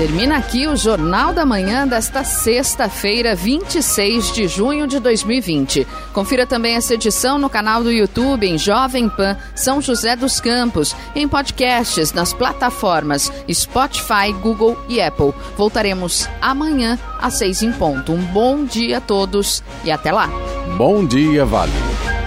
Termina 0.00 0.38
aqui 0.38 0.66
o 0.66 0.74
Jornal 0.74 1.34
da 1.34 1.44
Manhã 1.44 1.86
desta 1.86 2.24
sexta-feira, 2.24 3.34
26 3.34 4.32
de 4.32 4.48
junho 4.48 4.86
de 4.86 4.98
2020. 4.98 5.86
Confira 6.14 6.46
também 6.46 6.74
essa 6.74 6.94
edição 6.94 7.38
no 7.38 7.50
canal 7.50 7.82
do 7.82 7.92
YouTube 7.92 8.48
em 8.48 8.56
Jovem 8.56 9.10
Pan 9.10 9.36
São 9.54 9.78
José 9.78 10.16
dos 10.16 10.40
Campos, 10.40 10.96
em 11.14 11.28
podcasts 11.28 12.14
nas 12.14 12.32
plataformas 12.32 13.30
Spotify, 13.52 14.32
Google 14.40 14.74
e 14.88 15.02
Apple. 15.02 15.34
Voltaremos 15.54 16.26
amanhã 16.40 16.98
às 17.20 17.34
seis 17.34 17.62
em 17.62 17.70
ponto. 17.70 18.10
Um 18.10 18.22
bom 18.22 18.64
dia 18.64 18.96
a 18.96 19.00
todos 19.02 19.62
e 19.84 19.90
até 19.90 20.10
lá. 20.10 20.30
Bom 20.78 21.04
dia, 21.04 21.44
Vale. 21.44 22.19